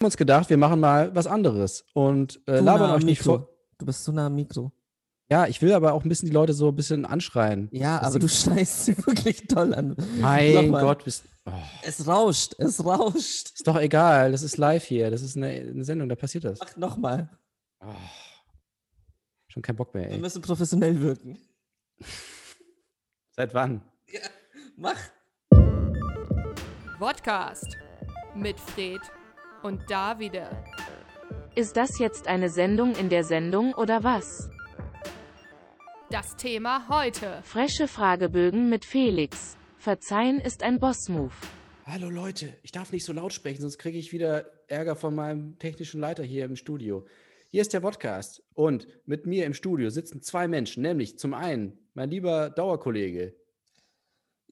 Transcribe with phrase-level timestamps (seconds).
[0.00, 3.38] haben uns gedacht, wir machen mal was anderes und äh, labern euch nicht Mikro.
[3.38, 3.48] vor.
[3.78, 4.72] Du bist zu nah am Mikro.
[5.30, 7.68] Ja, ich will aber auch ein bisschen die Leute so ein bisschen anschreien.
[7.70, 9.94] Ja, aber du scheißt sie wirklich toll an.
[10.18, 10.72] Mein.
[10.72, 11.24] Gott, bist.
[11.44, 11.52] Oh,
[11.82, 13.52] Es rauscht, es rauscht.
[13.54, 15.10] ist doch egal, das ist live hier.
[15.10, 16.58] Das ist eine, eine Sendung, da passiert das.
[16.60, 17.28] Mach nochmal.
[17.80, 17.92] Oh,
[19.48, 20.18] schon kein Bock mehr, Wir ey.
[20.18, 21.38] müssen professionell wirken.
[23.36, 23.82] Seit wann?
[24.76, 24.96] Mach.
[26.98, 27.76] Podcast
[28.34, 29.00] mit Fred
[29.62, 30.48] und Davide.
[31.54, 34.48] Ist das jetzt eine Sendung in der Sendung oder was?
[36.10, 37.40] Das Thema heute.
[37.42, 39.56] Fresche Fragebögen mit Felix.
[39.76, 41.32] Verzeihen ist ein Boss-Move.
[41.86, 45.58] Hallo Leute, ich darf nicht so laut sprechen, sonst kriege ich wieder Ärger von meinem
[45.58, 47.06] technischen Leiter hier im Studio.
[47.50, 51.78] Hier ist der Podcast und mit mir im Studio sitzen zwei Menschen, nämlich zum einen
[51.94, 53.34] mein lieber Dauerkollege.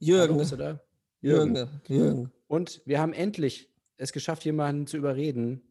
[0.01, 0.39] Hallo, Jürgen.
[0.39, 0.81] bist du da?
[1.21, 1.69] Jürgen.
[1.87, 2.33] Jürgen.
[2.49, 5.63] Und wir haben endlich es geschafft, jemanden zu überreden,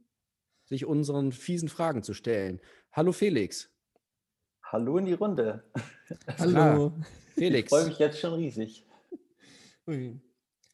[0.66, 2.60] sich unseren fiesen Fragen zu stellen.
[2.92, 3.74] Hallo Felix.
[4.64, 5.64] Hallo in die Runde.
[6.38, 6.94] Hallo.
[7.30, 8.86] Ich Felix, freue mich jetzt schon riesig.
[9.88, 10.20] Ui.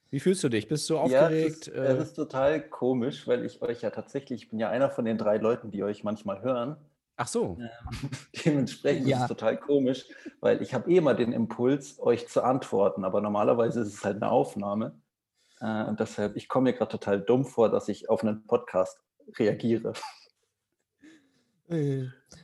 [0.09, 0.67] wie fühlst du dich?
[0.67, 1.67] Bist du Ja, aufgeregt?
[1.67, 4.69] es, ist, Äh, es ist total komisch, weil ich euch ja tatsächlich, ich bin ja
[4.69, 6.77] einer von den drei Leuten, die euch manchmal hören.
[7.17, 7.59] Ach so.
[8.45, 9.17] Dementsprechend Ja.
[9.17, 10.07] ist es total komisch,
[10.39, 14.15] weil ich habe eh immer den Impuls, euch zu antworten, aber normalerweise ist es halt
[14.23, 14.99] eine Aufnahme.
[15.63, 18.99] Äh, und deshalb, ich komme mir gerade total dumm vor, dass ich auf einen Podcast
[19.39, 19.93] reagiere.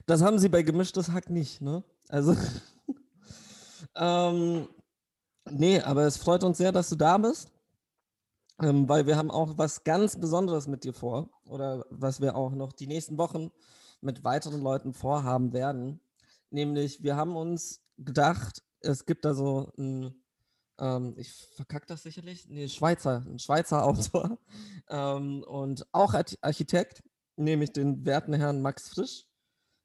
[0.05, 1.83] Das haben sie bei gemischtes Hack nicht, ne?
[2.07, 2.35] Also.
[3.95, 4.69] ähm,
[5.49, 7.51] nee, aber es freut uns sehr, dass du da bist.
[8.61, 11.29] Ähm, weil wir haben auch was ganz Besonderes mit dir vor.
[11.45, 13.51] Oder was wir auch noch die nächsten Wochen
[13.99, 15.99] mit weiteren Leuten vorhaben werden.
[16.51, 20.23] Nämlich, wir haben uns gedacht, es gibt da so ein,
[20.79, 24.39] ähm, ich verkack das sicherlich, nee, Schweizer, ein Schweizer Autor
[24.89, 27.03] ähm, und auch Arch- Architekt,
[27.35, 29.25] nämlich den werten Herrn Max Frisch.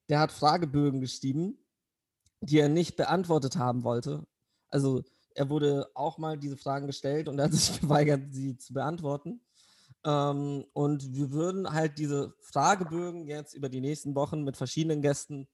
[0.08, 1.58] Der hat Fragebögen geschrieben,
[2.40, 4.26] die er nicht beantwortet haben wollte.
[4.68, 5.02] Also
[5.34, 9.40] er wurde auch mal diese Fragen gestellt und er hat sich geweigert, sie zu beantworten.
[10.04, 15.48] Ähm, und wir würden halt diese Fragebögen jetzt über die nächsten Wochen mit verschiedenen Gästen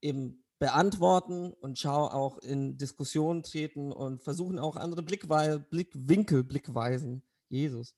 [0.00, 7.22] eben beantworten und schau auch in Diskussionen treten und versuchen auch andere Blickwei Blickwinkel, Blickweisen,
[7.48, 7.94] Jesus,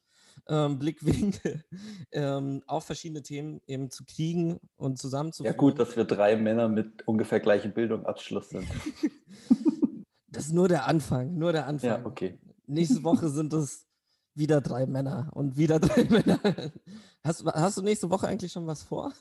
[0.49, 1.65] ähm, Blickwinkel
[2.13, 5.57] ähm, auf verschiedene Themen eben zu kriegen und Ja zusammenzuführen.
[5.57, 8.67] gut, dass wir drei Männer mit ungefähr gleichem Bildungsabschluss sind.
[10.29, 11.89] das ist nur der Anfang, nur der Anfang.
[11.89, 12.39] Ja, okay.
[12.67, 13.87] Nächste Woche sind es
[14.35, 16.41] wieder drei Männer und wieder drei Männer.
[17.23, 19.13] Hast, hast du nächste Woche eigentlich schon was vor?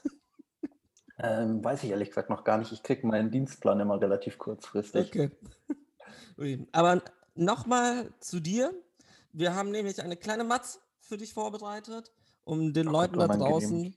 [1.18, 2.72] Ähm, weiß ich ehrlich gesagt noch gar nicht.
[2.72, 5.08] Ich kriege meinen Dienstplan immer relativ kurzfristig.
[5.08, 5.32] Okay.
[6.74, 7.02] Aber
[7.36, 8.74] nochmal zu dir.
[9.32, 12.12] Wir haben nämlich eine kleine Matz für dich vorbereitet,
[12.44, 13.96] um den Oh Leuten da draußen,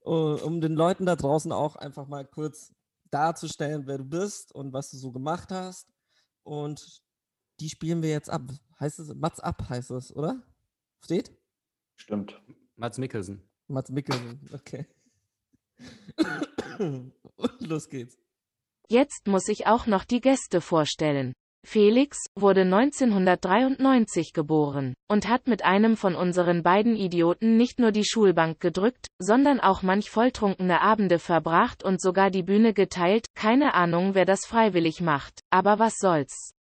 [0.00, 2.72] um um den Leuten da draußen auch einfach mal kurz
[3.10, 5.88] darzustellen, wer du bist und was du so gemacht hast.
[6.42, 7.02] Und
[7.60, 8.42] die spielen wir jetzt ab.
[8.80, 10.42] Heißt es, Matz ab heißt es, oder?
[11.02, 11.32] Steht?
[11.96, 12.40] Stimmt.
[12.76, 13.48] Mats Mikkelsen.
[13.68, 14.86] Mats Mikkelsen, okay.
[16.78, 17.12] Und
[17.60, 18.18] los geht's.
[18.88, 21.34] Jetzt muss ich auch noch die Gäste vorstellen.
[21.66, 28.04] Felix wurde 1993 geboren und hat mit einem von unseren beiden Idioten nicht nur die
[28.04, 34.14] Schulbank gedrückt, sondern auch manch volltrunkene Abende verbracht und sogar die Bühne geteilt, keine Ahnung
[34.14, 36.53] wer das freiwillig macht, aber was soll's.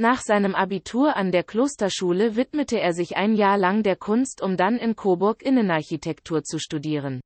[0.00, 4.56] Nach seinem Abitur an der Klosterschule widmete er sich ein Jahr lang der Kunst, um
[4.56, 7.20] dann in Coburg Innenarchitektur zu studieren.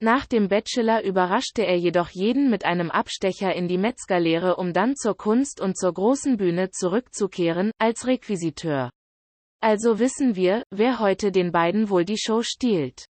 [0.00, 4.96] Nach dem Bachelor überraschte er jedoch jeden mit einem Abstecher in die Metzgerlehre, um dann
[4.96, 8.90] zur Kunst und zur großen Bühne zurückzukehren, als Requisiteur.
[9.60, 13.04] Also wissen wir, wer heute den beiden wohl die Show stiehlt.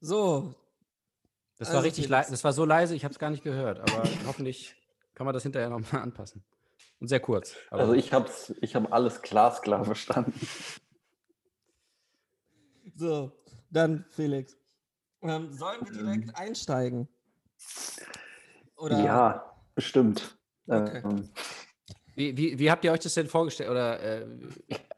[0.00, 0.54] So,
[1.58, 2.30] Das war Also, richtig leise.
[2.30, 3.80] Das war so leise, ich habe es gar nicht gehört.
[3.80, 4.74] Aber hoffentlich
[5.12, 6.42] kann man das hinterher nochmal anpassen.
[7.04, 7.54] Und sehr kurz.
[7.70, 8.30] Aber Also ich habe
[8.62, 10.32] ich hab alles glasklar verstanden.
[12.96, 13.30] so,
[13.68, 14.56] dann Felix.
[15.20, 17.06] Ähm, sollen wir direkt einsteigen?
[18.78, 19.04] Oder?
[19.04, 20.34] Ja, bestimmt.
[20.66, 21.02] Okay.
[21.04, 21.28] Ähm,
[22.14, 23.68] wie, wie, wie habt ihr euch das denn vorgestellt?
[23.68, 24.26] Oder äh,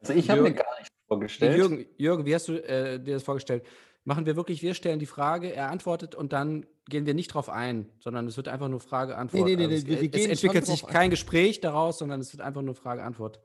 [0.01, 1.57] also ich habe mir gar nicht vorgestellt.
[1.57, 3.67] Jürgen, Jürgen, wie hast du äh, dir das vorgestellt?
[4.07, 7.49] Machen wir wirklich, wir stellen die Frage, er antwortet und dann gehen wir nicht drauf
[7.49, 9.45] ein, sondern es wird einfach nur Frage-Antwort.
[9.45, 10.93] Nee, nee, nee, Also es, gehen es entwickelt sich ein.
[10.93, 13.41] kein Gespräch daraus, sondern es wird einfach nur Frage-Antwort.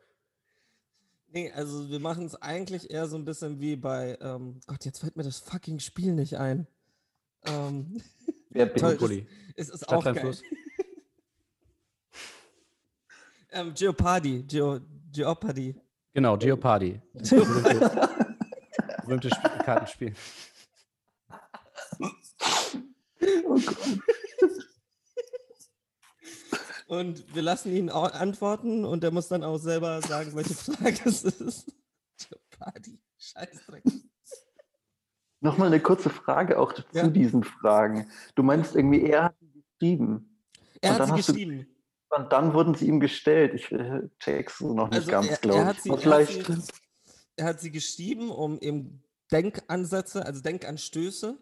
[1.29, 4.99] Nee, also wir machen es eigentlich eher so ein bisschen wie bei, ähm, Gott, jetzt
[4.99, 6.67] fällt mir das fucking Spiel nicht ein.
[7.45, 7.99] Ähm,
[8.51, 9.25] Wer bin Toll, ich?
[9.55, 10.15] Es ist Stadt, auch geil.
[10.15, 10.43] Fluss.
[13.53, 14.79] Ähm, Geopardy, Geo,
[15.11, 15.75] Geopardy.
[16.13, 17.01] Genau, Geopardy.
[19.11, 20.13] berühmte Sp Kartenspiel.
[23.45, 23.57] Oh.
[26.87, 31.23] Und wir lassen ihn antworten und er muss dann auch selber sagen, welche Frage es
[31.23, 31.71] ist.
[32.59, 33.83] Party, Scheißdreck.
[35.39, 37.07] Nochmal eine kurze Frage auch zu Ja.
[37.07, 38.11] diesen Fragen.
[38.35, 40.37] Du meinst irgendwie, er hat sie geschrieben
[40.81, 41.67] Er Und hat dann sie hast du- geschrieben.
[42.09, 43.53] und dann wurden sie ihm gestellt.
[43.55, 45.83] Ich äh, check's so noch nicht Also ganz, glaube hat ich.
[45.83, 46.51] sie- Aber er hat vielleicht.
[47.37, 49.01] Er hat sie geschrieben, um eben
[49.31, 51.37] Denkansätze, also Denkanstöße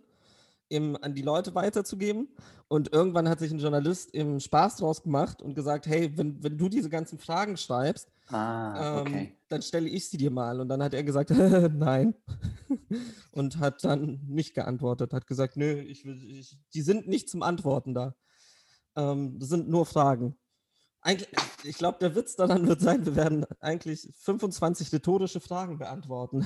[0.70, 2.30] im, an die Leute weiterzugeben.
[2.68, 6.58] Und irgendwann hat sich ein Journalist im Spaß draus gemacht und gesagt, hey, wenn, wenn
[6.58, 9.38] du diese ganzen Fragen schreibst, Ah, ähm, okay.
[9.48, 10.60] dann stelle ich sie dir mal.
[10.60, 11.32] Und dann hat er gesagt,
[11.74, 12.14] nein.
[13.32, 17.94] und hat dann nicht geantwortet, hat gesagt, nö, ich ich, die sind nicht zum Antworten
[17.94, 18.16] da.
[18.96, 20.38] Ähm, das sind nur Fragen.
[21.02, 21.30] Eigentlich,
[21.64, 26.46] ich glaube, der Witz daran wird sein, wir werden eigentlich 25 rhetorische Fragen beantworten.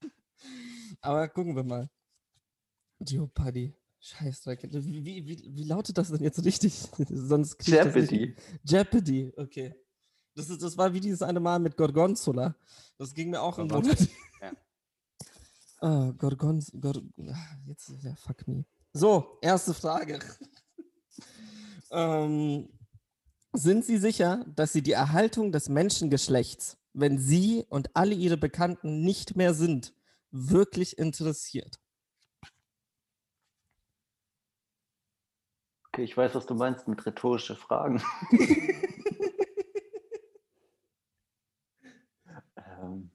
[1.00, 1.88] Aber gucken wir mal.
[3.00, 3.74] Jeopardy.
[4.00, 4.68] Scheißdreck.
[4.72, 6.74] Wie, wie, wie, wie lautet das denn jetzt richtig?
[7.10, 8.36] Sonst Jeopardy.
[8.64, 9.74] Jeopardy, okay.
[10.34, 12.54] Das, ist, das war wie dieses eine Mal mit Gorgonzola.
[12.98, 14.10] Das ging mir auch im Gorgonzola, Monat.
[14.42, 14.52] ja.
[15.78, 16.72] Ah, Gorgonz...
[16.80, 17.02] Gor,
[17.66, 18.64] jetzt, ja, fuck me.
[18.94, 20.18] So, erste Frage.
[21.90, 22.70] ähm,
[23.52, 29.02] sind Sie sicher, dass Sie die Erhaltung des Menschengeschlechts, wenn Sie und alle Ihre Bekannten
[29.02, 29.92] nicht mehr sind,
[30.30, 31.78] wirklich interessiert?
[35.96, 38.02] Okay, ich weiß, was du meinst mit rhetorische Fragen.
[42.58, 43.10] ähm,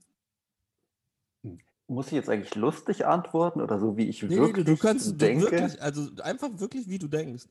[1.44, 4.82] hm, muss ich jetzt eigentlich lustig antworten oder so, wie ich Nee, wirklich du, du
[4.82, 5.52] kannst du denke?
[5.52, 7.44] wirklich, also einfach wirklich, wie du denkst.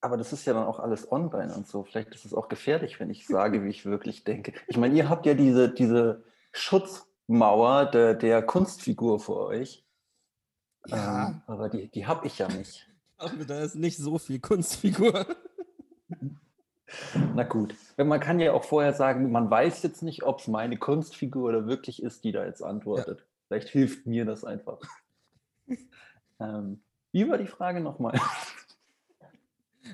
[0.00, 1.84] Aber das ist ja dann auch alles online und so.
[1.84, 4.54] Vielleicht ist es auch gefährlich, wenn ich sage, wie ich wirklich denke.
[4.68, 9.84] Ich meine, ihr habt ja diese, diese Schutzmauer der, der Kunstfigur vor euch.
[10.86, 11.28] Ja.
[11.28, 12.87] Ähm, aber die, die habe ich ja nicht.
[13.18, 15.26] Aber da ist nicht so viel Kunstfigur.
[17.34, 17.74] Na gut.
[17.96, 21.66] Man kann ja auch vorher sagen, man weiß jetzt nicht, ob es meine Kunstfigur oder
[21.66, 23.26] wirklich ist, die da jetzt antwortet.
[23.46, 24.78] Vielleicht hilft mir das einfach.
[26.40, 26.80] ähm,
[27.12, 28.18] wie war die Frage nochmal?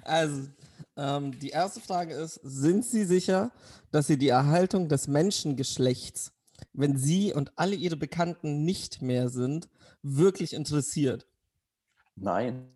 [0.03, 0.49] Also,
[0.97, 3.53] ähm, die erste Frage ist: Sind Sie sicher,
[3.93, 6.33] dass Sie die Erhaltung des Menschengeschlechts,
[6.73, 9.69] wenn Sie und alle Ihre Bekannten nicht mehr sind,
[10.03, 11.29] wirklich interessiert?
[12.17, 12.67] Nein.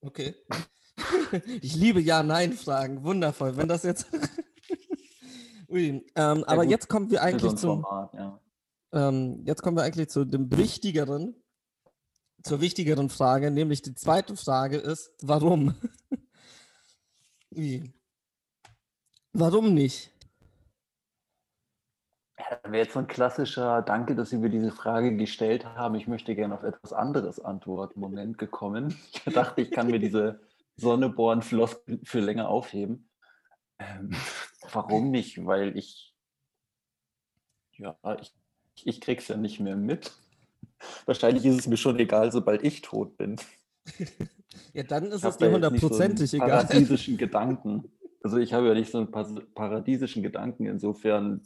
[0.00, 0.34] Okay.
[1.60, 3.04] Ich liebe Ja-Nein-Fragen.
[3.04, 3.56] Wundervoll.
[3.56, 4.06] Wenn das jetzt.
[5.68, 6.70] Ui, ähm, aber gut.
[6.70, 7.82] jetzt kommen wir eigentlich zum.
[7.82, 8.40] Format, ja.
[8.92, 11.36] Ähm, jetzt kommen wir eigentlich zu dem wichtigeren,
[12.42, 15.74] zur wichtigeren Frage, nämlich die zweite Frage ist, warum?
[17.50, 17.92] Wie?
[19.32, 20.10] Warum nicht?
[22.50, 25.94] Ja, Wäre jetzt so ein klassischer Danke, dass Sie mir diese Frage gestellt haben.
[25.94, 28.00] Ich möchte gerne auf etwas anderes antworten.
[28.00, 28.96] Moment gekommen.
[29.12, 30.40] Ich dachte, ich kann mir diese
[30.76, 33.08] Sonneborn-Floskel für länger aufheben.
[33.78, 34.10] Ähm,
[34.72, 35.44] warum nicht?
[35.44, 36.14] Weil ich,
[37.76, 38.34] ja, ich,
[38.84, 40.12] ich krieg's ja nicht mehr mit.
[41.06, 43.36] Wahrscheinlich ist es mir schon egal, sobald ich tot bin.
[44.72, 46.48] Ja, dann ist es dir hundertprozentig egal.
[46.48, 47.90] Paradiesischen Gedanken.
[48.22, 49.10] Also ich habe ja nicht so einen
[49.54, 50.66] paradiesischen Gedanken.
[50.66, 51.42] Insofern,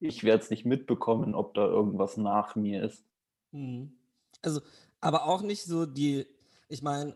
[0.00, 3.04] ich werde es nicht mitbekommen, ob da irgendwas nach mir ist.
[3.52, 3.92] Mhm.
[4.42, 4.60] Also,
[5.00, 6.26] aber auch nicht so die,
[6.68, 7.14] ich meine,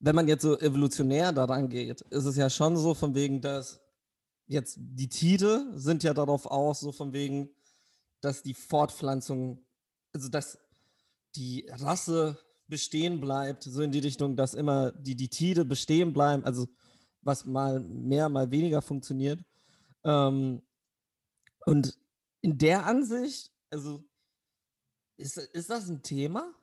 [0.00, 3.80] wenn man jetzt so evolutionär daran geht, ist es ja schon so von wegen, dass
[4.46, 7.50] jetzt die Tiere sind ja darauf aus, so von wegen,
[8.22, 9.62] dass die Fortpflanzung,
[10.12, 10.58] also dass
[11.36, 16.44] die Rasse bestehen bleibt, so in die Richtung, dass immer die, die Tiere bestehen bleiben,
[16.44, 16.66] also
[17.22, 19.40] was mal mehr, mal weniger funktioniert.
[20.04, 20.62] Ähm,
[21.66, 21.98] und
[22.40, 24.02] in der Ansicht, also
[25.16, 26.54] ist, ist das ein Thema?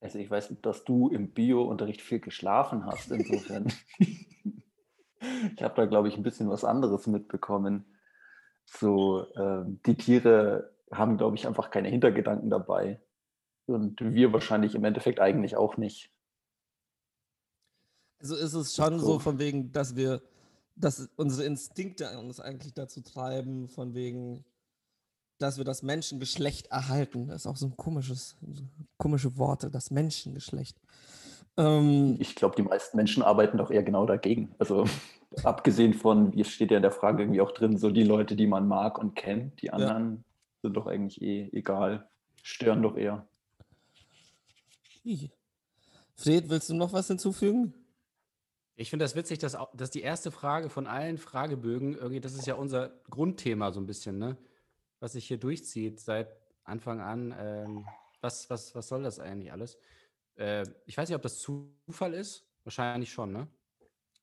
[0.00, 3.10] Also ich weiß, dass du im Bio-Unterricht viel geschlafen hast.
[3.10, 7.84] Insofern, ich habe da, glaube ich, ein bisschen was anderes mitbekommen.
[8.66, 13.00] So, ähm, die Tiere haben, glaube ich, einfach keine Hintergedanken dabei.
[13.66, 16.12] Und wir wahrscheinlich im Endeffekt eigentlich auch nicht.
[18.18, 19.18] Also ist es schon so So.
[19.18, 20.22] von wegen, dass wir,
[20.76, 24.44] dass unsere Instinkte uns eigentlich dazu treiben, von wegen,
[25.38, 27.28] dass wir das Menschengeschlecht erhalten.
[27.28, 28.62] Das ist auch so ein komisches, so
[28.98, 30.78] komische Worte, das Menschengeschlecht.
[31.56, 34.54] Ähm, Ich glaube, die meisten Menschen arbeiten doch eher genau dagegen.
[34.58, 34.84] Also
[35.42, 38.36] abgesehen von, wie es steht ja in der Frage irgendwie auch drin, so die Leute,
[38.36, 40.24] die man mag und kennt, die anderen
[40.62, 42.08] sind doch eigentlich eh egal.
[42.42, 43.26] Stören doch eher.
[46.14, 47.74] Fred, willst du noch was hinzufügen?
[48.78, 52.46] Ich finde das witzig, dass, dass die erste Frage von allen Fragebögen, irgendwie, das ist
[52.46, 54.36] ja unser Grundthema so ein bisschen, ne?
[55.00, 56.28] was sich hier durchzieht seit
[56.64, 57.34] Anfang an.
[57.38, 57.86] Ähm,
[58.20, 59.78] was, was, was soll das eigentlich alles?
[60.36, 62.44] Äh, ich weiß nicht, ob das Zufall ist.
[62.64, 63.46] Wahrscheinlich schon, ne?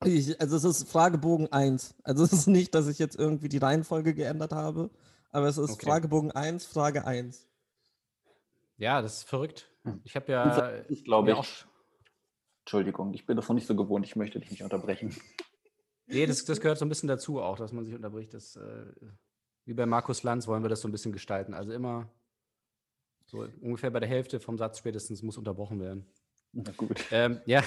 [0.04, 1.96] Ich, also es ist Fragebogen 1.
[2.04, 4.92] Also es ist nicht, dass ich jetzt irgendwie die Reihenfolge geändert habe,
[5.32, 5.86] aber es ist Okay.
[5.86, 7.48] Fragebogen 1, Frage 1.
[8.78, 9.70] Ja, das ist verrückt.
[9.84, 10.02] Hm.
[10.04, 10.68] Ich habe ja.
[10.68, 11.38] Ist, glaube ich.
[11.38, 11.48] auch-
[12.64, 15.16] Entschuldigung, ich bin noch nicht so gewohnt, ich möchte dich nicht unterbrechen.
[16.06, 18.34] Nee, das, das gehört so ein bisschen dazu auch, dass man sich unterbricht.
[18.34, 18.86] Das, äh,
[19.66, 21.54] wie bei Markus Lanz wollen wir das so ein bisschen gestalten.
[21.54, 22.10] Also immer
[23.26, 26.06] so ungefähr bei der Hälfte vom Satz spätestens muss unterbrochen werden.
[26.54, 27.04] Na gut.
[27.12, 27.64] Ähm, ja,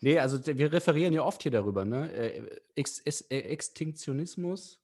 [0.00, 2.10] nee, also wir referieren ja oft hier darüber, ne?
[2.12, 4.80] Äh, Ex Ex äh, Extinktionismus.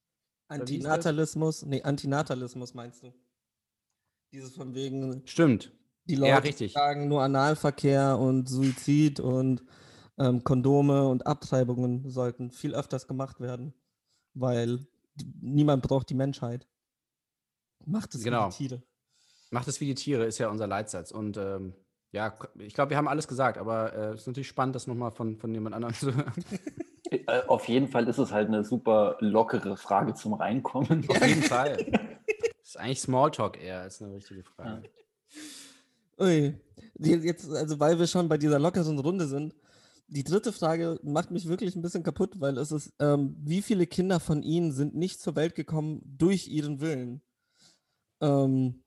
[0.47, 3.13] Antinatalismus, nee, Antinatalismus meinst du?
[4.31, 5.71] Dieses von wegen, Stimmt.
[6.09, 6.73] Die Ja, Leute richtig.
[6.73, 9.63] sagen nur Analverkehr und Suizid und
[10.17, 13.73] ähm, Kondome und Abtreibungen sollten viel öfters gemacht werden,
[14.33, 14.85] weil
[15.41, 16.67] niemand braucht die Menschheit.
[17.85, 18.47] Macht es Genau.
[18.47, 18.83] wie die Tiere.
[19.51, 21.11] Macht es wie die Tiere, ist ja unser Leitsatz.
[21.11, 21.73] Und ähm,
[22.11, 25.11] ja, ich glaube, wir haben alles gesagt, aber äh, es ist natürlich spannend, das nochmal
[25.11, 26.33] von, von jemand anderem zu hören.
[27.11, 31.09] Äh, Auf jeden Fall ist es halt eine super lockere Frage zum Reinkommen.
[31.09, 31.77] Auf jeden Fall.
[31.87, 34.83] Das ist eigentlich Smalltalk eher als eine richtige Frage.
[36.19, 36.59] Ui.
[36.97, 39.55] Jetzt, also weil wir schon bei dieser lockeren Runde sind,
[40.07, 43.85] die dritte Frage macht mich wirklich ein bisschen kaputt, weil es ist, ähm, wie viele
[43.85, 47.21] Kinder von Ihnen sind nicht zur Welt gekommen durch ihren Willen?
[48.21, 48.83] Ähm,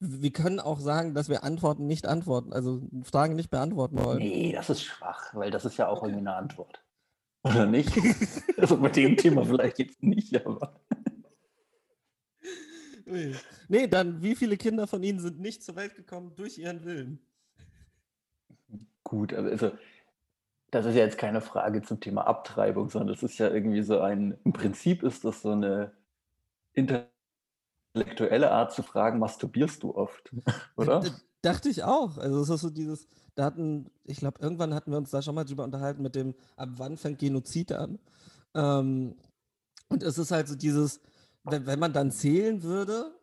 [0.00, 4.18] wir können auch sagen, dass wir Antworten nicht antworten, also Fragen nicht beantworten wollen.
[4.18, 6.82] Nee, das ist schwach, weil das ist ja auch irgendwie eine Antwort.
[7.42, 7.92] Oder nicht?
[8.58, 10.80] also mit dem Thema vielleicht jetzt nicht, aber.
[13.10, 13.34] Ui.
[13.68, 17.18] Nee, dann wie viele Kinder von Ihnen sind nicht zur Welt gekommen durch ihren Willen?
[19.02, 19.72] Gut, aber also,
[20.70, 24.00] das ist ja jetzt keine Frage zum Thema Abtreibung, sondern das ist ja irgendwie so
[24.00, 25.92] ein, im Prinzip ist das so eine
[26.74, 30.30] intellektuelle Art zu fragen, masturbierst du oft,
[30.76, 31.02] oder?
[31.42, 32.18] Dachte ich auch.
[32.18, 35.34] Also es ist so dieses, da hatten, ich glaube, irgendwann hatten wir uns da schon
[35.34, 37.98] mal drüber unterhalten mit dem, ab wann fängt Genozid an?
[38.54, 39.16] Ähm,
[39.88, 41.00] und es ist halt so dieses,
[41.44, 43.14] wenn, wenn man dann zählen würde,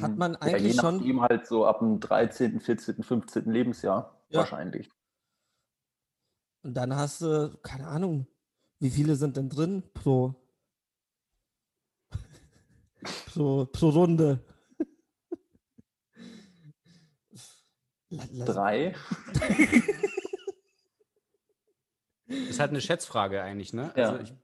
[0.00, 0.18] hat Hm.
[0.18, 3.50] man ja, je eigentlich schon, nachdem halt so ab dem 13., 14., 15.
[3.50, 4.38] Lebensjahr Ja.
[4.40, 4.90] wahrscheinlich.
[6.64, 8.26] und dann hast du, keine Ahnung,
[8.78, 10.34] wie viele sind denn drin pro,
[13.26, 14.40] pro, pro Runde?
[18.10, 18.94] Drei.
[22.26, 23.92] Ist halt eine Schätzfrage eigentlich, ne?
[23.96, 24.10] Ja.
[24.10, 24.34] Also ich,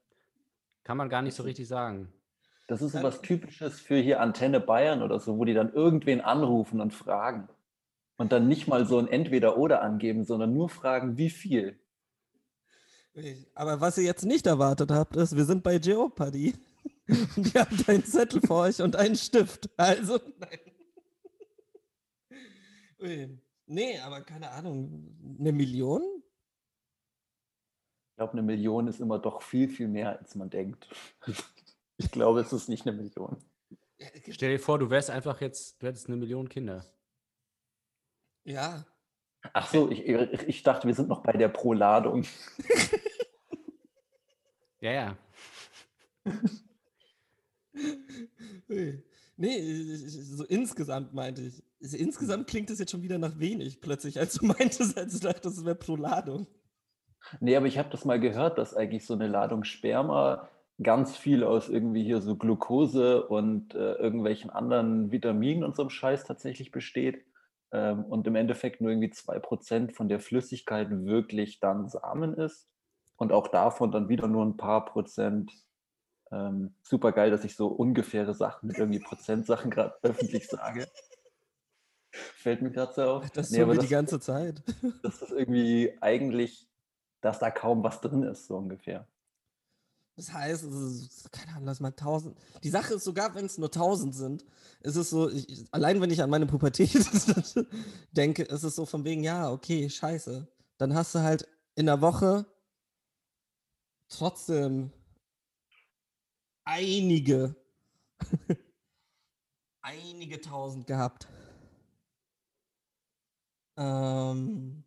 [0.84, 2.12] kann man gar nicht so richtig sagen.
[2.68, 6.20] Das ist so was Typisches für hier Antenne Bayern oder so, wo die dann irgendwen
[6.20, 7.48] anrufen und fragen.
[8.18, 11.80] Und dann nicht mal so ein Entweder-Oder angeben, sondern nur fragen, wie viel.
[13.54, 16.54] Aber was ihr jetzt nicht erwartet habt, ist, wir sind bei Jeopardy.
[17.36, 19.70] Und ihr habt einen Zettel vor euch und einen Stift.
[19.78, 20.20] Also,
[23.00, 23.40] nein.
[23.64, 25.16] Nee, aber keine Ahnung.
[25.40, 26.02] Eine Million?
[28.10, 30.86] Ich glaube, eine Million ist immer doch viel, viel mehr, als man denkt.
[31.98, 33.36] Ich glaube, es ist nicht eine Million.
[34.30, 36.86] Stell dir vor, du wärst einfach jetzt, du hättest eine Million Kinder.
[38.44, 38.86] Ja.
[39.52, 42.24] Ach so, ich, ich dachte, wir sind noch bei der Pro-Ladung.
[44.80, 45.18] Ja, ja.
[49.40, 51.62] Nee, so insgesamt meinte ich.
[51.80, 55.58] Insgesamt klingt es jetzt schon wieder nach wenig plötzlich, als du meintest, als du dachtest,
[55.58, 56.48] es wäre pro Ladung.
[57.38, 60.48] Nee, aber ich habe das mal gehört, dass eigentlich so eine Ladung Sperma
[60.82, 65.90] ganz viel aus irgendwie hier so Glucose und äh, irgendwelchen anderen Vitaminen und so einem
[65.90, 67.24] Scheiß tatsächlich besteht.
[67.72, 72.68] Ähm, und im Endeffekt nur irgendwie 2% von der Flüssigkeit wirklich dann Samen ist.
[73.16, 75.50] Und auch davon dann wieder nur ein paar Prozent.
[76.30, 80.86] Ähm, super geil, dass ich so ungefähre Sachen mit irgendwie Prozentsachen gerade öffentlich sage.
[82.10, 83.30] Fällt mir gerade so auf.
[83.30, 84.62] Das Nee, tun aber wir die das- ganze Zeit.
[85.02, 86.68] dass das irgendwie eigentlich,
[87.20, 89.06] dass da kaum was drin ist, so ungefähr.
[90.18, 92.36] Das heißt, ist, keine Ahnung, lass mal 1000.
[92.64, 94.44] Die Sache ist sogar, wenn es nur 1000 sind,
[94.80, 96.90] ist es so, ich, allein wenn ich an meine Pubertät
[98.10, 100.48] denke, ist es so von wegen, ja, okay, scheiße.
[100.76, 101.46] Dann hast du halt
[101.76, 102.46] in der Woche
[104.08, 104.90] trotzdem
[106.64, 107.54] einige,
[109.82, 111.28] einige tausend gehabt.
[113.76, 114.82] Ähm,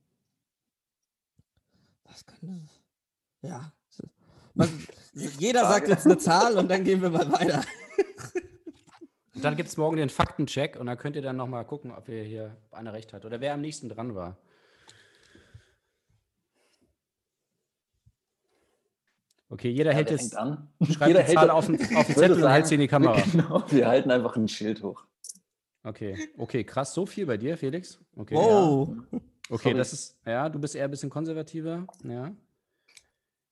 [2.03, 2.67] was könnte
[3.41, 3.71] Ja.
[4.53, 4.69] Was,
[5.13, 7.61] jeder sagt jetzt eine Zahl und dann gehen wir mal weiter.
[9.35, 12.07] Und dann gibt es morgen den Faktencheck und dann könnt ihr dann nochmal gucken, ob
[12.09, 14.37] ihr hier einer recht hat oder wer am nächsten dran war.
[19.49, 20.69] Okay, jeder Ja, hält an?
[20.89, 22.87] schreibt Jeder die hält Zahl auf den, auf den Zettel und hält sie in die
[22.87, 23.21] Kamera.
[23.31, 25.03] Genau, wir halten einfach ein Schild hoch.
[25.83, 27.99] Okay, okay, krass, so viel bei dir, Felix?
[28.15, 28.95] Okay, Oh,
[29.49, 29.77] okay, sorry.
[29.77, 32.31] das ist, ja, du bist eher ein bisschen konservativer, ja.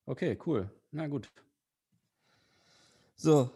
[0.06, 1.28] Okay, cool, na gut.
[3.20, 3.50] So.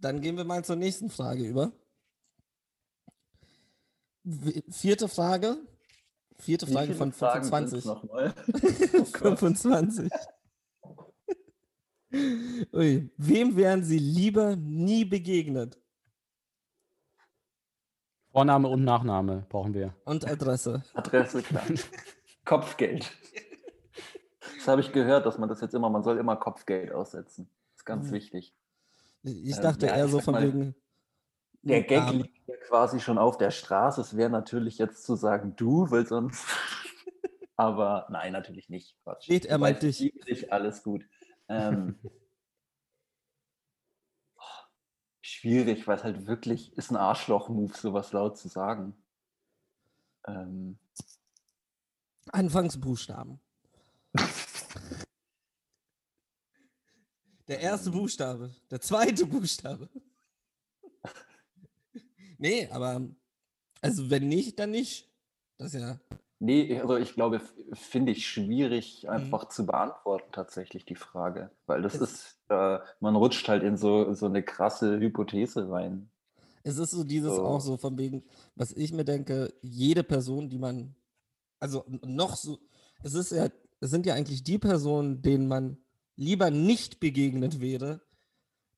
[0.00, 1.72] Dann gehen wir mal zur nächsten Frage über.
[4.70, 5.56] Vierte Frage.
[6.38, 7.70] Vierte Wie Frage von Fragen 25.
[7.70, 8.34] sind's Nochmal?
[8.94, 9.38] Oh Gott.
[9.38, 10.10] 25.
[12.72, 13.10] Ui.
[13.16, 15.78] Wem wären Sie lieber nie begegnet?
[18.32, 19.94] Vorname und Nachname brauchen wir.
[20.04, 20.84] Und Adresse.
[20.94, 21.64] Adresse, klar.
[22.44, 23.10] Kopfgeld.
[24.56, 27.50] Das habe ich gehört, dass man das jetzt immer, man soll immer Kopfgeld aussetzen.
[27.72, 28.12] Das ist ganz Mhm.
[28.12, 28.54] wichtig.
[29.22, 30.74] Ich Ähm, dachte ja, eher so von mal, wegen.
[31.62, 32.22] Der Gag Arme.
[32.22, 34.00] liegt ja quasi schon auf der Straße.
[34.00, 36.44] Es wäre natürlich jetzt zu sagen, du, weil sonst.
[37.56, 38.96] Aber nein, natürlich nicht.
[39.02, 39.24] Quatsch.
[39.24, 39.98] Steht er meint dich.
[40.26, 41.04] dich, alles gut.
[41.48, 41.98] Ähm,
[45.20, 49.04] schwierig, weil es halt wirklich ist ein Arschloch-Move, sowas laut zu sagen.
[50.26, 50.78] Ähm,
[52.32, 53.40] Anfangsbuchstaben.
[57.50, 59.88] Der erste Buchstabe, der zweite Buchstabe.
[62.38, 63.02] Nee, aber
[63.82, 65.10] also wenn nicht, dann nicht.
[65.58, 66.00] Das ist ja.
[66.38, 67.42] Nee, also ich glaube,
[67.74, 69.10] finde ich schwierig Mhm.
[69.10, 73.76] einfach zu beantworten tatsächlich die Frage, weil das Es- ist, äh, man rutscht halt in
[73.76, 76.08] so, so eine krasse Hypothese rein.
[76.62, 77.44] Es ist so dieses So.
[77.44, 78.22] auch so von wegen,
[78.54, 80.94] was ich mir denke, jede Person, die man,
[81.58, 82.58] also noch so,
[83.02, 83.48] es ist ja,
[83.80, 85.76] es sind ja eigentlich die Personen, denen man
[86.20, 88.00] lieber nicht begegnet wäre,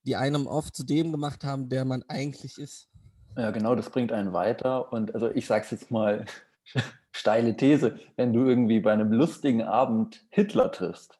[0.03, 2.89] die einem oft zu dem gemacht haben, der man eigentlich ist.
[3.37, 4.91] Ja, genau, das bringt einen weiter.
[4.93, 6.25] Und also ich sage es jetzt mal,
[7.11, 11.19] steile These, wenn du irgendwie bei einem lustigen Abend Hitler triffst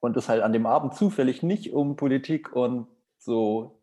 [0.00, 2.86] und es halt an dem Abend zufällig nicht um Politik und
[3.18, 3.80] so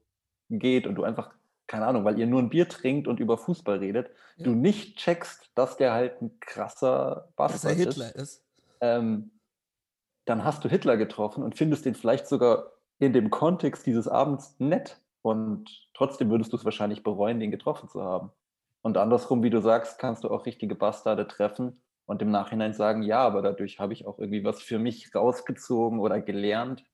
[0.50, 1.34] geht und du einfach,
[1.68, 4.46] keine Ahnung, weil ihr nur ein Bier trinkt und über Fußball redet, Ja.
[4.46, 8.46] du nicht checkst, dass der halt ein krasser Dass er Bastard Hitler ist, ist.
[8.82, 9.32] ähm,
[10.28, 14.56] dann hast du Hitler getroffen und findest den vielleicht sogar in dem Kontext dieses Abends
[14.60, 15.02] nett.
[15.22, 18.32] Und trotzdem würdest du es wahrscheinlich bereuen, den getroffen zu haben.
[18.82, 23.04] Und andersrum, wie du sagst, kannst du auch richtige Bastarde treffen und im Nachhinein sagen,
[23.04, 26.86] ja, aber dadurch habe ich auch irgendwie was für mich rausgezogen oder gelernt.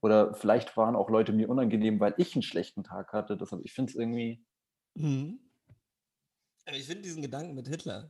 [0.00, 3.36] Oder vielleicht waren auch Leute mir unangenehm, weil ich einen schlechten Tag hatte.
[3.36, 4.44] Deshalb, ich finde es irgendwie,
[4.94, 5.40] Mhm.
[6.64, 8.08] Aber ich finde diesen Gedanken mit Hitler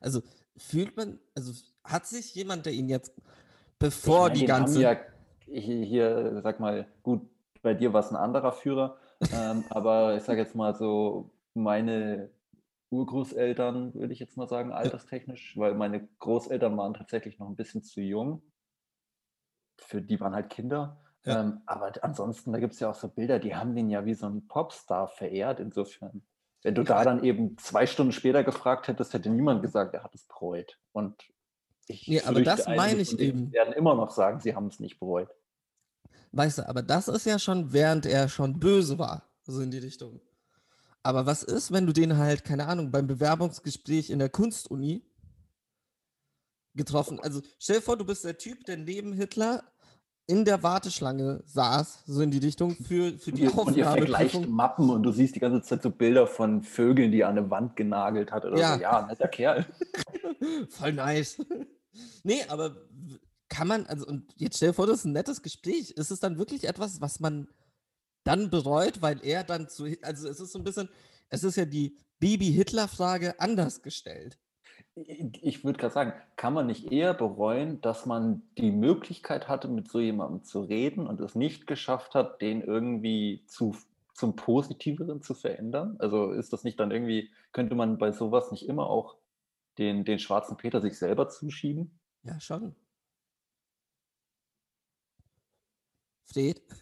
[0.00, 0.22] Also
[0.56, 1.52] fühlt man, also
[1.88, 3.12] hat sich jemand, der ihn jetzt,
[3.78, 4.82] bevor Ich meine, die ganze.
[4.82, 4.96] Ja,
[5.46, 7.22] hier, hier, sag mal, gut,
[7.62, 8.98] bei dir war es ein anderer Führer,
[9.32, 12.30] ähm, aber ich sage jetzt mal so, meine
[12.90, 17.82] Urgroßeltern, würde ich jetzt mal sagen, alterstechnisch, weil meine Großeltern waren tatsächlich noch ein bisschen
[17.82, 18.42] zu jung.
[19.78, 21.00] Für die waren halt Kinder.
[21.24, 21.40] Ja.
[21.40, 24.14] Ähm, aber ansonsten, da gibt es ja auch so Bilder, die haben den ja wie
[24.14, 26.22] so einen Popstar verehrt, insofern.
[26.62, 30.14] Wenn du da dann eben zwei Stunden später gefragt hättest, hätte niemand gesagt, er hat
[30.14, 30.78] es bereut.
[30.92, 31.14] Und
[31.88, 33.50] ich Nee, aber das meine ich eben.
[33.52, 35.28] werden immer noch sagen, sie haben es nicht bereut.
[36.32, 39.78] Weißt du, aber das ist ja schon, während er schon böse war, so in die
[39.78, 40.20] Richtung.
[41.02, 45.02] Aber was ist, wenn du den halt, keine Ahnung, beim Bewerbungsgespräch in der Kunstuni
[46.74, 49.64] getroffen, also stell dir vor, du bist der Typ, der neben Hitler
[50.26, 54.46] in der Warteschlange saß, so in die Richtung für, für die und ihr vergleicht.
[54.46, 57.50] Mappen und du siehst die ganze Zeit so Bilder von Vögeln, die er an eine
[57.50, 58.74] Wand genagelt hat oder Ja.
[58.74, 58.82] so.
[58.82, 59.64] Ja, netter Kerl.
[60.68, 61.38] Voll nice.
[62.22, 62.76] Nee, aber
[63.48, 65.90] kann man, also, und jetzt stell dir vor, das ist ein nettes Gespräch.
[65.92, 67.48] Ist es dann wirklich etwas, was man
[68.24, 70.88] dann bereut, weil er dann zu, also es ist so ein bisschen,
[71.30, 74.38] es ist ja die Baby-Hitler-Frage anders gestellt.
[74.94, 79.68] Ich, ich würde gerade sagen, kann man nicht eher bereuen, dass man die Möglichkeit hatte,
[79.68, 83.76] mit so jemandem zu reden und es nicht geschafft hat, den irgendwie zu,
[84.12, 85.96] zum Positiveren zu verändern?
[86.00, 89.16] Also ist das nicht dann irgendwie, könnte man bei sowas nicht immer auch
[89.78, 91.98] den, den schwarzen Peter sich selber zuschieben?
[92.24, 92.74] Ja, schon.
[96.30, 96.62] Steht.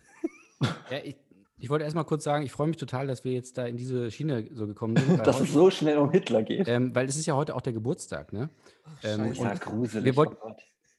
[0.91, 1.17] Ja, ich,
[1.59, 3.77] ich wollte erst mal kurz sagen, ich freue mich total, dass wir jetzt da in
[3.77, 5.19] diese Schiene so gekommen sind.
[5.27, 6.67] Dass es so schnell um Hitler geht.
[6.67, 8.49] ähm, weil es ist ja heute auch der Geburtstag, ne?
[9.03, 10.05] Ähm, und ja, gruselig.
[10.07, 10.57] wir wollten- oh.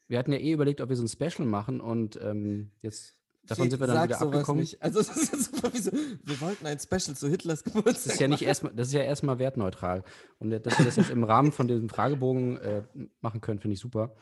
[0.07, 3.69] Wir hatten ja eh überlegt, ob wir so ein Special machen und ähm, jetzt davon
[3.69, 4.61] sind wir dann wieder abgekommen.
[4.61, 4.81] Nicht.
[4.81, 7.93] Also es ist jetzt super wie so, wir wollten ein Special zu Hitlers Geburtstag.
[7.93, 10.03] Das ist ja nicht erstmal, das ist ja erstmal wertneutral.
[10.39, 12.83] Und dass wir das jetzt im Rahmen von diesem Fragebogen äh,
[13.21, 14.15] machen können, finde ich super.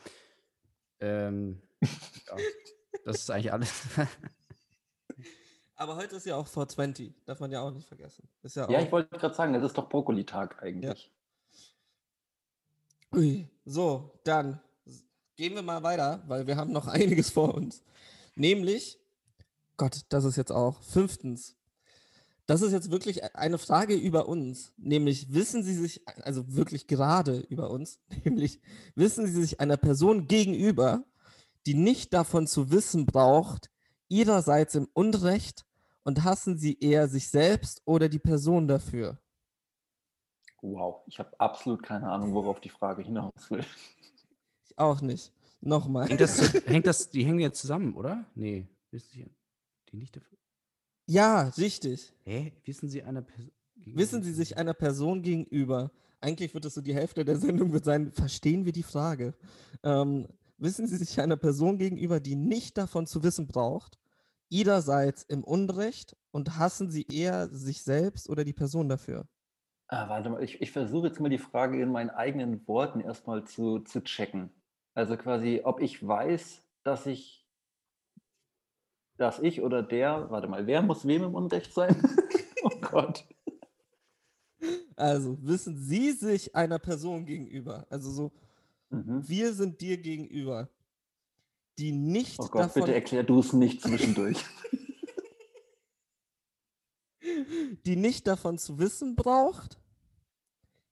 [1.00, 2.36] Ähm, ja,
[3.04, 3.72] das ist eigentlich alles.
[5.76, 8.28] Aber heute ist ja auch 420, darf man ja auch nicht vergessen.
[8.42, 11.12] Ist ja, Ja, ich wollte gerade sagen, das ist doch Brokkoli-Tag eigentlich.
[13.14, 13.46] Ui.
[13.64, 14.60] So, dann
[15.36, 17.82] gehen wir mal weiter, weil wir haben noch einiges vor uns.
[18.34, 18.98] Nämlich,
[19.76, 21.56] Gott, das ist jetzt auch fünftens.
[22.46, 27.40] Das ist jetzt wirklich eine Frage über uns, nämlich wissen Sie sich, also wirklich gerade
[27.40, 28.60] über uns, nämlich
[28.94, 31.02] wissen Sie sich einer Person gegenüber,
[31.66, 33.70] die nicht davon zu wissen braucht,
[34.08, 35.66] ihrerseits im Unrecht
[36.04, 39.18] und hassen Sie eher sich selbst oder die Person dafür?
[40.62, 43.64] Wow, ich habe absolut keine Ahnung, worauf die Frage hinaus will.
[44.64, 45.32] Ich auch nicht.
[45.60, 46.08] Nochmal.
[46.08, 48.24] Hängt das, hängt das, die hängen jetzt zusammen, oder?
[48.36, 48.68] Nee.
[48.92, 49.35] Wissen Sie,
[49.90, 50.38] die nicht dafür.
[51.06, 52.12] Ja, richtig.
[52.24, 52.52] Hä?
[52.64, 53.52] Wissen Sie einer Person.
[53.76, 57.84] Wissen Sie sich einer Person gegenüber, eigentlich wird es so die Hälfte der Sendung wird
[57.84, 59.34] sein, verstehen wir die Frage.
[59.82, 60.26] Ähm,
[60.58, 63.98] wissen Sie sich einer Person gegenüber, die nicht davon zu wissen braucht,
[64.48, 69.28] ihrerseits im Unrecht und hassen Sie eher sich selbst oder die Person dafür?
[69.88, 73.44] Ah, warte mal, ich, ich versuche jetzt mal die Frage in meinen eigenen Worten erstmal
[73.44, 74.50] zu, zu checken.
[74.94, 77.45] Also quasi, ob ich weiß, dass ich,
[79.16, 81.96] dass ich oder der, warte mal, wer muss wem im Unrecht sein?
[82.62, 83.24] oh Gott.
[84.96, 88.32] Also, wissen Sie sich einer Person gegenüber, also so,
[88.90, 89.28] Mhm.
[89.28, 90.68] wir sind dir gegenüber,
[91.78, 94.44] die nicht Oh Gott, davon, bitte erklär du es nicht zwischendurch.
[97.84, 99.80] die nicht davon zu wissen braucht,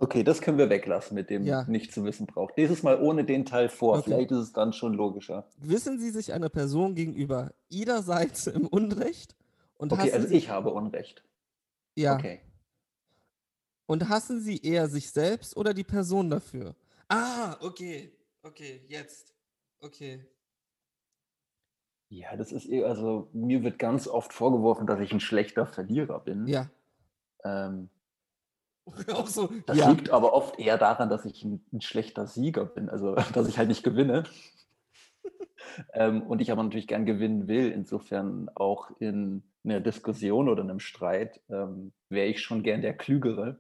[0.05, 1.65] Okay, das können wir weglassen mit dem Ja.
[1.65, 2.59] nicht zu wissen braucht.
[2.59, 3.95] Dieses Mal ohne den Teil vor.
[3.97, 4.05] Okay.
[4.05, 5.49] Vielleicht ist es dann schon logischer.
[5.57, 9.35] wissen Sie sich einer Person gegenüber ihrerseits im Unrecht
[9.79, 11.25] und Okay, hassen also Sie, ich habe Unrecht.
[11.97, 12.43] ja, Okay.
[13.87, 16.75] und hassen Sie eher sich selbst oder die Person dafür?
[17.09, 18.13] Ah, okay,
[18.43, 19.35] okay, jetzt,
[19.81, 20.27] okay.
[22.11, 26.21] Ja, das ist eh, also mir wird ganz oft vorgeworfen, dass ich ein schlechter Verlierer
[26.21, 26.47] bin.
[26.47, 26.69] Ja,
[27.43, 27.89] Ähm,
[29.15, 32.65] auch so, das ja, liegt aber oft eher daran, dass ich ein, ein schlechter Sieger
[32.65, 34.25] bin, also dass ich halt nicht gewinne.
[35.95, 37.71] ähm, und ich aber natürlich gern gewinnen will.
[37.71, 43.59] Insofern auch in einer Diskussion oder einem Streit ähm, wäre ich schon gern der Klügere.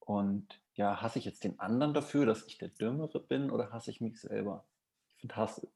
[0.00, 3.90] Und ja, hasse ich jetzt den anderen dafür, dass ich der Dümmere bin oder hasse
[3.90, 4.64] ich mich selber?
[5.08, 5.66] Ich finde Hass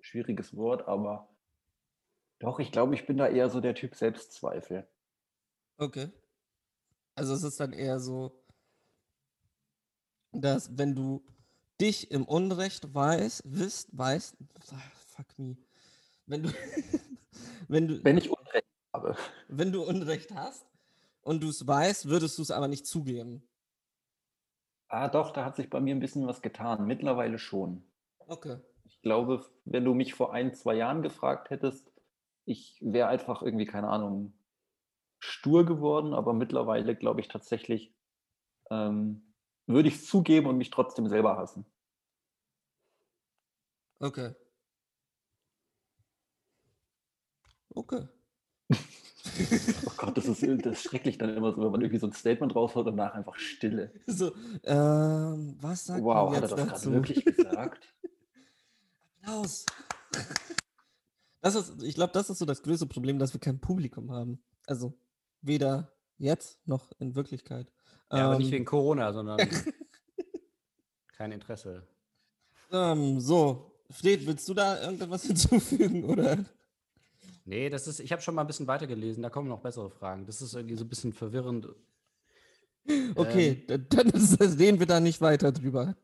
[0.00, 1.28] schwieriges Wort, aber
[2.38, 4.86] doch, ich glaube, ich bin da eher so der Typ Selbstzweifel.
[5.76, 6.08] okay.
[7.18, 8.44] Also es ist dann eher so,
[10.30, 11.24] dass wenn du
[11.80, 14.36] dich im Unrecht weißt, wisst, weißt,
[15.16, 15.56] fuck me,
[16.26, 16.50] wenn du,
[17.68, 19.16] wenn du, Wenn ich Unrecht habe.
[19.48, 20.64] wenn du Unrecht hast
[21.22, 23.42] und du es weißt, würdest du es aber nicht zugeben.
[24.86, 26.86] Ah, doch, da hat sich bei mir ein bisschen was getan.
[26.86, 27.82] Mittlerweile schon.
[28.28, 28.58] Okay.
[28.84, 31.90] Ich glaube, wenn du mich vor ein, zwei Jahren gefragt hättest,
[32.44, 34.37] ich wäre einfach irgendwie, keine Ahnung,
[35.18, 37.94] stur geworden, aber mittlerweile glaube ich tatsächlich,
[38.70, 39.34] ähm,
[39.66, 41.66] würde ich es zugeben und mich trotzdem selber hassen.
[44.00, 44.34] Okay.
[47.74, 48.08] Okay.
[49.86, 52.12] Oh Gott, das ist, das ist schrecklich dann immer so, wenn man irgendwie so ein
[52.12, 53.92] Statement raushaut und danach einfach Stille.
[54.06, 54.32] So,
[54.64, 57.94] ähm, was sagt Wow, hat er das gerade wirklich gesagt?
[59.28, 59.66] Applaus.
[61.40, 64.42] Das ist, ich glaube, das ist so das größte Problem, dass wir kein Publikum haben.
[64.66, 64.98] Also
[65.42, 67.70] weder jetzt noch in Wirklichkeit.
[68.12, 69.38] Ja, aber nicht Ähm, wegen Corona, sondern
[71.16, 71.86] kein Interesse.
[72.72, 76.44] ähm, so, Fred, willst du da irgendwas hinzufügen oder?
[77.44, 80.26] Nee, das ist, ich habe schon mal ein bisschen weitergelesen, da kommen noch bessere Fragen.
[80.26, 81.68] Das ist irgendwie so ein bisschen verwirrend.
[83.14, 85.96] Okay, dann, dann reden wir da nicht weiter drüber.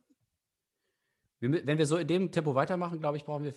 [1.41, 3.55] Wenn wir so in dem Tempo weitermachen, glaube ich, brauchen wir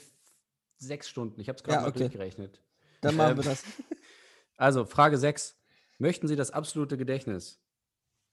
[0.77, 1.39] sechs Stunden.
[1.39, 1.99] Ich habe es gerade Ja, mal okay.
[1.99, 2.61] durchgerechnet.
[3.01, 3.63] Dann machen Ähm, wir das.
[4.59, 5.55] Also, Frage 6.
[5.97, 7.60] Möchten Sie das absolute Gedächtnis?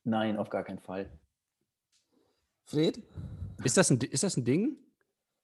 [0.04, 1.10] Nein, auf gar keinen Fall.
[2.66, 3.02] Fred?
[3.62, 4.76] Ist das ein, ist das ein Ding?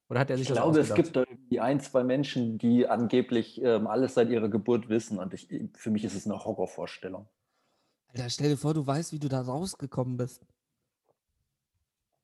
[0.09, 1.05] Oder hat er sich Ich das glaube, es ausgedacht?
[1.05, 5.19] gibt da irgendwie ein, zwei Menschen, die angeblich ähm, alles seit ihrer Geburt wissen.
[5.19, 7.29] Und ich, für mich ist es eine Horrorvorstellung.
[8.09, 10.45] Alter, stell dir vor, du weißt, wie du da rausgekommen bist.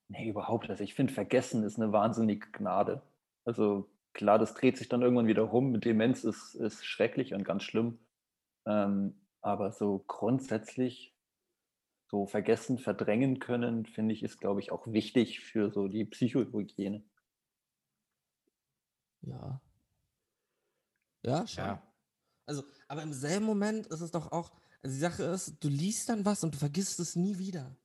[0.09, 0.81] Nee, überhaupt nicht.
[0.81, 3.03] Ich finde, Vergessen ist eine wahnsinnige Gnade.
[3.45, 5.71] Also klar, das dreht sich dann irgendwann wieder rum.
[5.71, 7.99] Mit Demenz ist, ist schrecklich und ganz schlimm.
[8.67, 9.15] Ähm,
[9.47, 11.15] aber so grundsätzlich
[12.11, 17.03] so vergessen, verdrängen können, finde ich, ist, glaube ich, auch wichtig für so die Psychohygiene.
[19.23, 19.61] Ja.
[21.25, 21.65] Ja, schon.
[21.65, 21.83] Ja.
[22.47, 26.09] Also, aber im selben Moment ist es doch auch, also die Sache ist, du liest
[26.09, 27.77] dann was und du vergisst es nie wieder.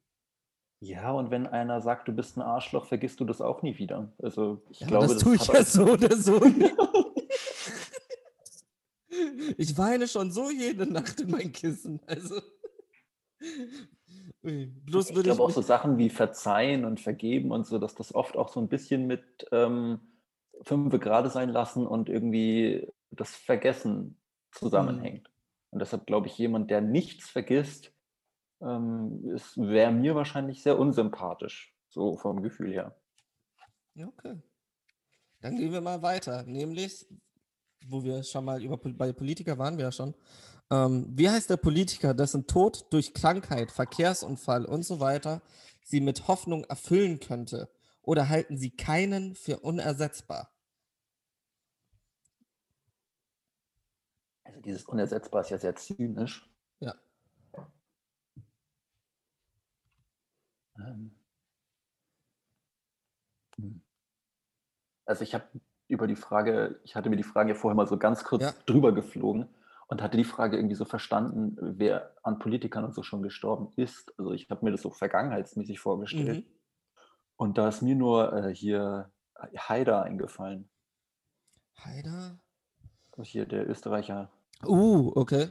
[0.83, 4.11] Ja, und wenn einer sagt, du bist ein Arschloch, vergisst du das auch nie wieder.
[4.19, 6.39] Also ich Ja, glaube, aber das tue ich ja so oder so.
[9.57, 11.99] ich weine schon so jede Nacht in mein Kissen.
[12.05, 12.41] Also,
[14.43, 18.37] Bloß ich glaube auch so Sachen wie Verzeihen und Vergeben und so, dass das oft
[18.37, 19.99] auch so ein bisschen mit ähm,
[20.63, 24.19] fünfe gerade sein lassen und irgendwie das Vergessen
[24.51, 25.29] zusammenhängt.
[25.69, 27.93] Und deshalb glaube ich, jemand, der nichts vergisst,
[28.61, 32.95] ähm, wäre mir wahrscheinlich sehr unsympathisch, so vom Gefühl her.
[33.93, 34.41] Ja, okay.
[35.41, 37.07] Dann gehen wir mal weiter, nämlich,
[37.87, 40.13] wo wir schon mal über bei Politiker waren wir ja schon.
[40.69, 45.41] Ähm, wie heißt der Politiker, dessen Tod durch Krankheit, Verkehrsunfall und so weiter
[45.83, 47.69] sie mit Hoffnung erfüllen könnte?
[48.03, 50.49] Oder halten sie keinen für unersetzbar?
[54.43, 56.49] Also dieses Unersetzbar ist ja sehr zynisch.
[56.79, 56.95] Ja.
[60.77, 61.15] Ähm.
[63.57, 63.81] Hm.
[65.05, 65.45] Also ich habe
[65.91, 68.53] über die Frage, ich hatte mir die Frage vorher mal so ganz kurz Ja.
[68.65, 69.47] drüber geflogen
[69.87, 74.17] und hatte die Frage irgendwie so verstanden, wer an Politikern und so schon gestorben ist.
[74.17, 76.45] Also ich habe mir das so vergangenheitsmäßig vorgestellt.
[76.47, 76.55] Mhm.
[77.35, 79.11] Und da ist mir nur äh, hier
[79.57, 80.69] Haider eingefallen.
[81.77, 82.39] Haider?
[83.23, 84.31] Hier der Österreicher.
[84.65, 85.49] Uh, okay.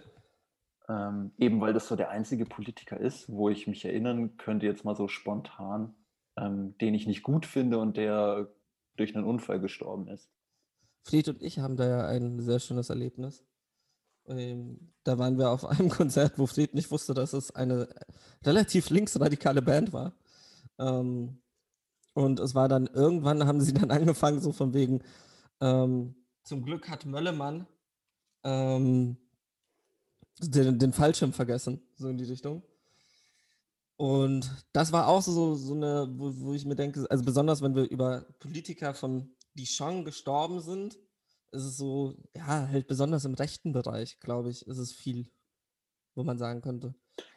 [0.88, 4.84] Ähm, eben weil das so der einzige Politiker ist, wo ich mich erinnern könnte, jetzt
[4.84, 5.94] mal so spontan,
[6.36, 8.48] ähm, den ich nicht gut finde und der
[9.00, 10.30] durch einen Unfall gestorben ist.
[11.02, 13.44] Fried und ich haben da ja ein sehr schönes Erlebnis.
[14.26, 17.88] Ähm, da waren wir auf einem Konzert, wo Fried nicht wusste, dass es eine
[18.44, 20.12] relativ linksradikale Band war.
[20.78, 21.40] Ähm,
[22.12, 25.02] und es war dann irgendwann, haben sie dann angefangen, so von wegen,
[25.60, 27.66] ähm, zum Glück hat Möllemann
[28.44, 29.16] ähm,
[30.40, 32.62] den, den Fallschirm vergessen, so in die Richtung.
[34.00, 37.74] Und das war auch so, so eine, wo, wo ich mir denke, also besonders wenn
[37.74, 40.94] wir über Politiker von, die schon gestorben sind,
[41.52, 45.28] ist es so, ja, halt besonders im rechten Bereich, glaube ich, ist es viel,
[46.14, 46.94] wo man sagen könnte.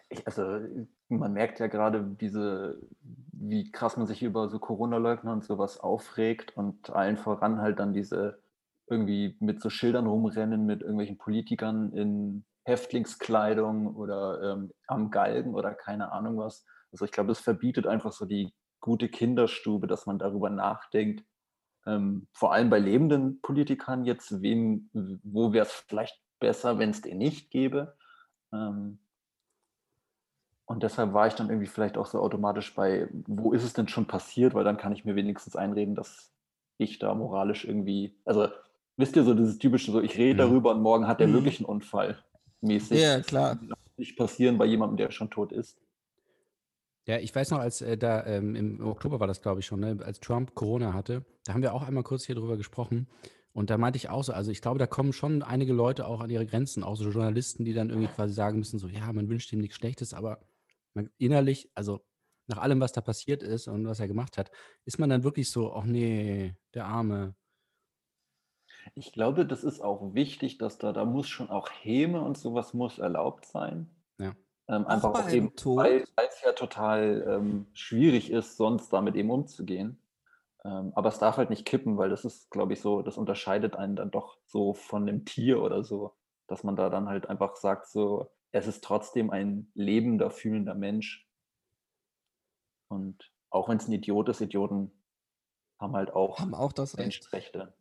[0.08, 0.62] Ich, also
[1.10, 2.80] man merkt ja gerade diese,
[3.34, 7.94] wie krass man sich über so Corona-Leugner und sowas aufregt und allen voran halt dann
[7.94, 8.42] diese
[8.88, 15.74] irgendwie mit so Schildern rumrennen mit irgendwelchen Politikern in Häftlingskleidung oder ähm, am Galgen oder
[15.74, 16.66] keine Ahnung was.
[16.92, 21.26] Also ich glaube, es verbietet einfach so die gute Kinderstube, dass man darüber nachdenkt,
[21.86, 24.90] ähm, vor allem bei lebenden Politikern jetzt, wem,
[25.24, 27.96] wo wäre es vielleicht besser, wenn es den nicht gäbe.
[28.54, 29.00] Ähm,
[30.66, 33.88] und deshalb war ich dann irgendwie vielleicht auch so automatisch bei, wo ist es denn
[33.88, 36.34] schon passiert, weil dann kann ich mir wenigstens einreden, dass
[36.78, 38.48] ich da moralisch irgendwie, also
[38.98, 40.48] wisst ihr so dieses typische, so ich rede Mhm.
[40.48, 41.34] darüber und morgen hat der Mhm.
[41.34, 42.24] wirklich einen Unfall
[42.64, 43.00] mäßig.
[43.00, 43.60] Ja, klar.
[43.98, 45.78] Nicht passieren bei jemandem, der schon tot ist.
[47.06, 49.82] Ja, ich weiß noch, als äh, da ähm, im Oktober war das, glaube ich, schon,
[49.82, 53.08] ne, als Trump Corona hatte, da haben wir auch einmal kurz hier drüber gesprochen.
[53.52, 56.22] Und da meinte ich auch so, also ich glaube, da kommen schon einige Leute auch
[56.22, 59.30] an ihre Grenzen, auch so Journalisten, die dann irgendwie quasi sagen müssen, so, ja, man
[59.30, 60.40] wünscht ihm nichts Schlechtes, aber
[60.96, 62.04] man, innerlich, also
[62.48, 64.50] nach allem, was da passiert ist und was er gemacht hat,
[64.86, 67.36] ist man dann wirklich so, ach nee, der Arme.
[68.96, 72.74] Ich glaube, das ist auch wichtig, dass da, da muss schon auch Häme und sowas
[72.74, 73.90] muss erlaubt sein.
[74.18, 74.34] Ja.
[74.68, 75.78] Ähm, einfach auch eben, Tod?
[75.78, 80.00] weil es ja total ähm, schwierig ist, sonst damit eben umzugehen.
[80.66, 83.76] Ähm, aber es darf halt nicht kippen, weil das ist, glaube ich, so, das unterscheidet
[83.76, 86.14] einen dann doch so von einem Tier oder so,
[86.48, 91.28] dass man da dann halt einfach sagt, so, es ist trotzdem ein lebender, fühlender Mensch.
[92.88, 94.92] Und auch wenn es ein Idiot ist, Idioten
[95.80, 97.06] haben halt auch Haben auch das Recht.
[97.06, 97.74] Menschenrechte.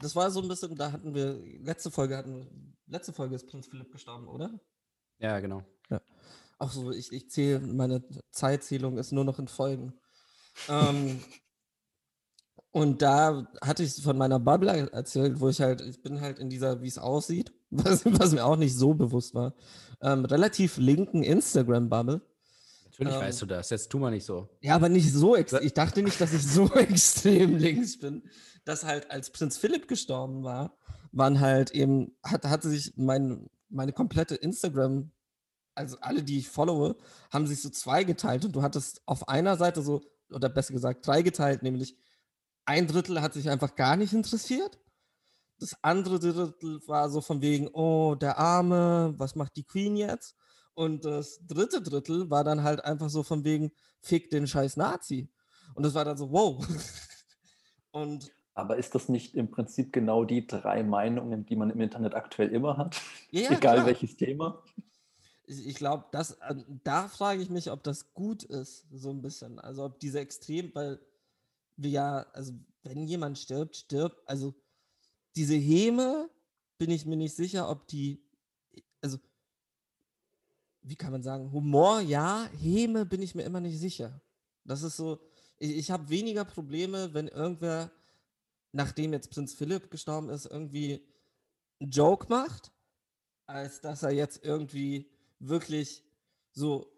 [0.00, 3.66] Das war so ein bisschen, da hatten wir, letzte Folge hatten, letzte Folge ist Prinz
[3.66, 4.60] Philipp gestorben, oder?
[5.18, 5.62] Ja, genau.
[6.58, 9.92] Auch so, ich, ich zähle, meine Zeitzählung ist nur noch in Folgen.
[10.68, 11.20] ähm,
[12.70, 16.48] und da hatte ich von meiner Bubble erzählt, wo ich halt, ich bin halt in
[16.48, 19.54] dieser, wie es aussieht, was, was mir auch nicht so bewusst war,
[20.00, 22.20] ähm, relativ linken Instagram-Bubble.
[22.84, 24.48] Natürlich Ähm, weißt du das, jetzt tu mal nicht so.
[24.60, 25.64] Ja, aber nicht so extrem.
[25.64, 28.22] Ich dachte nicht, dass ich so extrem links bin.
[28.64, 30.76] Dass halt, als Prinz Philipp gestorben war,
[31.12, 35.12] waren halt eben, hat, hatte sich mein, meine komplette Instagram,
[35.74, 36.96] also alle, die ich followe,
[37.32, 41.62] haben sich so zweigeteilt und du hattest auf einer Seite so, oder besser gesagt, dreigeteilt,
[41.62, 41.96] nämlich
[42.64, 44.78] ein Drittel hat sich einfach gar nicht interessiert.
[45.58, 50.36] Das andere Drittel war so von wegen, oh, der Arme, was macht die Queen jetzt?
[50.74, 55.30] Und das dritte Drittel war dann halt einfach so von wegen, fick den scheiß Nazi.
[55.74, 56.66] Und das war dann so, wow.
[57.92, 62.14] Und Aber ist das nicht im Prinzip genau die drei Meinungen, die man im Internet
[62.14, 63.00] aktuell immer hat?
[63.30, 63.86] ja, Egal klar.
[63.86, 64.62] welches Thema?
[65.46, 66.38] ich, ich glaube, das,
[66.84, 69.58] da frage ich mich, ob das gut ist, so ein bisschen.
[69.58, 71.00] Also ob diese extrem, weil
[71.76, 74.54] wir ja, also wenn jemand stirbt, stirbt, also
[75.36, 76.30] diese Häme
[76.78, 78.22] bin ich mir nicht sicher, ob die,
[79.00, 79.18] also
[80.82, 84.20] wie kann man sagen, Humor, ja, Häme bin ich mir immer nicht sicher.
[84.64, 85.20] Das ist so,
[85.58, 87.90] ich, ich habe weniger Probleme, wenn irgendwer,
[88.74, 91.06] nachdem jetzt Prinz Philipp gestorben ist, irgendwie
[91.80, 92.72] einen Joke macht,
[93.46, 96.02] als dass er jetzt irgendwie wirklich
[96.52, 96.92] so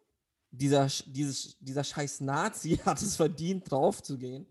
[0.50, 4.46] dieser, dieses, dieser scheiß Nazi hat es verdient, draufzugehen.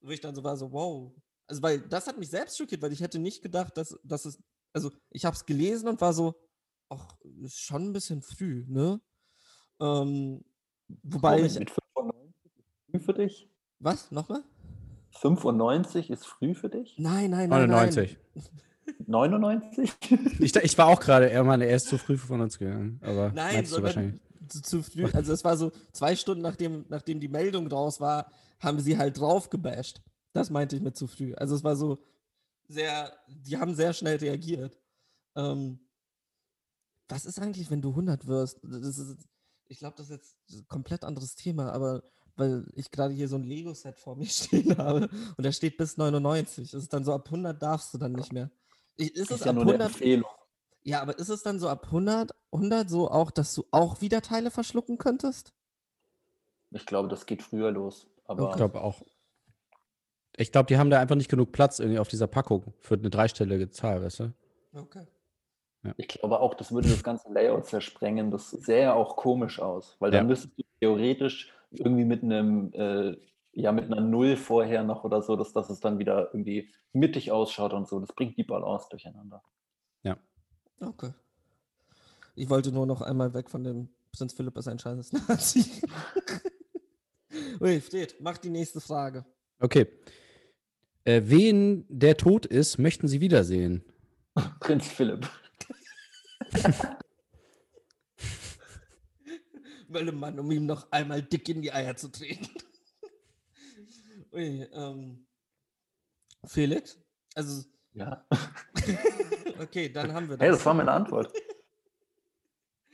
[0.00, 1.12] Wo ich dann so war, so, wow.
[1.46, 4.38] Also, weil das hat mich selbst schockiert, weil ich hätte nicht gedacht, dass, dass es,
[4.72, 6.34] also ich habe es gelesen und war so,
[6.88, 9.00] ach, ist schon ein bisschen früh, ne?
[9.80, 10.44] Ähm,
[11.02, 13.50] wobei Moment, ich, mit 95 ist früh für dich?
[13.78, 14.42] was, nochmal?
[15.18, 16.94] 95 ist früh für dich?
[16.98, 18.18] Nein, nein, nein, 99.
[19.06, 19.92] 99?
[20.40, 23.00] Ich, ich war auch gerade, er meine, er ist zu früh von uns gegangen.
[23.02, 24.20] Aber Nein, meinst du sondern wahrscheinlich.
[24.48, 25.06] zu, zu früh.
[25.06, 29.18] Also es war so zwei Stunden nachdem, nachdem die Meldung raus war, haben sie halt
[29.18, 30.02] drauf gebasht.
[30.32, 31.34] Das meinte ich mit zu früh.
[31.34, 31.98] Also es war so
[32.68, 34.78] sehr, die haben sehr schnell reagiert.
[35.36, 35.80] Ähm,
[37.08, 38.60] was ist eigentlich, wenn du 100 wirst?
[38.62, 39.16] Das ist,
[39.68, 42.02] ich glaube, das ist jetzt ein komplett anderes Thema, aber
[42.36, 45.96] weil ich gerade hier so ein Lego-Set vor mir stehen habe und da steht bis
[45.96, 46.70] 99.
[46.70, 48.50] Das ist dann so, ab 100 darfst du dann nicht mehr.
[48.96, 50.30] Ich- Ist Das es ist ja ab nur eine 100 Empfehlung.
[50.82, 54.20] ja, aber ist es dann so ab 100, 100 so auch, dass du auch wieder
[54.22, 55.52] Teile verschlucken könntest?
[56.70, 58.06] Ich glaube, das geht früher los.
[58.26, 59.02] Aber Ich glaube auch.
[60.36, 63.10] Ich glaube, die haben da einfach nicht genug Platz irgendwie auf dieser Packung für eine
[63.10, 64.32] dreistellige Zahl, weißt du?
[64.72, 65.06] Okay.
[65.96, 68.30] ich glaube auch, das würde das ganze Layout zersprengen.
[68.32, 70.28] Das sähe ja auch komisch aus, weil dann Ja.
[70.28, 73.16] müsstest du theoretisch irgendwie mit einem, äh,
[73.52, 77.30] ja, mit einer Null vorher noch oder so, dass, dass es dann wieder irgendwie mittig
[77.30, 78.00] ausschaut und so.
[78.00, 79.42] Das bringt die Balance durcheinander.
[80.80, 81.12] Okay.
[82.34, 85.64] Ich wollte nur noch einmal weg von dem Prinz Philipp ist ein scheißes Nazi.
[87.60, 89.24] Ui, Fred, mach die nächste Frage.
[89.58, 89.86] Okay.
[91.04, 93.84] Äh, wen der tot ist, möchten Sie wiedersehen?
[94.60, 95.28] Prinz Philipp.
[99.94, 102.48] Möllemann, um ihm noch einmal dick in die Eier zu treten.
[104.32, 105.24] Ui, ähm.
[106.44, 106.98] Felix?
[107.34, 108.24] Also, Ja.
[109.62, 110.44] okay, dann haben wir das.
[110.44, 111.32] Hey, das war meine Antwort.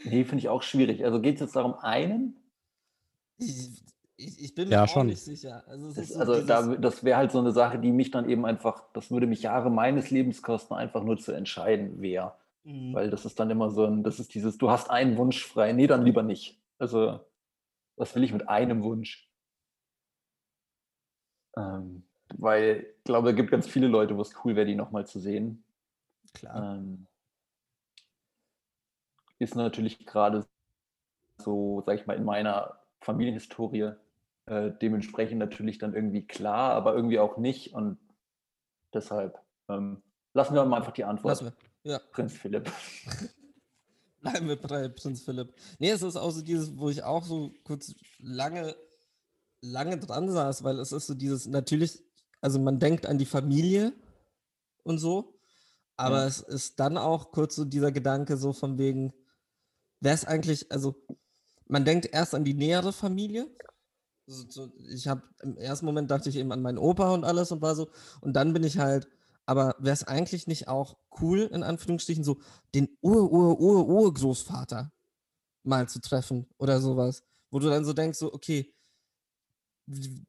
[0.05, 1.05] Nee, finde ich auch schwierig.
[1.05, 2.37] Also geht es jetzt darum, einen?
[3.39, 3.83] Ich,
[4.17, 5.07] ich, ich bin mir Ja, auch schon.
[5.09, 5.65] nicht sicher.
[5.67, 8.45] Also, Das, so also da, das wäre halt so eine Sache, die mich dann eben
[8.47, 12.37] einfach, das würde mich Jahre meines Lebens kosten, einfach nur zu entscheiden, wer.
[12.65, 12.95] Mhm.
[12.95, 15.73] Weil das ist dann immer so ein, das ist dieses, du hast einen Wunsch frei.
[15.73, 16.60] Nee, dann lieber nicht.
[16.81, 17.21] Also,
[17.97, 19.31] was will ich mit einem Wunsch?
[21.57, 22.05] Ähm,
[22.37, 25.21] weil ich glaube, es gibt ganz viele Leute, wo es cool wäre, die nochmal zu
[25.21, 25.63] sehen.
[26.33, 26.77] Klar.
[26.77, 27.07] Ähm,
[29.39, 30.47] ist natürlich gerade
[31.39, 33.93] so, sag ich mal, in meiner Familienhistorie
[34.47, 37.75] äh, dementsprechend natürlich dann irgendwie klar, aber irgendwie auch nicht.
[37.75, 37.99] Und
[38.95, 39.39] deshalb
[39.69, 41.43] ähm, lassen wir mal einfach die Antwort.
[41.43, 41.93] Lassen wir.
[41.93, 42.71] Ja, Prinz Philipp.
[44.21, 45.55] bleiben wir bei Prinz Philipp.
[45.79, 48.77] Nee, es ist auch so dieses, wo ich auch so kurz lange,
[49.61, 52.03] lange dran saß, weil es ist so dieses, natürlich,
[52.41, 53.93] also man denkt an die Familie
[54.85, 55.39] und so,
[55.97, 56.27] aber Ja.
[56.27, 59.13] es ist dann auch kurz so dieser Gedanke so von wegen,
[60.01, 60.95] wer ist eigentlich, also
[61.67, 63.49] man denkt erst an die nähere Familie.
[64.27, 67.53] So, so, ich habe im ersten Moment dachte ich eben an meinen Opa und alles
[67.53, 69.09] und war so, und dann bin ich halt,
[69.47, 72.39] aber wäre es eigentlich nicht auch cool, in Anführungsstrichen, so
[72.75, 74.93] den Ur-Ur-Ur-Urgroßvater
[75.63, 78.75] mal zu treffen oder sowas, wo du dann so denkst, so, okay,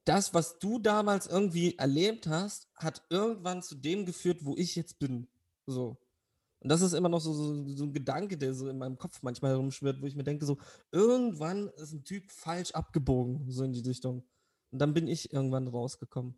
[0.05, 4.97] das, was du damals irgendwie erlebt hast, hat irgendwann zu dem geführt, wo ich jetzt
[4.97, 5.27] bin.
[5.67, 5.97] So.
[6.59, 9.21] Und das ist immer noch so, so, so ein Gedanke, der so in meinem Kopf
[9.23, 10.57] manchmal rumschwirrt, wo ich mir denke, so,
[10.91, 14.23] irgendwann ist ein Typ falsch abgebogen, so in die Richtung.
[14.71, 16.35] Und dann bin ich irgendwann rausgekommen.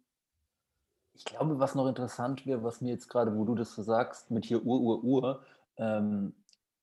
[1.14, 4.32] Ich glaube, was noch interessant wäre, was mir jetzt gerade, wo du das so sagst,
[4.32, 5.46] mit hier Ur, Ur, Ur,
[5.78, 6.34] ähm,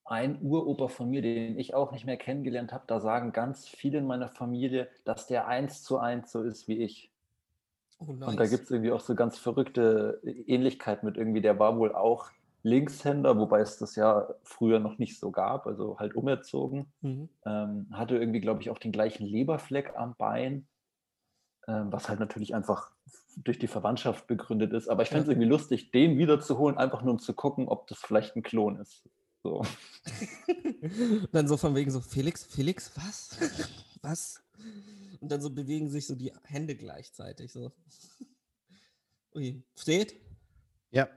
[0.04, 3.98] ein Uropa von mir, den ich auch nicht mehr kennengelernt habe, da sagen ganz viele
[3.98, 7.12] in meiner Familie, dass der eins zu eins so ist wie ich.
[7.98, 8.50] Oh, Und da nice.
[8.50, 12.30] gibt es irgendwie auch so ganz verrückte Ähnlichkeit mit irgendwie, der war wohl auch
[12.62, 16.92] Linkshänder, wobei es das ja früher noch nicht so gab, also halt umerzogen.
[17.00, 17.28] Mhm.
[17.46, 20.66] Ähm, hatte irgendwie, glaube ich, auch den gleichen Leberfleck am Bein,
[21.68, 22.90] ähm, was halt natürlich einfach
[23.36, 24.88] durch die Verwandtschaft begründet ist.
[24.88, 25.32] Aber ich fände es Ja.
[25.32, 29.02] irgendwie lustig, den wiederzuholen, einfach nur um zu gucken, ob das vielleicht ein Klon ist.
[29.42, 29.64] So.
[31.32, 33.38] dann so von wegen so, Felix, Felix, was?
[34.02, 34.42] was?
[35.20, 37.72] Und dann so bewegen sich so die Hände gleichzeitig so.
[39.34, 40.14] Ui, steht?
[40.90, 41.08] Ja.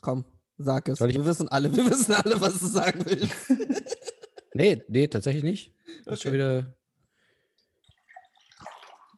[0.00, 0.24] Komm,
[0.58, 1.00] sag es.
[1.00, 3.34] Wir wissen alle, wir wissen alle, was du sagen willst.
[4.54, 5.74] Nee, nee, tatsächlich nicht.
[6.04, 6.38] Das ist schon Okay.
[6.38, 6.77] wieder.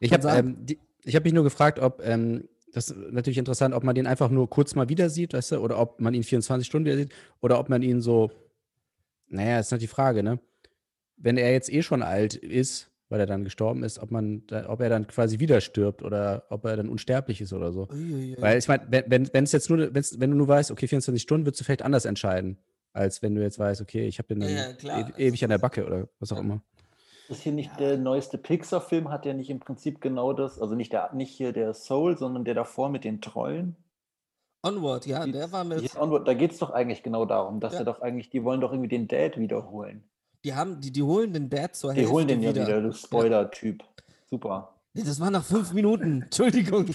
[0.01, 3.73] Ich habe ähm, die- ich hab mich nur gefragt, ob, ähm, das ist natürlich interessant,
[3.73, 6.23] ob man den einfach nur kurz mal wieder sieht, weißt du, oder ob man ihn
[6.23, 8.31] 24 Stunden wieder sieht, oder ob man ihn so
[9.27, 10.39] naja, ist halt die Frage, ne?
[11.15, 14.81] Wenn er jetzt eh schon alt ist, weil er dann gestorben ist, ob man, ob
[14.81, 17.87] er dann quasi wieder stirbt oder ob er dann unsterblich ist oder so.
[17.89, 18.35] Uiuiui.
[18.41, 21.21] Weil ich meine, wenn, wenn, es jetzt nur, wenn's, wenn du nur weißt, okay, 24
[21.21, 22.57] Stunden, würdest du vielleicht anders entscheiden,
[22.93, 24.69] als wenn du jetzt weißt, okay, ich habe den dann Ja,
[25.17, 26.43] e ewig an der Backe oder was auch Ja.
[26.43, 26.63] immer.
[27.31, 30.91] Ist hier nicht der neueste Pixar-Film, hat ja nicht im Prinzip genau das, also nicht,
[30.93, 33.75] der, nicht hier der Soul, sondern der davor mit den Trollen.
[34.63, 35.95] Onward, ja, Die- der war mit.
[35.95, 37.79] Onward, da geht es doch eigentlich genau darum, dass Ja.
[37.79, 40.03] er doch eigentlich, die wollen doch irgendwie den Dad wiederholen.
[40.43, 42.67] Die haben, die, die holen den Dad zur Die Hälfte holen den ja wieder.
[42.67, 43.83] wieder, du Spoiler-Typ.
[44.29, 44.75] Super.
[44.93, 46.21] Nee, das war nach fünf Minuten.
[46.23, 46.87] Entschuldigung.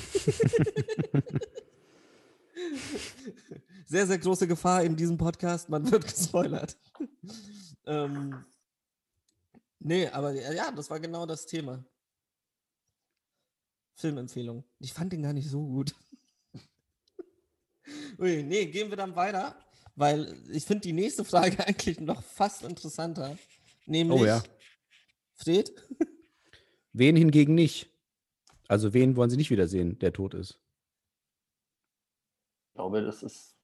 [3.87, 5.69] sehr, sehr große Gefahr in diesem Podcast.
[5.69, 6.77] Man wird gespoilert.
[7.87, 8.45] ähm,
[9.79, 11.85] nee, aber ja, ja, das war genau das Thema.
[13.95, 14.65] Filmempfehlung.
[14.79, 15.95] Ich fand den gar nicht so gut.
[18.19, 19.59] Ui, nee, gehen wir dann weiter,
[19.95, 23.39] weil ich finde die nächste Frage eigentlich noch fast interessanter.
[23.87, 24.43] Nämlich, Oh ja.
[25.35, 25.73] Fred?
[26.93, 27.91] Wen hingegen nicht?
[28.69, 30.59] Also wen wollen sie nicht wiedersehen, der tot ist?
[32.69, 33.57] Ich glaube, das ist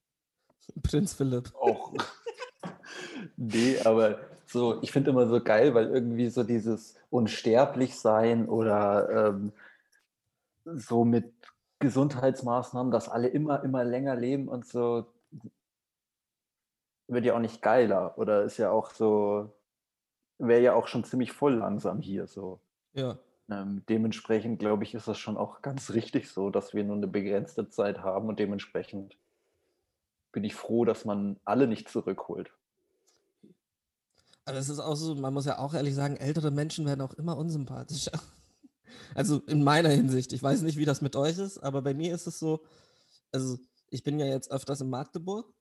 [0.82, 1.52] Prinz Philipp.
[1.54, 1.92] auch.
[3.36, 9.52] nee, aber so, ich finde immer so geil, weil irgendwie so dieses Unsterblichsein oder ähm,
[10.64, 11.32] so mit
[11.80, 15.06] Gesundheitsmaßnahmen, dass alle immer, immer länger leben und so,
[17.08, 18.16] wird ja auch nicht geiler.
[18.18, 19.52] Oder ist ja auch so,
[20.38, 22.60] wäre ja auch schon ziemlich voll langsam hier so.
[22.92, 23.18] Ja.
[23.50, 27.08] Ähm, dementsprechend glaube ich, ist das schon auch ganz richtig so, dass wir nur eine
[27.08, 29.16] begrenzte Zeit haben und dementsprechend
[30.32, 32.52] bin ich froh, dass man alle nicht zurückholt.
[34.44, 37.14] Aber es ist auch so, man muss ja auch ehrlich sagen, ältere Menschen werden auch
[37.14, 38.12] immer unsympathischer.
[39.14, 40.32] Also in meiner Hinsicht.
[40.32, 42.62] Ich weiß nicht, wie das mit euch ist, aber bei mir ist es so,
[43.30, 43.58] also
[43.90, 45.52] ich bin ja jetzt öfters in Magdeburg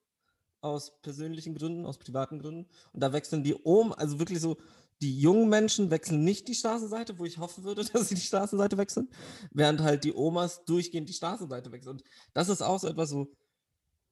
[0.62, 2.70] aus persönlichen Gründen, aus privaten Gründen.
[2.92, 4.56] Und da wechseln die Ohm, also wirklich so,
[5.02, 8.78] die jungen Menschen wechseln nicht die Straßenseite, wo ich hoffen würde, dass sie die Straßenseite
[8.78, 9.08] wechseln,
[9.50, 11.96] während halt die Omas durchgehend die Straßenseite wechseln.
[11.96, 13.30] Und das ist auch so etwas so,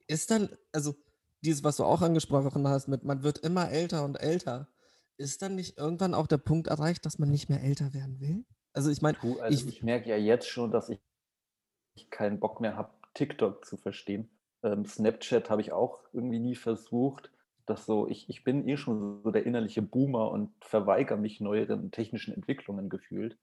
[0.09, 0.97] ist dann, also
[1.43, 4.69] dieses, was du auch angesprochen hast, mit man wird immer älter und älter,
[5.17, 8.45] ist dann nicht irgendwann auch der Punkt erreicht, dass man nicht mehr älter werden will?
[8.73, 11.01] Also ich meine, also Ich- ich, merke ja jetzt schon, dass ich
[12.11, 14.31] keinen Bock mehr habe, TikTok zu verstehen.
[14.63, 17.31] Ähm, Snapchat habe ich auch irgendwie nie versucht.
[17.67, 21.91] Dass so, ich, ich bin eh schon so der innerliche Boomer und verweigere mich neueren
[21.93, 23.39] technischen Entwicklungen gefühlt.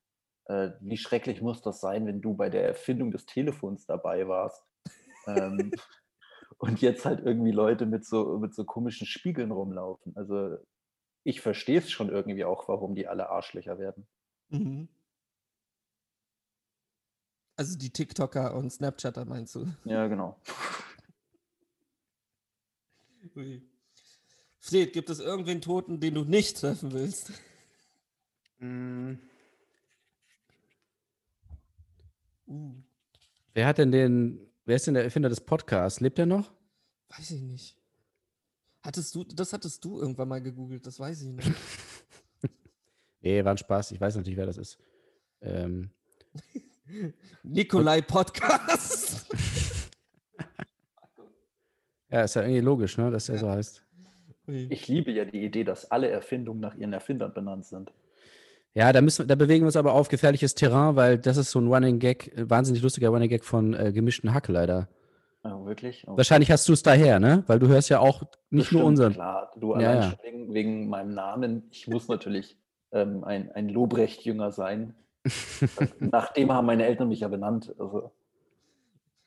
[0.45, 4.65] Äh, wie schrecklich muss das sein, wenn du bei der Erfindung des Telefons dabei warst?
[5.27, 5.75] ähm,
[6.57, 10.15] und jetzt halt irgendwie Leute mit so, mit so komischen Spiegeln rumlaufen.
[10.15, 10.57] Also
[11.23, 14.07] ich verstehe es schon irgendwie auch, warum die alle Arschlöcher werden.
[14.49, 14.87] Mhm.
[17.55, 19.65] Also die TikToker und Snapchatter meinst du?
[19.83, 20.39] Ja, genau.
[23.35, 23.61] Ui.
[24.59, 27.31] Fred, gibt es irgendwen Toten, den du nicht treffen willst?
[28.61, 29.15] Uh,
[33.53, 35.99] Wer hat denn den, wer ist denn der Erfinder des Podcasts?
[35.99, 36.51] Lebt er noch?
[37.09, 37.77] weiß ich nicht.
[38.81, 41.51] Hattest du, das hattest du irgendwann mal gegoogelt, das weiß ich nicht.
[43.19, 43.91] Nee, war ein Spaß.
[43.91, 44.77] Ich weiß natürlich, wer das ist.
[45.41, 45.89] Ähm,
[47.43, 49.25] Nikolai Podcast.
[52.09, 53.83] ja, ist ja irgendwie logisch, ne, dass er so heißt.
[54.45, 57.91] Ich liebe ja die Idee, dass alle Erfindungen nach ihren Erfindern benannt sind.
[58.77, 61.49] Ja, da, müssen, wir- da bewegen wir uns aber auf gefährliches Terrain, weil das ist
[61.49, 64.87] so ein Running Gag, äh, wahnsinnig lustiger Running Gag von äh, gemischten Hack leider.
[65.43, 66.05] Oh, wirklich?
[66.07, 67.43] Oh, Wahrscheinlich hast du es daher, ne?
[67.47, 69.13] Weil du hörst ja auch nicht nur bestimmt, unseren.
[69.13, 70.09] Klar, du Ja, allein ja.
[70.11, 71.63] schon wegen, wegen meinem Namen.
[71.71, 72.55] Ich muss natürlich
[72.91, 74.93] ähm, ein, ein Lobrecht-Jünger sein.
[75.99, 77.73] Nachdem haben meine Eltern mich ja benannt.
[77.79, 78.11] Also,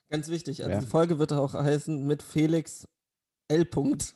[0.09, 0.79] Ganz wichtig, also Ja.
[0.79, 2.85] die Folge wird auch heißen mit Felix
[3.49, 3.63] L.
[3.63, 4.13] -Punkt.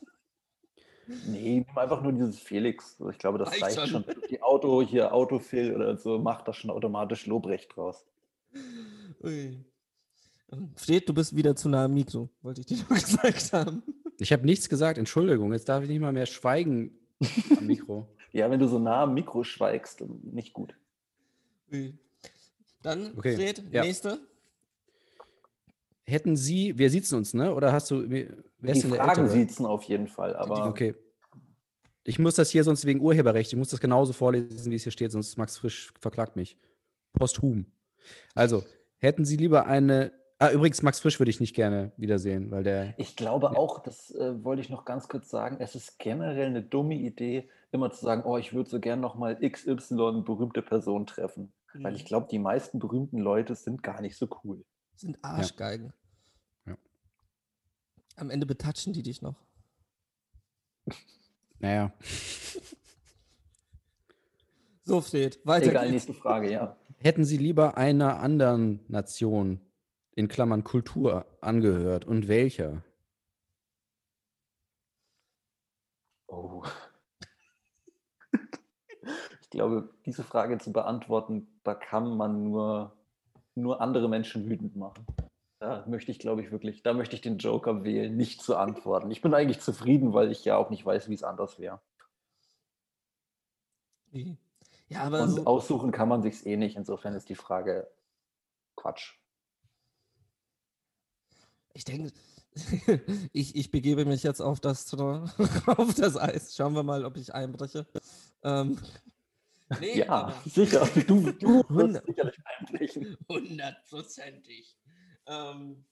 [1.26, 2.96] Nee, nimm einfach nur dieses Felix.
[3.10, 4.04] Ich glaube, das Reicht reicht schon.
[4.30, 8.04] Die Auto, hier Autofill oder so, macht das schon automatisch Lobrecht draus.
[9.22, 9.58] Ui.
[10.76, 13.82] Fred, du bist wieder zu nah am Mikro, wollte ich dir nur gesagt haben.
[14.18, 15.52] Ich habe nichts gesagt, Entschuldigung.
[15.52, 16.92] Jetzt darf ich nicht mal mehr schweigen
[17.56, 18.08] am Mikro.
[18.32, 20.74] Ja, wenn du so nah am Mikro schweigst, nicht gut.
[21.72, 21.94] Ui.
[22.82, 23.82] Dann, Okay, Fred, ja.
[23.82, 24.20] nächste.
[26.08, 27.52] Hätten Sie, wir sitzen uns, ne?
[27.54, 28.28] Oder hast du, wer
[28.58, 30.94] wer Die ist denn der Fragen siezen auf jeden Fall, aber Okay.
[32.04, 34.92] Ich muss das hier sonst wegen Urheberrecht, ich muss das genauso vorlesen, wie es hier
[34.92, 36.56] steht, sonst Max Frisch verklagt mich.
[37.12, 37.66] Posthum.
[38.36, 38.62] Also,
[38.98, 40.12] hätten Sie lieber eine.
[40.38, 42.94] Ah, übrigens, Max Frisch würde ich nicht gerne wiedersehen, weil der.
[42.98, 46.62] Ich glaube auch, das äh, wollte ich noch ganz kurz sagen, es ist generell eine
[46.62, 51.52] dumme Idee, immer zu sagen, oh, ich würde so gern nochmal XY berühmte Person treffen.
[51.74, 51.96] Weil Mhm.
[51.96, 54.62] ich glaube, die meisten berühmten Leute sind gar nicht so cool.
[54.96, 55.92] Sind Arschgeigen.
[56.66, 56.76] Ja.
[58.16, 59.36] Am Ende betatschen die dich noch.
[61.58, 61.90] Naja.
[64.82, 65.92] So, Fred, weiter Egal, geht's.
[65.92, 66.76] nächste Frage, ja.
[66.98, 69.60] Hätten Sie lieber einer anderen Nation,
[70.14, 72.82] in Klammern Kultur, angehört und welcher?
[76.26, 76.62] Oh.
[79.40, 82.95] Ich glaube, diese Frage zu beantworten, da kann man nur,
[83.56, 85.06] nur andere Menschen wütend machen.
[85.58, 89.10] Da möchte ich, glaube ich, wirklich, da möchte ich den Joker wählen, nicht zu antworten.
[89.10, 91.80] Ich bin eigentlich zufrieden, weil ich ja auch nicht weiß, wie es anders wäre.
[94.88, 96.76] Ja, aber Und so, aussuchen kann man sich's eh nicht.
[96.76, 97.90] Insofern ist die Frage
[98.76, 99.14] Quatsch.
[101.72, 102.12] ich denke,
[103.32, 104.92] ich, ich begebe mich jetzt auf das,
[105.66, 106.54] auf das Eis.
[106.54, 107.86] Schauen wir mal, ob ich einbreche.
[108.42, 108.78] Ähm,
[109.80, 110.86] nee, Ja, aber- sicher.
[111.06, 113.16] Du, du wirst sicherlich einbrechen.
[113.28, 114.76] Hundertprozentig.
[115.26, 115.84] Ähm,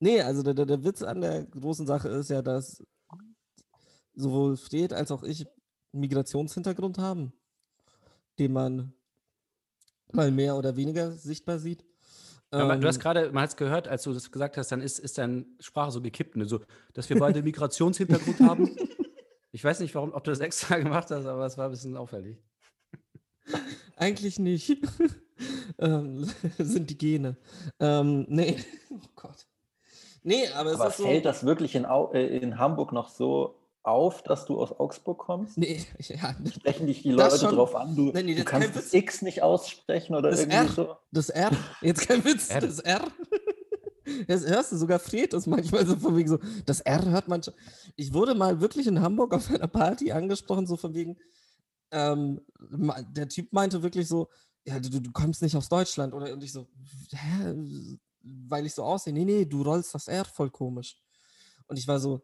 [0.00, 2.82] nee, also der, der, der Witz an der großen Sache ist ja, dass
[4.14, 7.32] sowohl Fred als auch ich einen Migrationshintergrund haben,
[8.38, 8.92] den man
[10.12, 11.84] mal mehr oder weniger sichtbar sieht.
[12.52, 14.72] Ja, man- du hast Ähm, gerade, man hat es gehört, als du das gesagt hast,
[14.72, 16.46] dann ist, ist deine Sprache so gekippt, ne?
[16.46, 16.60] so,
[16.94, 18.68] dass wir beide Migrationshintergrund haben.
[19.52, 21.96] Ich weiß nicht, warum, ob du das extra gemacht hast, aber es war ein bisschen
[21.96, 22.42] auffällig.
[24.00, 24.78] Eigentlich nicht.
[25.78, 26.26] ähm,
[26.58, 27.36] sind die Gene.
[27.78, 28.56] Ähm, nee,
[28.90, 29.46] oh Gott.
[30.22, 31.04] Nee, aber es Aber ist so.
[31.04, 35.18] fällt das wirklich in, Au äh, in Hamburg noch so auf, dass du aus Augsburg
[35.18, 35.56] kommst?
[35.58, 37.54] Nee, ja, Sprechen dich die Leute schon.
[37.54, 37.94] drauf an?
[37.94, 38.92] Du, Nein, nee, du kannst das.
[38.94, 40.68] X nicht aussprechen oder Das irgendwie R.
[40.68, 40.96] so?
[41.12, 41.50] Das R,
[41.82, 42.60] jetzt kein Witz, R.
[42.60, 43.06] das R.
[44.26, 47.42] Das hörst du, sogar Fred ist manchmal so von wegen so, das R hört man
[47.42, 47.54] schon.
[47.96, 51.16] Ich wurde mal wirklich in Hamburg auf einer Party angesprochen, so von wegen,
[51.90, 52.40] ähm,
[53.10, 54.28] der Typ meinte wirklich so,
[54.64, 56.14] ja, du, du kommst nicht aus Deutschland.
[56.14, 56.68] Oder und ich so,
[57.10, 57.54] hä?
[58.22, 59.12] Weil ich so aussehe.
[59.12, 60.96] Nee, nee, du rollst das R voll komisch.
[61.66, 62.22] Und ich war so,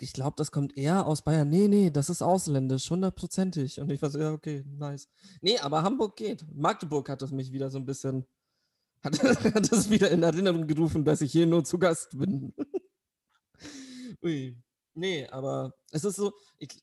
[0.00, 1.48] ich glaube, das kommt eher aus Bayern.
[1.48, 3.80] Nee, nee, das ist ausländisch, hundertprozentig.
[3.80, 5.08] Und ich war so, ja, okay, nice.
[5.40, 6.44] Nee, aber Hamburg geht.
[6.54, 8.26] Magdeburg hat es mich wieder so ein bisschen,
[9.04, 12.52] hat, hat es wieder in Erinnerung gerufen, dass ich hier nur zu Gast bin.
[14.22, 14.56] Ui.
[14.94, 16.82] Nee, aber es ist so, ich,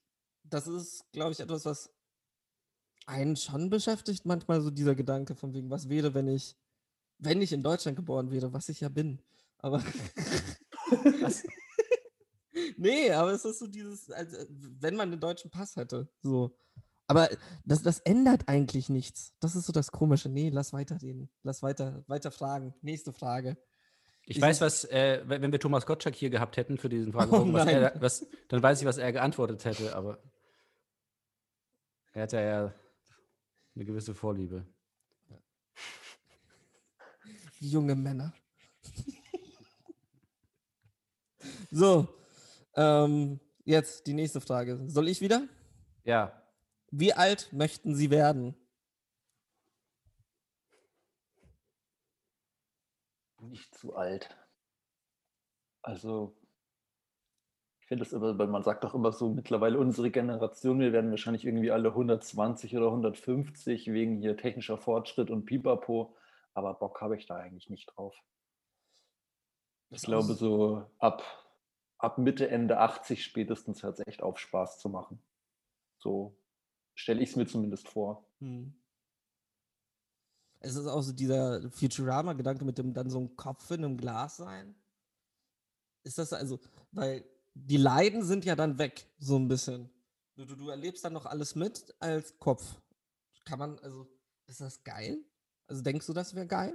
[0.54, 1.92] das ist, glaube ich, etwas, was
[3.06, 6.56] einen schon beschäftigt, manchmal so dieser Gedanke von wegen, was wäre, wenn ich,
[7.18, 9.20] wenn ich in Deutschland geboren wäre, was ich ja bin.
[9.58, 9.84] Aber.
[12.78, 16.08] nee, aber es ist so dieses, als, wenn man den deutschen Pass hätte.
[16.22, 16.56] So.
[17.08, 17.30] Aber
[17.66, 19.34] das, das ändert eigentlich nichts.
[19.40, 20.30] Das ist so das Komische.
[20.30, 21.30] Nee, lass weiterreden.
[21.44, 22.74] Lass weiter, weiter fragen.
[22.82, 23.58] Nächste Frage.
[24.26, 27.32] Ich Ich- weiß, was, äh, wenn wir Thomas Gottschalk hier gehabt hätten für diesen Fragen,
[27.34, 30.20] Oh was er, was, dann weiß ich, was er geantwortet hätte, aber
[32.14, 32.74] er hat ja
[33.76, 34.66] eine gewisse Vorliebe.
[37.60, 38.34] Junge Männer.
[41.72, 42.08] so,
[42.76, 44.88] ähm, jetzt die nächste Frage.
[44.90, 45.48] Soll ich wieder?
[46.04, 46.44] Ja,
[46.92, 48.56] Wie alt möchten Sie werden?
[53.42, 54.30] Nicht zu alt.
[55.82, 56.36] Also,
[57.94, 61.46] finde das immer, weil man sagt doch immer so, mittlerweile unsere Generation, wir werden wahrscheinlich
[61.46, 66.16] irgendwie alle 120 oder 150 wegen hier technischer Fortschritt und Pipapo,
[66.54, 68.16] aber Bock habe ich da eigentlich nicht drauf.
[69.92, 71.24] Ich glaube, so ab,
[72.00, 75.22] ab Mitte, Ende 80 spätestens hört es echt auf, Spaß zu machen.
[76.00, 76.36] So
[76.96, 78.26] stelle ich es mir zumindest vor.
[78.40, 78.74] Hm.
[80.62, 84.38] Es ist auch so dieser Futurama-Gedanke mit dem dann so ein Kopf in einem Glas
[84.38, 84.74] sein.
[86.04, 86.60] Ist das also,
[86.92, 87.24] weil
[87.54, 89.90] die Leiden sind ja dann weg, so ein bisschen.
[90.36, 92.76] Du, du, du erlebst dann noch alles mit als Kopf.
[93.46, 94.08] Kann man, also,
[94.48, 95.18] ist das geil?
[95.68, 96.74] Also denkst du, das wäre geil?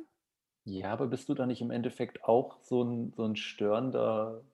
[0.64, 4.44] Ja, aber bist du da nicht im Endeffekt auch so ein, so ein störender,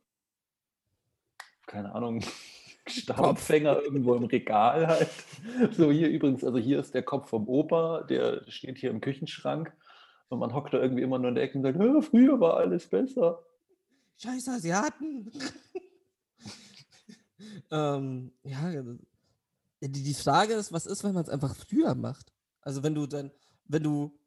[1.67, 2.23] keine Ahnung,
[2.87, 5.11] Staubfänger irgendwo im Regal halt?
[5.73, 9.73] So hier übrigens, also hier ist der Kopf vom Opa, der steht hier im Küchenschrank
[10.29, 12.57] und man hockt da irgendwie immer nur in der Ecke und sagt, "Hä, früher war
[12.57, 13.45] alles besser.
[14.17, 15.31] Scheiß Asiaten.
[17.71, 18.83] ähm, ja,
[19.81, 22.33] die, die Frage ist, was ist, wenn man es einfach früher macht?
[22.61, 23.31] Also wenn du dann,
[23.67, 24.19] wenn du,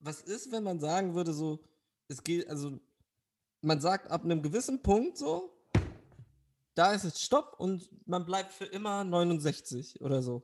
[0.00, 1.60] was ist, wenn man sagen würde, so,
[2.08, 2.78] es geht, also
[3.60, 5.52] man sagt ab einem gewissen Punkt so,
[6.74, 10.42] da ist jetzt Stopp und man bleibt für immer 69 oder so.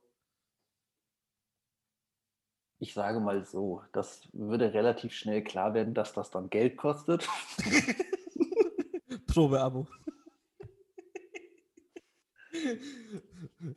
[2.80, 7.26] Ich sage mal so, das würde relativ schnell klar werden, dass das dann Geld kostet.
[9.26, 9.88] Probeabo.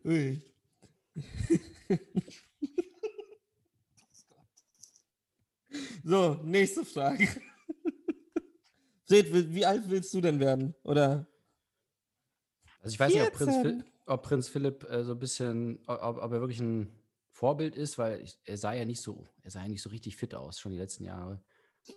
[0.06, 0.42] Ui.
[6.04, 7.28] so, nächste Frage.
[9.08, 10.74] Fred, wie alt willst du denn werden?
[10.84, 11.28] Oder
[12.82, 13.64] Also ich weiß nicht, ob Prinz, 14.
[13.82, 16.90] Phil- ob Prinz Philipp äh, so ein bisschen, ob, ob er wirklich ein
[17.30, 20.16] Vorbild ist, weil ich, er sah ja nicht so, er sah ja nicht so richtig
[20.18, 21.42] fit aus, schon die letzten Jahre.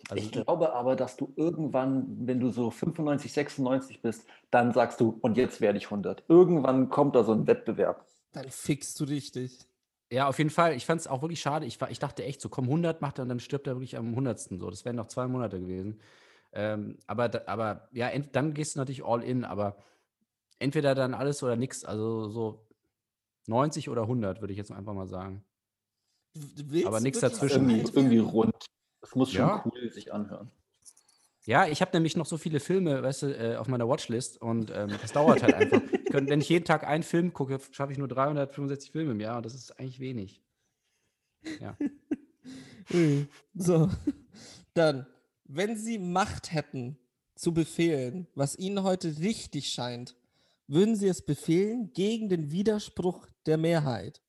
[0.09, 5.01] Also, ich glaube aber, dass du irgendwann, wenn du so 95, 96 bist, dann sagst
[5.01, 6.25] du, und jetzt werde ich 100.
[6.29, 8.07] Irgendwann kommt da so ein Wettbewerb.
[8.33, 9.67] Dann fixst du richtig.
[10.11, 10.75] Ja, auf jeden Fall.
[10.75, 11.67] Ich fand es auch wirklich schade.
[11.67, 13.97] Ich, war, ich dachte echt so, komm, 100 macht er und dann stirbt er wirklich
[13.97, 14.39] am 100.
[14.39, 16.01] So, das wären noch zwei Monate gewesen.
[16.53, 19.77] Ähm, aber, aber ja, ent, dann gehst du natürlich all in, aber
[20.59, 21.85] entweder dann alles oder nichts.
[21.85, 22.67] Also so
[23.47, 25.45] 90 oder 100, würde ich jetzt einfach mal sagen.
[26.85, 27.69] Aber nichts dazwischen.
[27.69, 28.67] Irgendwie, irgendwie rund.
[29.05, 29.63] Das muss schon Ja.
[29.67, 30.51] cool sich anhören.
[31.45, 34.71] Ja, ich habe nämlich noch so viele Filme, weißt du, äh, auf meiner Watchlist und
[34.75, 35.83] ähm, das dauert halt einfach.
[36.11, 39.37] Können- Wenn ich jeden Tag einen Film gucke, schaffe ich nur 365 Filme im Jahr
[39.37, 40.43] und das ist eigentlich wenig.
[41.61, 41.77] Ja.
[43.55, 43.89] So,
[44.75, 45.07] dann,
[45.45, 46.99] wenn Sie Macht hätten
[47.35, 50.15] zu befehlen, was Ihnen heute richtig scheint,
[50.67, 54.21] würden Sie es befehlen gegen den Widerspruch der Mehrheit?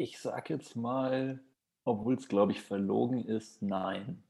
[0.00, 1.40] Ich sag jetzt mal,
[1.84, 4.22] obwohl es, glaube ich, verlogen ist, nein.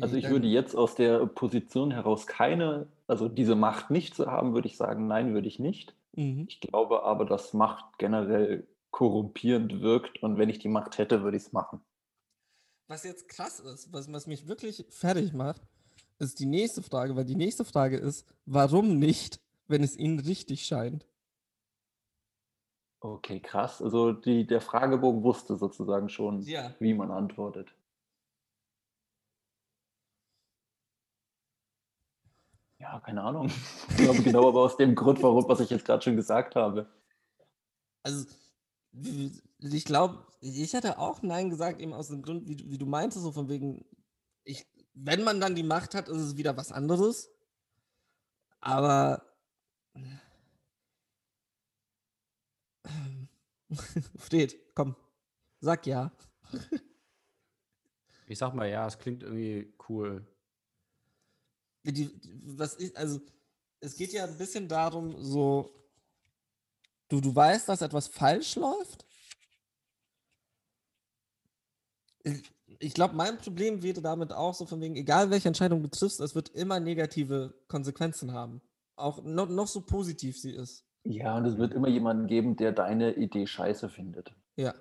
[0.00, 4.54] Also ich würde jetzt aus der Position heraus keine, also diese Macht nicht zu haben,
[4.54, 5.94] würde ich sagen, nein, würde ich nicht.
[6.12, 6.46] Mhm.
[6.48, 11.36] Ich glaube aber, dass Macht generell korrumpierend wirkt und wenn ich die Macht hätte, würde
[11.36, 11.82] ich es machen.
[12.86, 15.60] Was jetzt krass ist, was, was mich wirklich fertig macht,
[16.18, 20.64] ist die nächste Frage, weil die nächste Frage ist, warum nicht, wenn es Ihnen richtig
[20.64, 21.07] scheint?
[23.00, 23.80] Okay, krass.
[23.80, 26.74] Also die, der Fragebogen wusste sozusagen schon, Ja.
[26.80, 27.72] wie man antwortet.
[32.80, 33.50] Ja, keine Ahnung.
[33.90, 36.86] Ich glaube genau aber aus dem Grund, warum, was ich jetzt gerade schon gesagt habe.
[38.04, 38.26] Also,
[39.60, 42.86] ich glaube, ich hätte auch Nein gesagt, eben aus dem Grund, wie, du- wie du
[42.86, 43.84] meintest, so von wegen,
[44.44, 47.30] ich, wenn man dann die Macht hat, ist es wieder was anderes.
[48.60, 49.22] Aber.
[54.24, 54.96] Steht, komm,
[55.60, 56.12] sag ja.
[58.26, 60.26] Ich sag mal, ja, es klingt irgendwie cool.
[61.84, 62.10] Die,
[62.44, 63.20] was ist, also,
[63.80, 65.70] es geht ja ein bisschen darum, so,
[67.08, 69.06] du, du weißt, dass etwas falsch läuft.
[72.24, 75.88] Ich- Ich glaube, mein Problem wäre damit auch so von wegen, egal welche Entscheidung du
[75.88, 78.60] triffst, es wird immer negative Konsequenzen haben.
[78.94, 80.84] Auch noch, noch so positiv sie ist.
[81.10, 84.34] Ja, und es wird immer jemanden geben, der deine Idee scheiße findet.
[84.56, 84.74] Ja.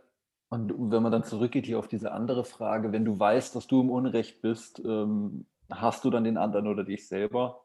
[0.50, 3.80] Und wenn man dann zurückgeht hier auf diese andere Frage, wenn du weißt, dass du
[3.80, 7.64] im Unrecht bist, ähm, hast du dann den anderen oder dich selber?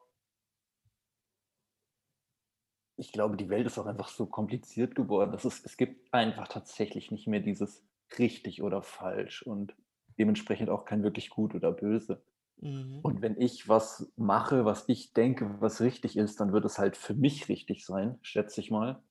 [2.95, 5.33] Ich glaube, die Welt ist auch einfach so kompliziert geworden.
[5.33, 7.85] dass es, es gibt einfach tatsächlich nicht mehr dieses
[8.17, 9.75] richtig oder falsch und
[10.17, 12.23] dementsprechend auch kein wirklich gut oder böse.
[12.63, 12.99] Mhm.
[13.01, 16.95] Und wenn ich was mache, was ich denke, was richtig ist, dann wird es halt
[16.95, 19.03] für mich richtig sein, schätze ich mal.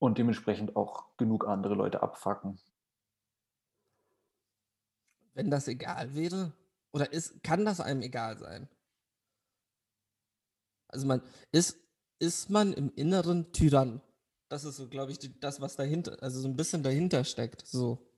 [0.00, 2.58] Und dementsprechend auch genug andere Leute abfacken.
[5.34, 6.52] Wenn das egal wäre,
[6.92, 8.68] oder ist, kann das einem egal sein?
[10.88, 11.78] Also man ist,
[12.18, 14.02] ist man im Inneren Tyrann.
[14.48, 17.64] Das ist so, glaube ich, die, das, was dahinter, also so ein bisschen dahinter steckt.
[17.64, 18.09] So.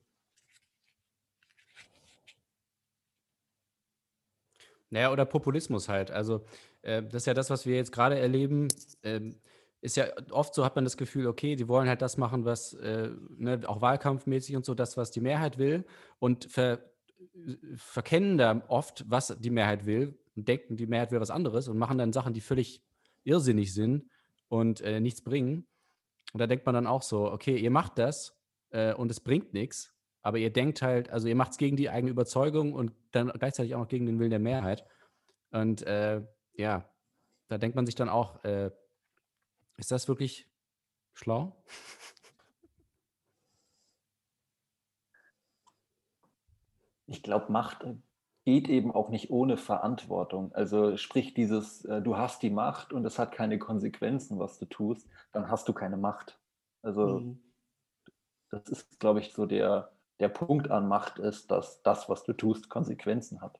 [4.93, 6.11] Naja, oder Populismus halt.
[6.11, 6.45] Also,
[6.83, 8.67] äh, das ist ja das, was wir jetzt gerade erleben.
[9.01, 9.39] Ähm,
[9.81, 12.75] ist ja oft so, hat man das Gefühl, okay, die wollen halt das machen, was
[12.75, 15.83] äh, ne, auch wahlkampfmäßig und so, das, was die Mehrheit will,
[16.19, 16.79] und ver,
[17.75, 21.79] verkennen da oft, was die Mehrheit will und denken, die Mehrheit will was anderes und
[21.79, 22.83] machen dann Sachen, die völlig
[23.23, 24.05] irrsinnig sind
[24.47, 25.65] und äh, nichts bringen.
[26.33, 28.37] Und da denkt man dann auch so, okay, ihr macht das
[28.69, 29.92] äh, und es bringt nichts,
[30.23, 33.75] aber ihr denkt halt, also ihr macht es gegen die eigene Überzeugung und dann gleichzeitig
[33.75, 34.85] auch noch gegen den Willen der Mehrheit.
[35.51, 36.89] Und äh, ja,
[37.49, 38.71] da denkt man sich dann auch, äh,
[39.77, 40.49] ist das wirklich
[41.13, 41.63] schlau?
[47.05, 47.85] Ich glaube, Macht
[48.45, 50.53] geht eben auch nicht ohne Verantwortung.
[50.53, 54.65] Also sprich dieses, äh, du hast die Macht und es hat keine Konsequenzen, was du
[54.65, 56.39] tust, dann hast du keine Macht.
[56.81, 57.43] Also Mhm.
[58.49, 59.91] das ist, glaube ich, so der,
[60.23, 63.59] der Punkt an Macht ist, dass das, was du tust, Konsequenzen hat.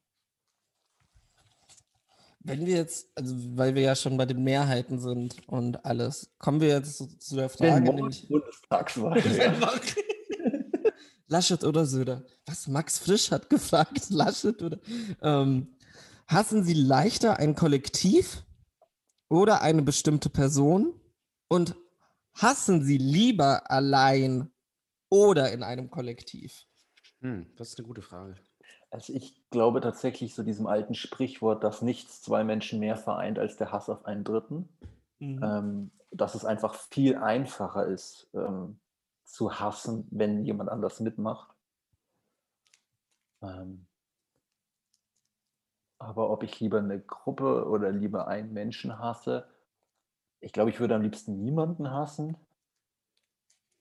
[2.39, 6.61] Wenn wir jetzt, also weil wir ja schon bei den Mehrheiten sind und alles, kommen
[6.61, 8.29] wir jetzt zu, zu der Wenn Frage, morgen nämlich.
[8.29, 9.21] Bundestagswahl.
[11.27, 12.23] Laschet oder Söder?
[12.45, 14.79] Was Max Frisch hat gefragt, Laschet oder?
[15.21, 15.75] Ähm,
[16.27, 18.43] hassen Sie leichter ein Kollektiv
[19.29, 20.93] oder eine bestimmte Person?
[21.49, 21.75] Und
[22.33, 24.52] hassen Sie lieber allein
[25.13, 26.65] oder in einem Kollektiv?
[27.21, 28.35] Hm, das ist eine gute Frage.
[28.91, 33.57] Also ich glaube tatsächlich so diesem alten Sprichwort, dass nichts zwei Menschen mehr vereint als
[33.57, 34.69] der Hass auf einen Dritten,
[35.19, 35.39] Mhm.
[35.41, 38.79] ähm, dass es einfach viel einfacher ist ähm,
[39.25, 41.55] zu hassen, wenn jemand anders mitmacht.
[43.41, 43.85] Ähm,
[45.97, 49.47] aber ob ich lieber eine Gruppe oder lieber einen Menschen hasse,
[50.41, 52.37] ich glaube, ich würde am liebsten niemanden hassen.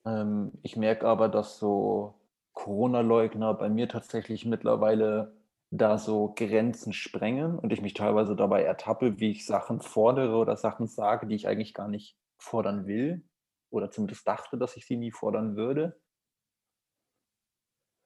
[0.05, 2.15] Ähm, ich merke aber, dass so
[2.53, 5.35] Corona-Leugner bei mir tatsächlich mittlerweile
[5.71, 10.55] da so Grenzen sprengen und ich mich teilweise dabei ertappe, wie ich Sachen fordere oder
[10.57, 13.23] Sachen sage, die ich eigentlich gar nicht fordern will
[13.69, 15.99] oder zumindest dachte, dass ich sie nie fordern würde.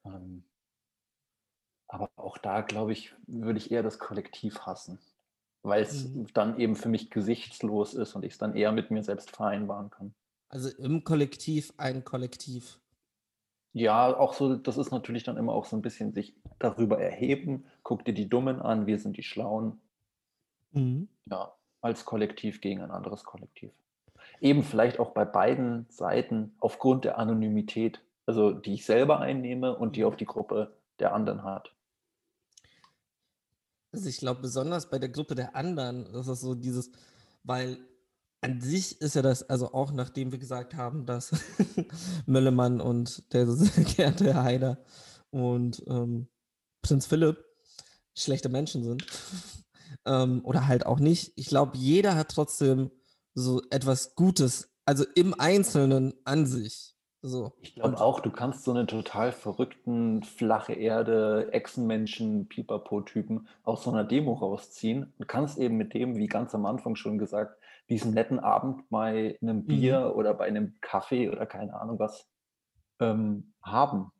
[0.04, 0.44] Ähm,
[1.86, 5.00] aber auch da, glaube ich, würde ich eher das Kollektiv hassen,
[5.62, 6.26] weil es Mhm.
[6.34, 9.90] dann eben für mich gesichtslos ist und ich es dann eher mit mir selbst vereinbaren
[9.90, 10.14] kann.
[10.48, 12.78] Also im Kollektiv ein Kollektiv.
[13.72, 17.66] Ja, auch so, das ist natürlich dann immer auch so ein bisschen sich darüber erheben.
[17.82, 19.80] Guck dir die Dummen an, wir sind die Schlauen.
[20.72, 21.08] Mhm.
[21.26, 23.70] Ja, als Kollektiv gegen ein anderes Kollektiv.
[24.40, 29.96] Eben vielleicht auch bei beiden Seiten aufgrund der Anonymität, also die ich selber einnehme und
[29.96, 31.72] die auf die Gruppe der anderen hat.
[33.92, 36.90] Also ich glaube, besonders bei der Gruppe der anderen ist es so dieses,
[37.42, 37.78] weil
[38.40, 41.32] an sich ist ja das, also auch nachdem wir gesagt haben, dass
[42.26, 44.78] Möllemann und der sehr geehrte Herr Haider
[45.30, 46.28] und ähm,
[46.82, 47.44] Prinz Philipp
[48.14, 49.06] schlechte Menschen sind.
[50.06, 51.32] ähm, oder halt auch nicht.
[51.36, 52.90] Ich glaube, jeder hat trotzdem
[53.34, 56.94] so etwas Gutes, also im Einzelnen an sich.
[57.20, 57.52] So.
[57.62, 63.90] Ich glaube auch, du kannst so einen total verrückten, flache Erde, Echsenmenschen, Pipapo-Typen aus so
[63.90, 67.58] einer Demo rausziehen und kannst eben mit dem, wie ganz am Anfang schon gesagt,
[67.88, 72.28] diesen netten Abend bei einem Bier oder bei einem Kaffee oder keine Ahnung was
[73.00, 74.12] ähm, haben.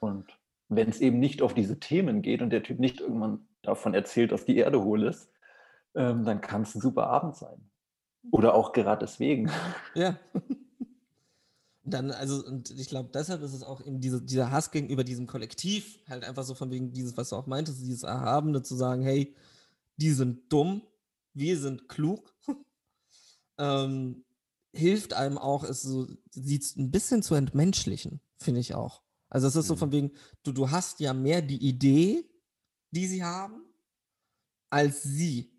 [0.00, 0.26] Und
[0.68, 4.32] wenn es eben nicht auf diese Themen geht und der Typ nicht irgendwann davon erzählt,
[4.32, 5.30] dass die Erde hohl ist,
[5.94, 7.70] ähm, dann kann es ein super Abend sein.
[8.30, 9.50] Oder auch gerade deswegen.
[9.94, 10.18] Ja.
[11.88, 15.28] Dann, also, und ich glaube, deshalb ist es auch eben diese, dieser Hass gegenüber diesem
[15.28, 19.02] Kollektiv, halt einfach so von wegen dieses, was du auch meintest, dieses Erhabene zu sagen,
[19.02, 19.36] hey,
[19.96, 20.82] die sind dumm,
[21.36, 22.34] wir sind klug,
[23.58, 24.24] ähm,
[24.72, 29.02] hilft einem auch, es so, sie ein bisschen zu entmenschlichen, finde ich auch.
[29.28, 29.78] Also es ist so Mhm.
[29.78, 30.12] von wegen,
[30.42, 32.28] du, du hast ja mehr die Idee,
[32.90, 33.62] die sie haben,
[34.70, 35.52] als sie.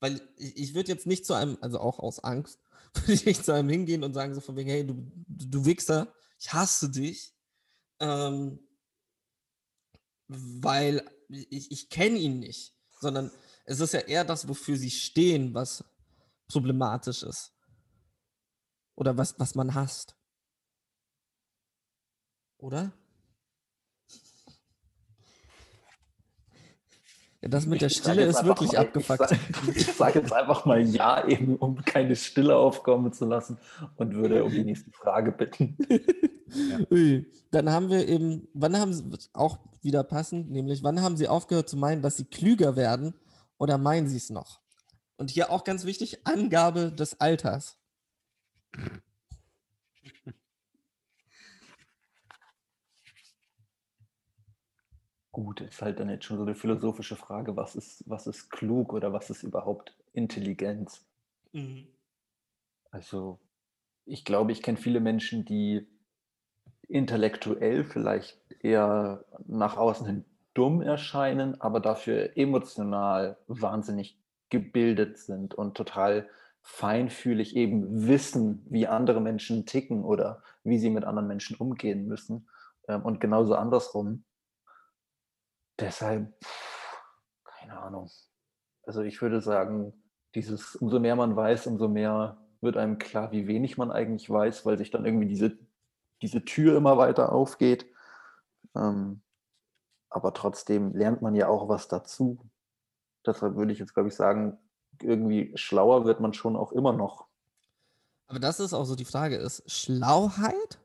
[0.00, 2.60] Weil ich, ich würde jetzt nicht zu einem, also auch aus Angst,
[2.94, 4.94] würde ich nicht zu einem hingehen und sagen so von wegen, hey, du,
[5.28, 7.34] du, du Wichser, ich hasse dich.
[8.00, 8.58] Ähm,
[10.28, 13.30] weil ich, ich kenne ihn nicht, sondern
[13.70, 15.84] es ist ja eher das, wofür sie stehen, was
[16.48, 17.52] problematisch ist.
[18.96, 20.16] Oder was, was man hasst.
[22.58, 22.92] Oder?
[27.40, 29.30] Ja, das mit der Stille ist wirklich mal- abgefuckt.
[29.30, 33.56] Ich sage sag jetzt einfach mal ja, eben um keine Stille aufkommen zu lassen
[33.96, 35.78] und würde um die nächste Frage bitten.
[36.90, 37.24] Ui.
[37.52, 41.68] Dann haben wir eben, wann haben sie, auch wieder passend, nämlich, wann haben sie aufgehört
[41.68, 43.14] zu meinen, dass sie klüger werden
[43.60, 44.60] oder meinen sie es noch?
[45.16, 47.78] Und hier auch ganz wichtig, Angabe des Alters.
[55.30, 58.92] Gut, ist halt dann jetzt schon so eine philosophische Frage, was ist, was ist klug
[58.92, 61.06] oder was ist überhaupt Intelligenz?
[62.90, 63.38] Also,
[64.06, 65.86] ich glaube, ich kenne viele Menschen, die
[66.88, 70.24] intellektuell vielleicht eher nach außen hin
[70.54, 74.18] dumm erscheinen, aber dafür emotional wahnsinnig
[74.50, 76.28] gebildet sind und total
[76.62, 82.48] feinfühlig eben wissen, wie andere Menschen ticken oder wie sie mit anderen Menschen umgehen müssen.
[82.88, 84.24] Ähm, Und genauso andersrum.
[85.78, 86.34] Deshalb,
[87.44, 88.10] keine Ahnung.
[88.84, 89.94] Also ich würde sagen,
[90.34, 94.66] dieses, umso mehr man weiß, umso mehr wird einem klar, wie wenig man eigentlich weiß,
[94.66, 95.56] weil sich dann irgendwie diese,
[96.20, 97.86] diese Tür immer weiter aufgeht.
[98.76, 99.22] Ähm,
[100.10, 102.38] aber trotzdem lernt man ja auch was dazu.
[103.24, 104.58] Deshalb würde ich jetzt, glaube ich, sagen,
[105.00, 107.26] irgendwie schlauer wird man schon auch immer noch.
[108.26, 110.78] Aber das ist auch so die Frage, ist Schlauheit?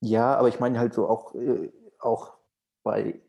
[0.00, 2.34] Ja, aber ich meine halt so auch, äh, auch
[2.82, 3.20] bei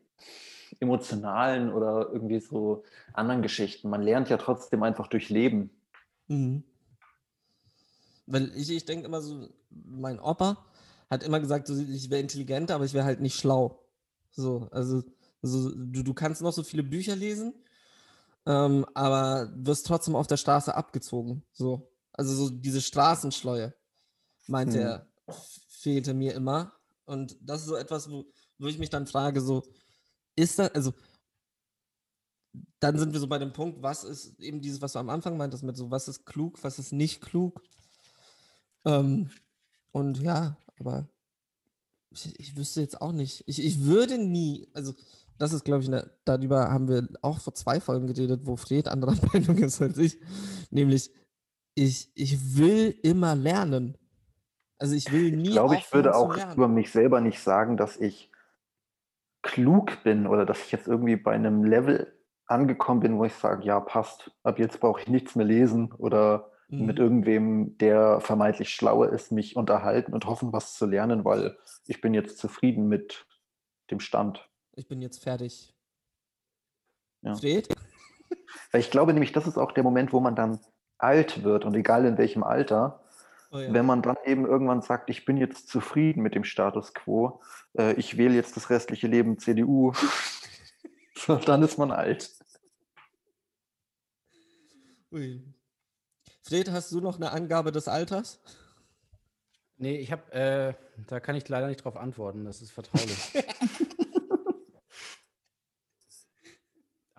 [0.78, 3.90] emotionalen oder irgendwie so anderen Geschichten.
[3.90, 5.70] Man lernt ja trotzdem einfach durch Leben.
[6.28, 6.62] Mhm.
[8.26, 10.64] Weil ich, ich denke immer so, mein Opa
[11.10, 13.82] hat immer gesagt, so, ich wäre intelligenter, aber ich wäre halt nicht schlau.
[14.30, 15.02] So, also,
[15.42, 17.54] also du, du kannst noch so viele Bücher lesen,
[18.46, 21.44] ähm, aber wirst trotzdem auf der Straße abgezogen.
[21.52, 21.90] So.
[22.12, 23.74] Also so diese Straßenschleue,
[24.46, 24.84] meinte Mhm.
[24.84, 25.08] er,
[25.68, 26.72] fehlte mir immer.
[27.04, 28.26] Und das ist so etwas, wo,
[28.58, 29.62] wo ich mich dann frage, so,
[30.36, 30.92] ist das, also,
[32.80, 35.36] dann sind wir so bei dem Punkt, was ist eben dieses, was du am Anfang
[35.36, 37.62] meintest, mit so, was ist klug, was ist nicht klug.
[38.84, 39.30] Ähm,
[39.92, 41.08] und ja, aber
[42.10, 43.44] ich, ich wüsste jetzt auch nicht.
[43.46, 44.94] Ich, ich würde nie, also
[45.40, 48.88] das ist, glaube ich, eine, darüber haben wir auch vor zwei Folgen geredet, wo Fred
[48.88, 50.18] anderer Meinung ist als ich.
[50.70, 51.12] Nämlich,
[51.74, 53.96] ich, ich will immer lernen.
[54.78, 55.48] Also ich will nie.
[55.48, 58.30] Ich glaube, ich würde auch über mich selber nicht sagen, dass ich
[59.42, 62.12] klug bin oder dass ich jetzt irgendwie bei einem Level
[62.46, 66.50] angekommen bin, wo ich sage, ja, passt, ab jetzt brauche ich nichts mehr lesen oder
[66.70, 66.86] Mhm.
[66.86, 72.00] mit irgendwem, der vermeintlich schlauer ist, mich unterhalten und hoffen, was zu lernen, weil ich
[72.00, 73.26] bin jetzt zufrieden mit
[73.90, 74.48] dem Stand.
[74.76, 75.74] Ich bin jetzt fertig.
[77.22, 77.34] Ja.
[77.34, 77.68] Fred?
[78.70, 80.60] Weil ich glaube nämlich, das ist auch der Moment, wo man dann
[80.98, 83.02] alt wird und egal in welchem Alter,
[83.52, 83.72] Oh ja.
[83.72, 87.42] wenn man dann eben irgendwann sagt, ich bin jetzt zufrieden mit dem Status quo,
[87.76, 89.92] äh, ich wähle jetzt das restliche Leben CDU,
[91.16, 92.32] so, dann ist man alt.
[95.10, 95.42] Ui.
[96.42, 98.40] Fred, hast du noch eine Angabe des Alters?
[99.78, 100.74] Nee, ich habe, äh,
[101.08, 102.44] da kann ich leider nicht drauf antworten.
[102.44, 103.32] Das ist vertraulich.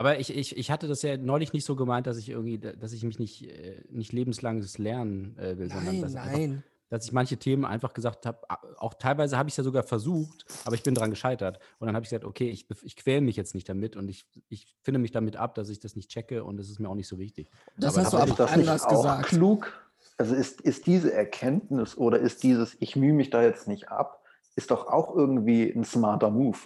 [0.01, 2.91] Aber ich, ich, ich hatte das ja neulich nicht so gemeint, dass ich irgendwie, dass
[2.91, 6.63] ich mich nicht, äh, nicht lebenslanges Lernen äh, will, sondern Nein, dass, einfach, nein.
[6.89, 8.39] dass ich manche Themen einfach gesagt habe,
[8.79, 11.59] auch teilweise habe ich es ja sogar versucht, aber ich bin daran gescheitert.
[11.77, 14.25] Und dann habe ich gesagt, okay, ich, ich quäle mich jetzt nicht damit und ich,
[14.49, 16.95] ich finde mich damit ab, dass ich das nicht checke und das ist mir auch
[16.95, 17.51] nicht so wichtig.
[17.77, 19.25] Das Aber hast du aber aber ist das nicht anders auch gesagt.
[19.27, 19.91] klug?
[20.17, 24.23] Also ist, ist diese Erkenntnis oder ist dieses, ich mühe mich da jetzt nicht ab,
[24.55, 26.57] ist doch auch irgendwie ein smarter Move.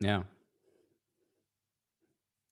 [0.00, 0.26] Ja.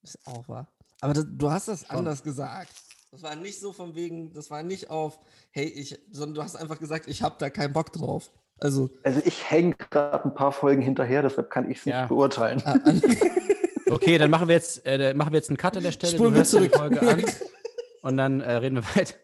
[0.02, 0.66] Ist auch wahr.
[1.00, 1.96] Aber das, du hast das Schon.
[1.96, 2.70] anders gesagt.
[3.10, 5.18] Das war nicht so von wegen, das war nicht auf,
[5.50, 8.30] hey, ich, sondern du hast einfach gesagt, ich habe da keinen Bock drauf.
[8.58, 12.00] Also, Also ich hänge gerade ein paar Folgen hinterher, deshalb kann ich es Ja.
[12.02, 12.62] nicht beurteilen.
[12.64, 12.76] ah,
[13.90, 16.12] Okay, dann machen wir jetzt, äh, machen wir jetzt einen Cut an der Stelle.
[16.14, 16.74] Spulen du wir zurück.
[16.76, 17.24] Folge an
[18.02, 19.14] und dann äh, reden wir weiter.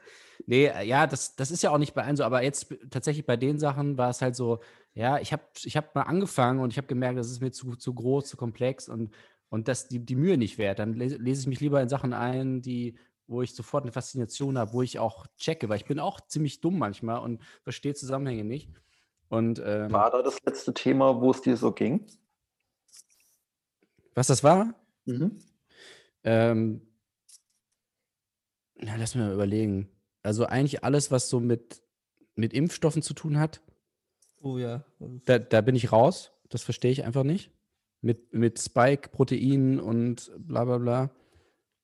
[0.47, 3.25] Nee, äh, ja, das, das ist ja auch nicht bei allen so, aber jetzt tatsächlich
[3.27, 4.59] bei den Sachen war es halt so,
[4.95, 7.77] ja, ich habe ich hab mal angefangen und ich habe gemerkt, das ist mir zu,
[7.77, 9.15] zu groß, zu komplex und,
[9.49, 10.79] und das die, die Mühe nicht wert.
[10.79, 14.59] Dann lese, lese ich mich lieber in Sachen ein, die, wo ich sofort eine Faszination
[14.59, 18.45] habe, wo ich auch checke, weil ich bin auch ziemlich dumm manchmal und verstehe Zusammenhänge
[18.45, 18.71] nicht.
[19.29, 22.07] Und ähm, War da das letzte Thema, wo es dir so ging?
[24.17, 24.75] was das war?
[25.05, 25.39] Mhm.
[26.25, 26.81] Ähm,
[28.75, 29.89] na, lass mir mal überlegen.
[30.23, 31.83] Also eigentlich alles, was so mit,
[32.35, 33.61] mit Impfstoffen zu tun hat,
[34.41, 34.85] oh ja.
[34.99, 36.33] da, da bin ich raus.
[36.49, 37.53] Das verstehe ich einfach nicht.
[38.07, 41.11] Mit, mit Spike-Proteinen und bla bla bla.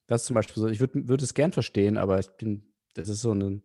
[0.07, 0.69] Das zum Beispiel so.
[0.69, 2.63] Ich würde würd es gern verstehen, aber ich bin,
[2.95, 3.61] das ist so eine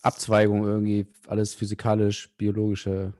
[0.00, 3.12] Abzweigung irgendwie, alles physikalisch, biologische,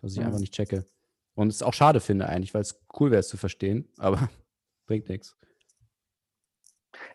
[0.00, 0.26] dass ich Mhm.
[0.26, 0.86] einfach nicht checke.
[1.34, 4.30] Und es auch schade finde eigentlich, weil es cool wäre, es zu verstehen, aber
[4.86, 5.36] bringt nichts.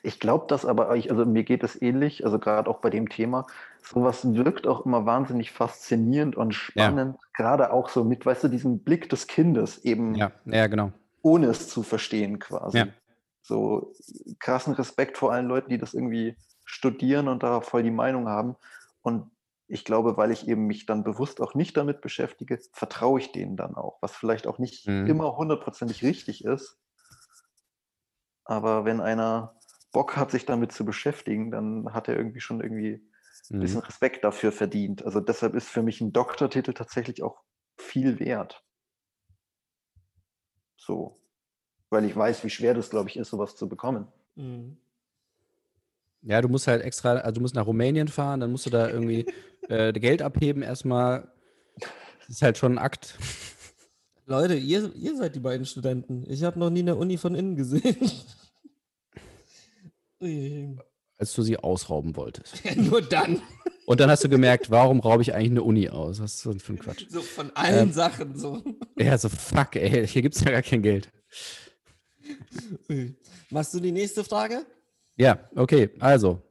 [0.01, 3.09] Ich glaube das aber, ich- also mir geht es ähnlich, also gerade auch bei dem
[3.09, 3.45] Thema,
[3.81, 8.79] sowas wirkt auch immer wahnsinnig faszinierend und spannend, gerade auch so mit, weißt du, diesem
[8.79, 10.91] Blick des Kindes eben, Ja, ja, genau.
[11.21, 12.77] ohne es zu verstehen quasi.
[12.79, 12.87] Ja.
[13.41, 13.93] So
[14.39, 18.55] krassen Respekt vor allen Leuten, die das irgendwie studieren und da voll die Meinung haben.
[19.01, 19.31] Und
[19.67, 23.55] ich glaube, weil ich eben mich dann bewusst auch nicht damit beschäftige, vertraue ich denen
[23.57, 25.07] dann auch, was vielleicht auch nicht Mhm.
[25.07, 26.77] immer hundertprozentig richtig ist.
[28.45, 29.58] Aber wenn einer
[29.91, 32.93] Bock hat, sich damit zu beschäftigen, dann hat er irgendwie schon irgendwie
[33.51, 33.61] ein Mhm.
[33.61, 35.03] bisschen Respekt dafür verdient.
[35.03, 37.41] Also deshalb ist für mich ein Doktortitel tatsächlich auch
[37.77, 38.63] viel wert.
[40.77, 41.15] So.
[41.89, 44.07] Weil ich weiß, wie schwer das, glaube ich, ist, sowas zu bekommen.
[44.35, 44.77] Mhm.
[46.21, 48.89] Ja, du musst halt extra, also du musst nach Rumänien fahren, dann musst du da
[48.89, 49.25] irgendwie
[49.69, 51.31] äh, Geld abheben erstmal.
[51.77, 53.17] Das ist halt schon ein Akt.
[54.25, 56.29] Leute, ihr, ihr seid die beiden Studenten.
[56.29, 57.97] Ich habe noch nie eine Uni von innen gesehen.
[61.17, 62.61] Als du sie ausrauben wolltest.
[62.75, 63.41] Nur dann.
[63.85, 66.19] Und dann hast du gemerkt, warum raube ich eigentlich eine Uni aus?
[66.21, 67.05] Was ist so für ein Quatsch?
[67.09, 67.93] So von allen Ähm.
[67.93, 68.61] Sachen so.
[68.97, 71.09] Ja, so fuck, ey, hier gibt es ja gar kein Geld.
[73.49, 74.65] Machst du die nächste Frage?
[75.15, 76.41] Ja, okay, also.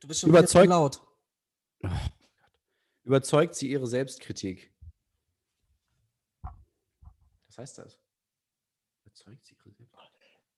[0.00, 1.00] Du bist schon Überzeugt- laut.
[3.04, 4.72] Überzeugt sie ihre Selbstkritik?
[7.48, 7.98] Was heißt das?
[9.04, 9.55] Überzeugt sie?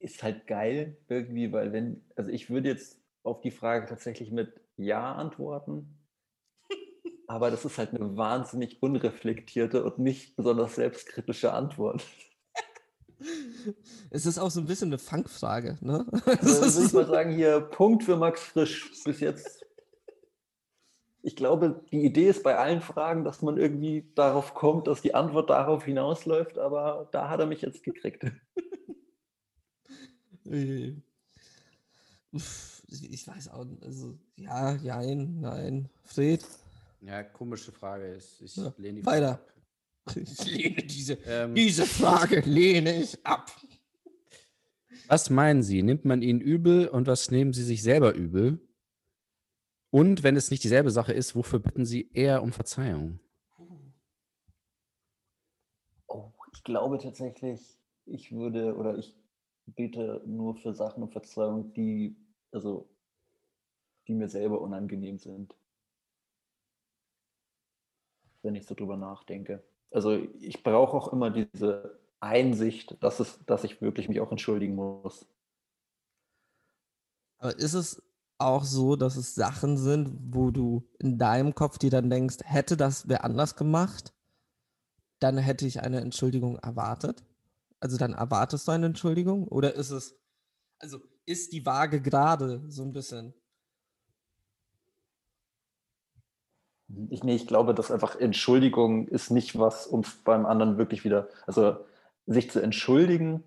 [0.01, 4.61] Ist halt geil irgendwie, weil wenn, also ich würde jetzt auf die Frage tatsächlich mit
[4.77, 5.99] Ja antworten.
[7.27, 12.05] Aber das ist halt eine wahnsinnig unreflektierte und nicht besonders selbstkritische Antwort.
[14.11, 16.07] Es ist auch so ein bisschen eine Fangfrage, ne?
[16.25, 19.65] Also würde ich mal sagen, hier Punkt für Max Frisch bis jetzt.
[21.23, 25.15] ich glaube, die Idee ist bei allen Fragen, dass man irgendwie darauf kommt, dass die
[25.15, 28.25] Antwort darauf hinausläuft, aber da hat er mich jetzt gekriegt.
[32.31, 35.89] Ich weiß auch, also ja, nein, nein.
[36.05, 36.45] Fred,
[37.01, 38.41] Ja, komische Frage ist.
[38.43, 39.33] Ich Ja, lehne die weiter.
[39.35, 39.53] ab.
[40.17, 43.51] ich lehne diese, Ähm, diese Frage lehne ich ab.
[45.07, 45.83] was meinen Sie?
[45.83, 48.61] Nimmt man Ihnen übel und was nehmen Sie sich selber übel?
[49.91, 53.21] Und wenn es nicht dieselbe Sache ist, wofür bitten Sie eher um Verzeihung?
[56.09, 57.61] Oh, ich glaube tatsächlich,
[58.07, 59.15] ich würde oder ich
[59.75, 62.17] bete nur für Sachen um Verzeihung, die,
[62.53, 62.89] also,
[64.07, 65.55] die mir selber unangenehm sind.
[68.43, 69.63] Wenn ich so drüber nachdenke.
[69.91, 74.75] Also ich brauche auch immer diese Einsicht, dass, es, dass ich wirklich mich auch entschuldigen
[74.75, 75.27] muss.
[77.39, 78.03] Aber ist es
[78.39, 82.77] auch so, dass es Sachen sind, wo du in deinem Kopf dir dann denkst, hätte
[82.77, 84.13] das wer anders gemacht,
[85.19, 87.25] dann hätte ich eine Entschuldigung erwartet?
[87.81, 89.47] Also dann erwartest du eine Entschuldigung?
[89.49, 90.19] Oder ist es,
[90.79, 93.35] also ist die Waage gerade so ein bisschen?
[97.11, 101.05] Ich, nee, ich glaube, dass einfach Entschuldigung ist nicht was, um es beim anderen wirklich
[101.05, 101.85] wieder, also
[102.27, 103.45] sich zu entschuldigen,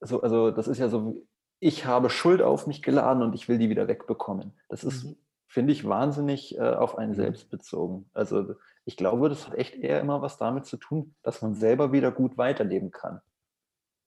[0.00, 1.24] so, also das ist ja so,
[1.60, 4.52] ich habe Schuld auf mich geladen und ich will die wieder wegbekommen.
[4.68, 5.16] Das ist, Mhm.
[5.46, 7.16] finde ich, wahnsinnig äh, auf einen Mhm.
[7.16, 8.10] selbst bezogen.
[8.12, 11.92] Also ich glaube, das hat echt eher immer was damit zu tun, dass man selber
[11.92, 13.20] wieder gut weiterleben kann.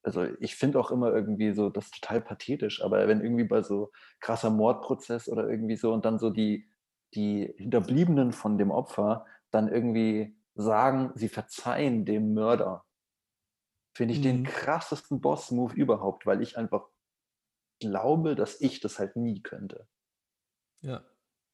[0.04, 3.64] Also ich finde auch immer irgendwie so, das ist total pathetisch, aber wenn irgendwie bei
[3.64, 6.70] so krasser Mordprozess oder irgendwie so und dann so die,
[7.16, 12.86] die Hinterbliebenen von dem Opfer dann irgendwie sagen, sie verzeihen dem Mörder,
[13.96, 14.44] finde ich den Mhm.
[14.44, 16.90] krassesten Boss-Move überhaupt, weil ich einfach
[17.80, 19.88] glaube, dass ich das halt nie könnte.
[20.82, 21.04] Ja.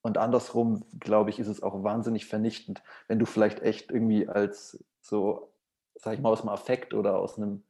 [0.02, 4.84] Und andersrum, glaube ich, ist es auch wahnsinnig vernichtend, wenn du vielleicht echt irgendwie als
[5.00, 5.54] so,
[5.96, 7.64] sag ich mal, aus dem Affekt oder aus einem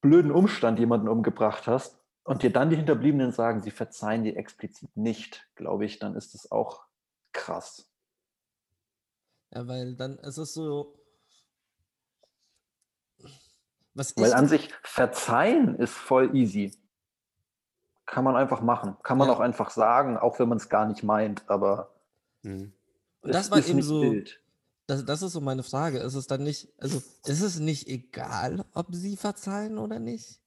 [0.00, 4.94] blöden Umstand jemanden umgebracht hast und dir dann die Hinterbliebenen sagen, sie verzeihen dir explizit
[4.94, 6.84] nicht, glaube ich, dann ist es auch
[7.32, 7.90] krass.
[9.50, 10.94] Ja, weil dann ist es so.
[13.94, 16.76] Was Weil an sich verzeihen ist voll easy.
[18.10, 18.96] Kann man einfach machen.
[19.02, 19.34] Kann man Ja.
[19.34, 21.90] auch einfach sagen, auch wenn man es gar nicht meint, aber
[22.42, 22.72] Mhm.
[23.22, 24.00] Das war ist eben so.
[24.00, 24.40] wild.
[24.86, 25.98] Das, das ist so meine Frage.
[25.98, 30.40] Ist es dann nicht, also ist es nicht egal, ob sie verzeihen oder nicht?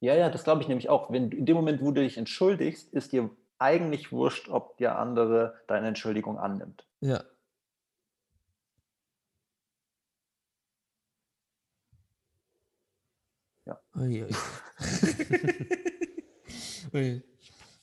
[0.00, 1.12] Ja, ja, das glaube ich nämlich auch.
[1.12, 3.30] Wenn in dem Moment, wo du dich entschuldigst, ist dir
[3.60, 6.84] eigentlich wurscht, ob der andere deine Entschuldigung annimmt.
[7.00, 7.22] Ja.
[13.66, 13.78] Ja.
[13.94, 14.26] Ui,
[16.94, 17.22] ist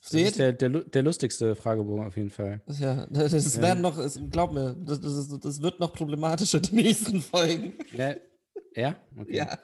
[0.01, 0.37] Seht?
[0.39, 2.61] der, der, der lustigste Fragebogen auf jeden Fall.
[2.67, 3.61] Ja, das, das Ja.
[3.61, 7.73] werden noch, es, glaub mir, das, das, das wird noch problematischer, die nächsten Folgen.
[7.93, 8.15] Ja?
[8.75, 8.95] ja?
[9.17, 9.35] Okay.
[9.35, 9.57] Ja.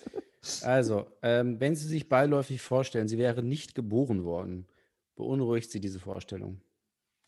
[0.62, 4.68] Also, ähm, wenn Sie sich beiläufig vorstellen, Sie wären nicht geboren worden,
[5.16, 6.60] beunruhigt Sie diese Vorstellung?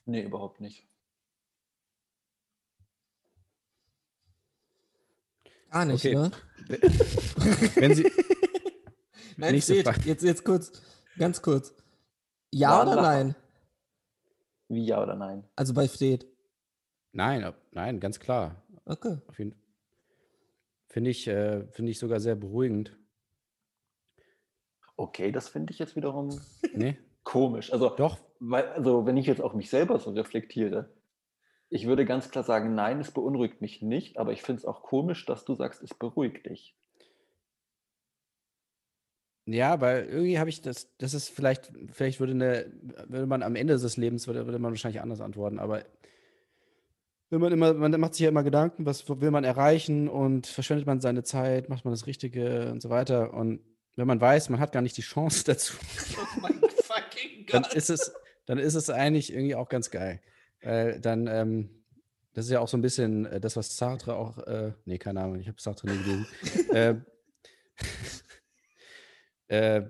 [0.06, 0.86] Nee, überhaupt nicht.
[5.72, 6.16] Gar nicht, Okay.
[6.16, 6.32] ne?
[7.76, 8.04] Wenn Sie,
[9.38, 10.02] Nein, Frage.
[10.06, 10.72] jetzt, jetzt kurz,
[11.18, 11.74] ganz kurz.
[12.58, 13.02] Ja oder Lacher.
[13.02, 13.36] nein?
[14.70, 15.44] Wie ja oder nein?
[15.58, 16.26] Also bei Fred.
[17.12, 18.64] nein, nein, ganz klar.
[18.86, 19.18] Okay.
[20.88, 22.98] Finde ich, äh, finde ich sogar sehr beruhigend.
[24.96, 26.30] Okay, das finde ich jetzt wiederum
[26.74, 26.98] Nee?
[27.24, 27.74] komisch.
[27.74, 30.94] Also, Doch, weil, also, wenn ich jetzt auch mich selber so reflektiere,
[31.68, 34.82] ich würde ganz klar sagen, nein, es beunruhigt mich nicht, aber ich finde es auch
[34.82, 36.78] komisch, dass du sagst, es beruhigt dich.
[39.48, 42.66] Ja, weil irgendwie habe ich das, das ist vielleicht, vielleicht würde eine,
[43.08, 45.84] würde man am Ende des Lebens, würde, würde man wahrscheinlich anders antworten, aber
[47.30, 50.86] wenn man immer, man macht sich ja immer Gedanken, was will man erreichen und verschwendet
[50.86, 53.34] man seine Zeit, macht man das Richtige und so weiter.
[53.34, 53.62] Und
[53.96, 55.76] wenn man weiß, man hat gar nicht die Chance dazu,
[56.18, 58.14] Oh mein fucking dann ist es,
[58.46, 60.22] dann ist es eigentlich irgendwie auch ganz geil.
[60.62, 61.70] Weil dann, ähm,
[62.34, 65.22] das ist ja auch so ein bisschen äh, das, was Sartre auch, äh, nee, keine
[65.22, 66.28] Ahnung, ich habe Sartre nie gelesen.
[66.74, 66.96] äh,
[69.48, 69.84] äh,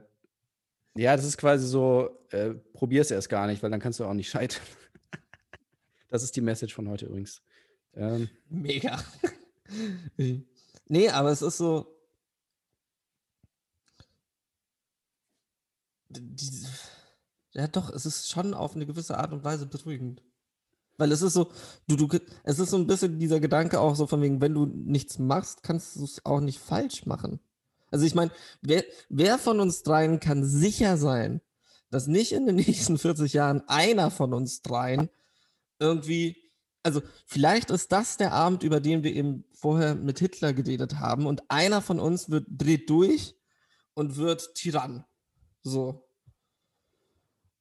[0.96, 4.14] ja, das ist quasi so, äh, probier's erst gar nicht, weil dann kannst du auch
[4.14, 4.64] nicht scheitern.
[6.08, 7.42] Das ist die Message von heute übrigens.
[7.94, 9.04] Ähm, Mega.
[10.88, 11.94] nee, aber es ist so.
[16.10, 16.66] Die,
[17.52, 20.22] ja, doch, es ist schon auf eine gewisse Art und Weise beruhigend.
[20.98, 21.52] Weil es ist so,
[21.88, 24.66] du, du, es ist so ein bisschen dieser Gedanke auch so von wegen, wenn du
[24.66, 27.40] nichts machst, kannst du es auch nicht falsch machen.
[27.96, 28.30] Also ich meine,
[28.62, 31.40] wer, wer von uns dreien kann sicher sein,
[31.90, 35.10] dass nicht in den nächsten 40 Jahren einer von uns dreien
[35.80, 36.36] irgendwie,
[36.84, 41.26] also vielleicht ist das der Abend, über den wir eben vorher mit Hitler geredet haben
[41.26, 43.38] und einer von uns wird dreht durch
[43.94, 45.06] und wird Tyrann.
[45.64, 46.06] So.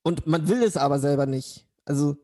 [0.03, 1.65] Und man will es aber selber nicht.
[1.85, 2.17] Also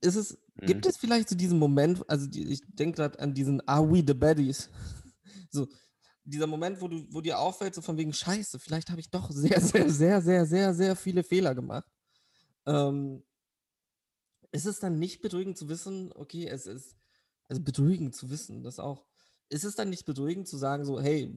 [0.00, 0.90] ist es, gibt Mhm.
[0.90, 4.14] es vielleicht so diesen Moment, also die, ich denke gerade an diesen Are we the
[4.14, 4.70] baddies?
[5.50, 5.66] So,
[6.24, 9.30] dieser Moment, wo du, wo dir auffällt, so von wegen Scheiße, vielleicht habe ich doch
[9.30, 11.90] sehr, sehr, sehr, sehr, sehr, sehr viele Fehler gemacht.
[12.66, 13.22] Ähm,
[14.52, 16.94] ist es dann nicht beruhigend zu wissen, okay, es ist,
[17.48, 19.06] also beruhigend zu wissen, das auch,
[19.48, 21.34] ist es dann nicht beruhigend zu sagen, so, hey,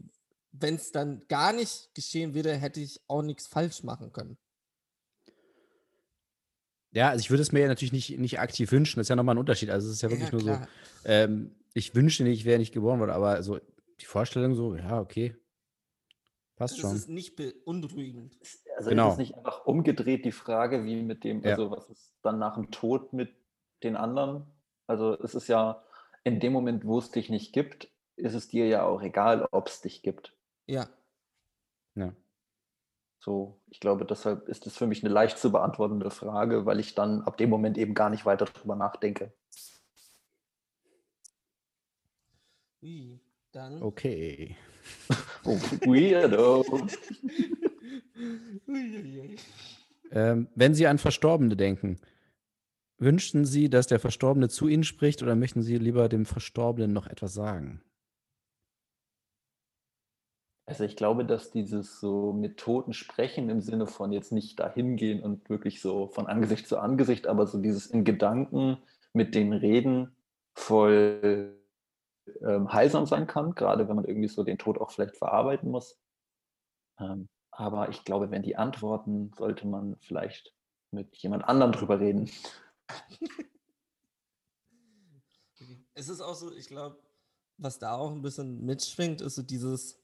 [0.51, 4.37] wenn es dann gar nicht geschehen wäre, hätte ich auch nichts falsch machen können.
[6.91, 8.99] Ja, also ich würde es mir ja natürlich nicht, nicht aktiv wünschen.
[8.99, 9.69] Das ist ja nochmal ein Unterschied.
[9.69, 10.57] Also es ist ja wirklich nur so,
[11.03, 13.59] ähm, ich wünschte nicht, ich wäre nicht geboren worden, aber so
[13.99, 15.35] die Vorstellung so, ja, okay.
[16.55, 16.95] Passt Es schon.
[16.95, 18.37] ist nicht beunruhigend.
[18.77, 19.07] Also Genau.
[19.07, 21.51] ist es nicht einfach umgedreht die Frage, wie mit dem, Ja.
[21.51, 23.35] also was ist dann nach dem Tod mit
[23.83, 24.45] den anderen?
[24.87, 25.83] Also es ist ja
[26.23, 29.67] in dem Moment, wo es dich nicht gibt, ist es dir ja auch egal, ob
[29.67, 30.37] es dich gibt.
[30.67, 30.87] Ja.
[31.95, 32.13] Ja.
[33.19, 36.95] So, ich glaube, deshalb ist es für mich eine leicht zu beantwortende Frage, weil ich
[36.95, 39.33] dann ab dem Moment eben gar nicht weiter drüber nachdenke.
[42.83, 43.19] Ui,
[43.55, 43.81] dann.
[43.81, 44.55] Okay.
[45.47, 46.65] Oh, weirdo.
[50.11, 51.99] Ähm, wenn Sie an Verstorbene denken,
[52.97, 57.07] wünschen Sie, dass der Verstorbene zu Ihnen spricht oder möchten Sie lieber dem Verstorbenen noch
[57.07, 57.81] etwas sagen?
[60.67, 64.95] Also ich glaube, dass dieses so mit Toten sprechen im Sinne von jetzt nicht dahin
[64.95, 68.77] gehen und wirklich so von Angesicht zu Angesicht, aber so dieses in Gedanken
[69.13, 70.15] mit denen reden
[70.53, 71.55] voll
[72.41, 75.97] ähm, heilsam sein kann, gerade wenn man irgendwie so den Tod auch vielleicht verarbeiten muss.
[76.99, 80.53] Ähm, aber ich glaube, wenn die antworten, sollte man vielleicht
[80.91, 82.29] mit jemand anderem drüber reden.
[85.97, 86.97] Es ist auch so, ich glaube,
[87.57, 89.97] was da auch ein bisschen mitschwingt, ist so dieses,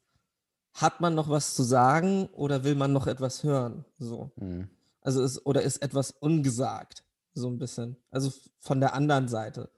[0.74, 3.84] hat man noch was zu sagen oder will man noch etwas hören?
[4.00, 4.32] So.
[4.40, 4.70] Hm.
[5.02, 7.04] Also ist, oder ist etwas ungesagt?
[7.34, 7.98] So ein bisschen.
[8.10, 9.70] Also von der anderen Seite.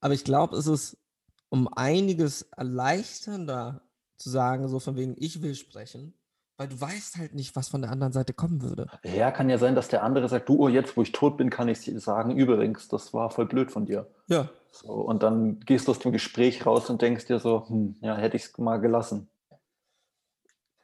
[0.00, 0.98] Aber ich glaube, es ist
[1.54, 3.80] um einiges erleichternder
[4.16, 6.12] zu sagen, so von wegen, ich will sprechen,
[6.56, 8.90] weil du weißt halt nicht, was von der anderen Seite kommen würde.
[9.04, 11.50] Ja, kann ja sein, dass der andere sagt, du, oh, jetzt wo ich tot bin,
[11.50, 14.10] kann ich dir sagen, übrigens, das war voll blöd von dir.
[14.26, 14.50] Ja.
[14.72, 18.16] So, und dann gehst du aus dem Gespräch raus und denkst dir so, hm, ja,
[18.16, 19.28] hätte ich es mal gelassen.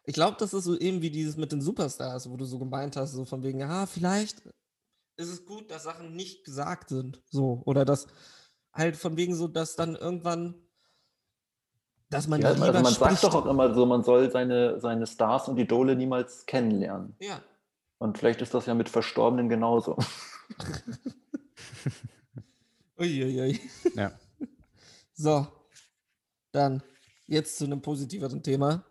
[0.04, 2.94] Ich glaube, das ist so eben wie dieses mit den Superstars, wo du so gemeint
[2.94, 4.40] hast, so von wegen, ja, vielleicht
[5.16, 7.20] ist es gut, dass Sachen nicht gesagt sind.
[7.28, 7.60] So.
[7.64, 8.06] Oder dass
[8.72, 10.54] halt von wegen so, dass dann irgendwann,
[12.08, 13.20] dass man Ja, lieber also man spricht.
[13.20, 17.14] sagt doch auch immer so, man soll seine, seine Stars und Idole niemals kennenlernen.
[17.20, 17.42] Ja.
[17.98, 19.96] Und vielleicht ist das ja mit Verstorbenen genauso.
[22.98, 23.60] Uiuiui.
[23.94, 24.12] Ja.
[25.12, 25.46] So.
[26.50, 26.82] Dann
[27.26, 28.86] jetzt zu einem positiveren Thema.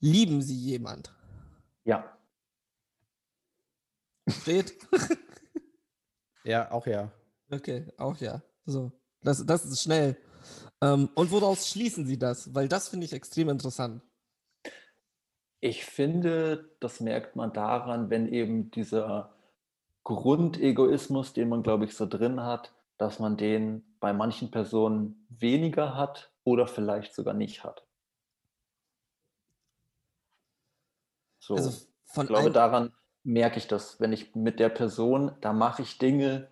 [0.00, 1.14] Lieben Sie jemand?
[1.84, 2.16] Ja.
[4.28, 4.74] Steht?
[6.44, 7.10] Ja, auch ja.
[7.50, 8.40] Okay, auch ja.
[8.64, 8.90] So.
[9.22, 10.16] Das, das ist schnell.
[10.80, 12.54] Ähm, und woraus schließen Sie das?
[12.54, 14.02] Weil das finde ich extrem interessant.
[15.60, 19.34] Ich finde, das merkt man daran, wenn eben dieser
[20.04, 25.96] Grundegoismus, den man, glaube ich, so drin hat, dass man den bei manchen Personen weniger
[25.96, 27.84] hat oder vielleicht sogar nicht hat.
[31.40, 32.92] So, Also ich glaube, daran
[33.24, 36.48] merke ich das, wenn ich mit der Person, da mache ich Dinge,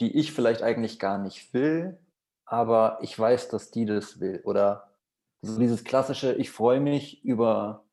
[0.00, 1.98] die ich vielleicht eigentlich gar nicht will,
[2.44, 4.40] aber ich weiß, dass die das will.
[4.44, 4.96] Oder
[5.42, 7.84] so dieses klassische, ich freue mich über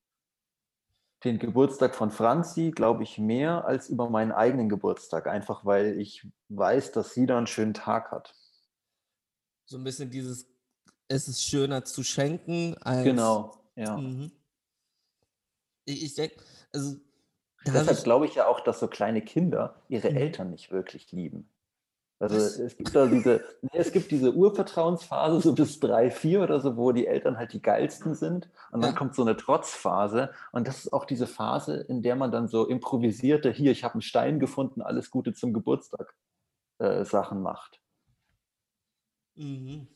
[1.23, 6.27] den Geburtstag von Franzi, glaube ich, mehr als über meinen eigenen Geburtstag, einfach weil ich
[6.49, 8.35] weiß, dass sie da einen schönen Tag hat.
[9.65, 10.47] so ein bisschen dieses,
[11.09, 13.03] es ist schöner zu schenken als.
[13.03, 13.97] Genau, ja.
[13.97, 14.31] Mhm.
[15.85, 16.37] Ich, ich denke,
[16.73, 16.97] also.
[17.65, 20.17] Deshalb glaube ich ja auch, dass so kleine Kinder ihre Mhm.
[20.17, 21.49] Eltern nicht wirklich lieben.
[22.19, 22.57] Also Was?
[22.59, 26.75] es gibt da diese, nee, es gibt diese Urvertrauensphase, so bis drei, vier oder so,
[26.75, 28.49] wo die Eltern halt die geilsten sind.
[28.71, 28.95] Und dann Ja.
[28.95, 30.31] kommt so eine Trotzphase.
[30.51, 33.95] Und das ist auch diese Phase, in der man dann so improvisierte, hier, ich habe
[33.95, 36.15] einen Stein gefunden, alles Gute zum Geburtstag
[36.79, 37.81] äh, Sachen macht.
[39.35, 39.87] mhm.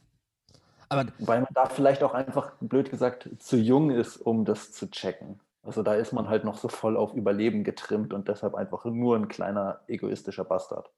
[0.89, 4.89] Aber Weil man da vielleicht auch einfach, blöd gesagt, zu jung ist, um das zu
[4.91, 5.39] checken.
[5.63, 9.15] Also da ist man halt noch so voll auf Überleben getrimmt und deshalb einfach nur
[9.15, 10.91] ein kleiner egoistischer Bastard.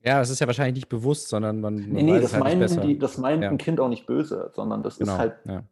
[0.00, 1.74] Ja, es ist ja wahrscheinlich nicht bewusst, sondern man.
[1.74, 3.50] man nee, nee, das, halt meinen die, das meint ja.
[3.50, 5.12] ein Kind auch nicht böse, sondern das genau.
[5.14, 5.34] ist halt.
[5.44, 5.64] Ja.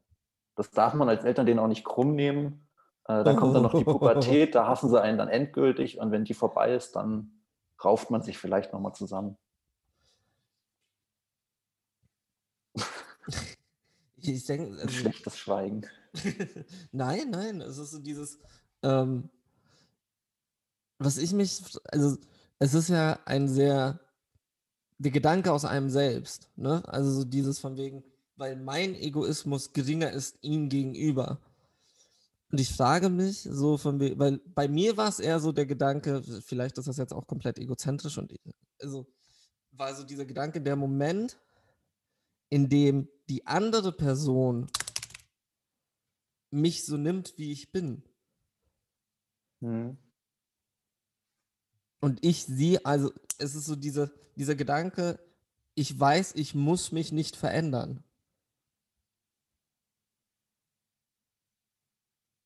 [0.57, 2.67] Das darf man als Eltern denen auch nicht krumm nehmen.
[3.05, 6.25] Äh, dann kommt dann noch die Pubertät, da hassen sie einen dann endgültig und wenn
[6.25, 7.31] die vorbei ist, dann
[7.85, 9.37] rauft man sich vielleicht nochmal zusammen.
[14.17, 15.87] Ich denke, ähm, also Schlechtes Schweigen.
[16.93, 18.41] nein, nein, es ist so dieses,
[18.83, 19.31] ähm,
[20.99, 21.63] was ich mich,
[21.93, 22.17] also
[22.59, 24.01] es ist ja ein sehr
[24.99, 26.83] der Gedanke aus einem selbst, ne?
[26.89, 28.03] Also so dieses von wegen,
[28.37, 31.41] weil mein Egoismus geringer ist ihm gegenüber.
[32.51, 35.67] Und ich frage mich so von wegen, weil bei mir war es eher so der
[35.67, 38.35] Gedanke, vielleicht ist das jetzt auch komplett egozentrisch und
[38.81, 39.07] also
[39.73, 41.39] war so dieser Gedanke, der Moment,
[42.49, 44.69] in dem die andere Person
[46.51, 48.03] mich so nimmt, wie ich bin.
[49.61, 49.99] Hm.
[52.01, 55.19] Und ich sie, also es ist so diese, dieser Gedanke,
[55.75, 58.03] ich weiß, ich muss mich nicht verändern.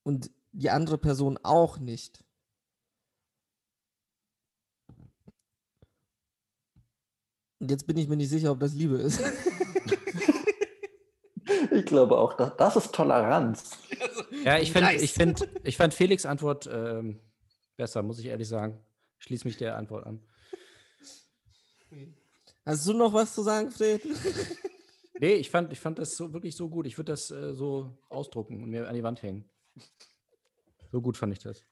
[0.03, 2.25] Und die andere Person auch nicht.
[7.61, 9.21] Und jetzt bin ich mir nicht sicher, ob das Liebe ist.
[11.73, 13.79] Ich glaube auch, das, das ist Toleranz.
[14.45, 15.03] Ja, ich, find, Nice.
[15.03, 17.21] ich, find, ich fand Felix' Antwort ähm,
[17.77, 18.81] besser, muss ich ehrlich sagen.
[19.19, 20.21] Ich schließe mich der Antwort an.
[22.65, 24.03] Hast du noch was zu sagen, Fred?
[25.21, 26.87] Nee, ich fand, ich fand das so, wirklich so gut.
[26.87, 29.45] Ich würde das äh, so ausdrucken und mir an die Wand hängen.
[30.91, 31.63] So gut fand ich das.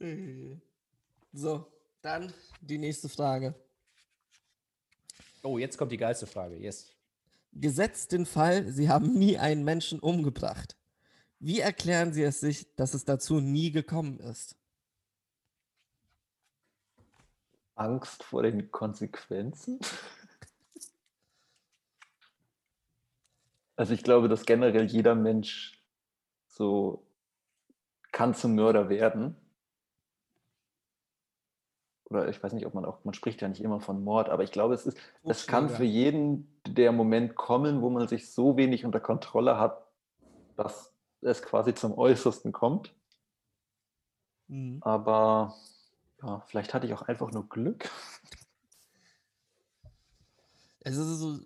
[1.34, 1.66] So,
[2.02, 2.30] dann
[2.60, 3.54] die nächste Frage.
[5.42, 6.58] Oh, jetzt kommt die geilste Frage.
[6.58, 6.92] Yes.
[7.52, 10.76] Gesetzt den Fall, Sie haben nie einen Menschen umgebracht.
[11.38, 14.56] Wie erklären Sie es sich, dass es dazu nie gekommen ist?
[17.74, 19.80] Angst vor den Konsequenzen?
[23.76, 25.82] Also ich glaube, dass generell jeder Mensch
[26.46, 27.06] so
[28.12, 29.36] kann zum Mörder werden.
[32.04, 34.42] Oder ich weiß nicht, ob man auch, man spricht ja nicht immer von Mord, aber
[34.42, 38.58] ich glaube, es ist, es kann für jeden der Moment kommen, wo man sich so
[38.58, 39.82] wenig unter Kontrolle hat,
[40.56, 40.92] dass
[41.22, 42.94] es quasi zum Äußersten kommt.
[44.48, 44.78] Mhm.
[44.82, 45.54] Aber
[46.22, 47.90] ja, vielleicht hatte ich auch einfach nur Glück.
[50.80, 51.40] Es ist so,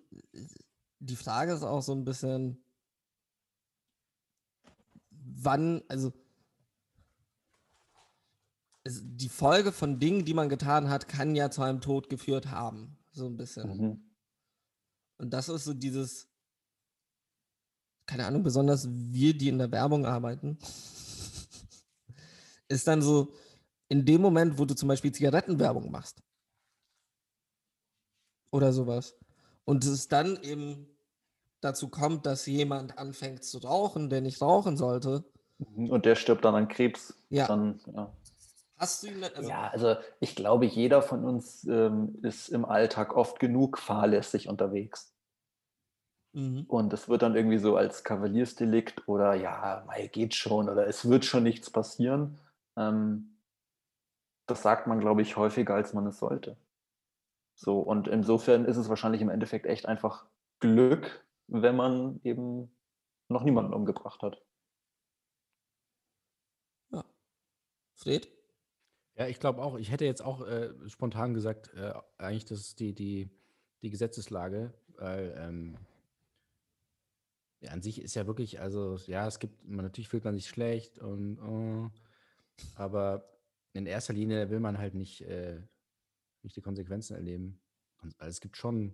[0.99, 2.63] die Frage ist auch so ein bisschen,
[5.09, 6.11] wann, also
[8.83, 12.47] es, die Folge von Dingen, die man getan hat, kann ja zu einem Tod geführt
[12.47, 12.97] haben.
[13.11, 13.77] So ein bisschen.
[13.77, 14.03] Mhm.
[15.17, 16.27] Und das ist so dieses,
[18.05, 20.57] keine Ahnung, besonders wir, die in der Werbung arbeiten,
[22.67, 23.33] ist dann so,
[23.89, 26.21] in dem Moment, wo du zum Beispiel Zigarettenwerbung machst
[28.51, 29.17] oder sowas
[29.65, 30.87] und es dann eben
[31.61, 35.25] dazu kommt, dass jemand anfängt zu rauchen, der nicht rauchen sollte,
[35.57, 35.89] Mhm.
[35.89, 37.19] Und der stirbt dann an Krebs.
[37.29, 37.47] Ja.
[37.47, 38.11] Dann, ja.
[38.77, 43.15] hast du ihn, also, ja, also ich glaube, jeder von uns ähm, ist im Alltag
[43.15, 45.13] oft genug fahrlässig unterwegs.
[46.33, 46.65] Mhm.
[46.67, 51.25] Und es wird dann irgendwie so als Kavaliersdelikt oder ja, geht schon oder es wird
[51.25, 52.39] schon nichts passieren.
[52.75, 53.36] Ähm,
[54.47, 56.57] das sagt man, glaube ich, häufiger, als man es sollte.
[57.55, 60.25] So, und insofern ist es wahrscheinlich im Endeffekt echt einfach
[60.59, 62.71] Glück, wenn man eben
[63.29, 64.41] noch niemanden umgebracht hat.
[67.97, 68.29] Fred?
[69.15, 69.77] Ja, ich glaube auch.
[69.77, 73.29] Ich hätte jetzt auch äh, spontan gesagt, äh, eigentlich, das ist die, die,
[73.81, 75.77] die Gesetzeslage, weil ähm,
[77.59, 80.47] ja, an sich ist ja wirklich, also ja, es gibt, man, natürlich fühlt man sich
[80.47, 83.27] schlecht und äh, aber
[83.77, 85.61] in erster Linie will man halt nicht, äh,
[86.43, 87.61] nicht die Konsequenzen erleben.
[88.17, 88.93] Also es gibt schon,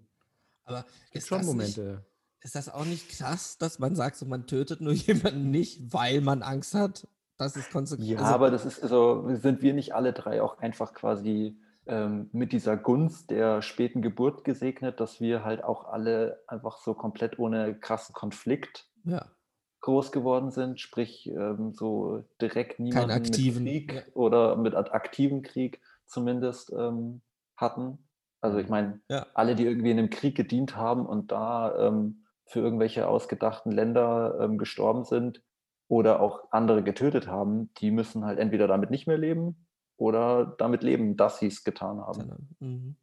[0.66, 2.06] Aber es gibt ist schon das nicht- Momente.
[2.42, 6.20] Ist das auch nicht krass, dass man sagt, so, man tötet nur jemanden nicht, weil
[6.20, 7.08] man Angst hat,
[7.38, 10.94] dass es Konsequenzen Ja, aber das ist also, sind wir nicht alle drei auch einfach
[10.94, 16.80] quasi ähm, mit dieser Gunst der späten Geburt gesegnet, dass wir halt auch alle einfach
[16.80, 19.26] so komplett ohne krassen Konflikt ja.
[19.84, 24.14] Groß geworden sind, sprich ähm, so direkt niemanden aktiven, mit Krieg ja.
[24.14, 27.22] oder mit ak- aktiven Krieg zumindest ähm,
[27.58, 27.98] hatten.
[28.40, 29.28] Also ich meine, Ja.
[29.34, 34.38] alle, die irgendwie in einem Krieg gedient haben und da ähm, für irgendwelche ausgedachten Länder
[34.40, 35.44] ähm, gestorben sind
[35.90, 40.82] oder auch andere getötet haben, die müssen halt entweder damit nicht mehr leben oder damit
[40.82, 42.56] leben, dass sie es getan haben.
[42.60, 42.96] Mhm.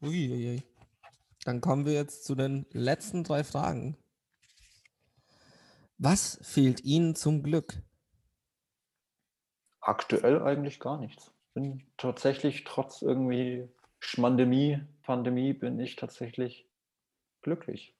[0.00, 0.62] Uiuiui.
[1.44, 3.96] Dann kommen wir jetzt zu den letzten drei Fragen.
[5.98, 7.82] Was fehlt Ihnen zum Glück?
[9.80, 11.32] Aktuell eigentlich gar nichts.
[11.54, 16.68] Bin tatsächlich trotz irgendwie Schmandemie, Pandemie, bin ich tatsächlich
[17.42, 17.94] glücklich.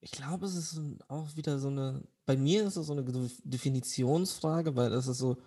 [0.00, 0.78] Ich glaube, es ist
[1.08, 5.18] auch wieder so eine, bei mir ist es so eine Ge- Definitionsfrage, weil es ist
[5.18, 5.38] so,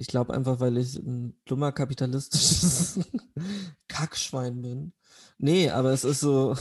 [0.00, 3.00] Ich glaube einfach, weil ich ein dummer kapitalistisches
[3.88, 4.92] Kackschwein bin.
[5.38, 6.54] Nee, aber es ist so.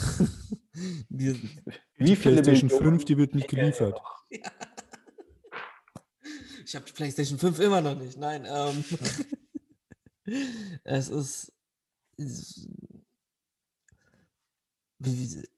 [1.10, 1.40] die,
[1.98, 4.00] Wie viele PlayStation 5, die wird nicht geliefert.
[6.66, 8.18] Ich habe die PlayStation 5 immer noch nicht.
[8.18, 8.84] Nein, ähm,
[10.84, 11.54] es ist.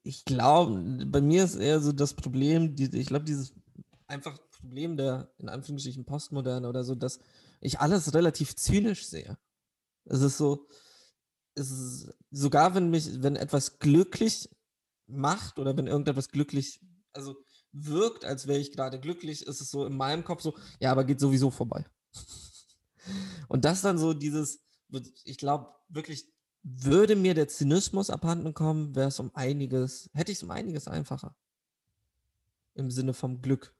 [0.02, 3.54] Ich glaube, bei mir ist eher so das Problem, die, ich glaube, dieses
[4.06, 7.18] einfach Problem der, in Anführungsstrichen, Postmoderne oder so, dass
[7.60, 9.38] ich alles relativ zynisch sehe.
[10.04, 10.66] Es ist so,
[11.54, 14.48] es ist, sogar wenn mich, wenn etwas glücklich
[15.06, 16.80] macht oder wenn irgendetwas glücklich,
[17.12, 17.36] also
[17.72, 21.04] wirkt, als wäre ich gerade glücklich, ist es so in meinem Kopf so, ja, aber
[21.04, 21.86] geht sowieso vorbei.
[23.48, 24.60] Und das dann so dieses,
[25.24, 26.32] ich glaube wirklich,
[26.62, 30.88] würde mir der Zynismus abhanden kommen, wäre es um einiges, hätte ich es um einiges
[30.88, 31.34] einfacher.
[32.74, 33.74] Im Sinne vom Glück.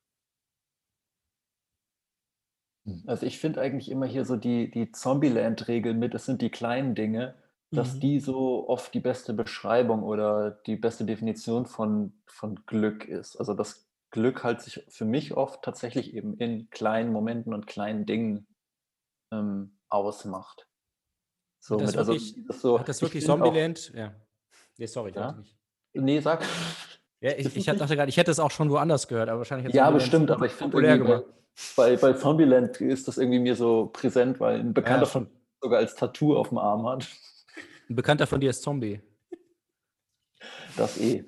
[3.07, 6.95] Also ich finde eigentlich immer hier so die, die Zombieland-Regel mit, es sind die kleinen
[6.95, 7.35] Dinge,
[7.73, 8.01] dass Mhm.
[8.01, 13.37] die so oft die beste Beschreibung oder die beste Definition von, von Glück ist.
[13.37, 18.07] Also das Glück halt sich für mich oft tatsächlich eben in kleinen Momenten und kleinen
[18.07, 18.47] Dingen
[19.33, 20.67] ähm, ausmacht.
[21.63, 23.93] So Hat das mit, also wirklich- das so, Hat das ich wirklich auch- Zombieland?
[23.95, 24.15] Ja.
[24.79, 25.27] Nee, sorry, ich Ja?
[25.27, 25.57] wollte nicht.
[25.93, 26.45] Nee, sag.
[27.21, 29.91] Ja, ich, ich dachte gerade, ich hätte es auch schon woanders gehört, aber wahrscheinlich Ja,
[29.91, 31.23] bestimmt, aber ich finde bei,
[31.77, 35.41] bei, bei Zombieland ist das irgendwie mir so präsent, weil ein Bekannter von stimmt.
[35.61, 37.07] sogar als Tattoo auf dem Arm hat.
[37.91, 39.01] Ein Bekannter von dir ist Zombie.
[40.77, 41.25] Das eh.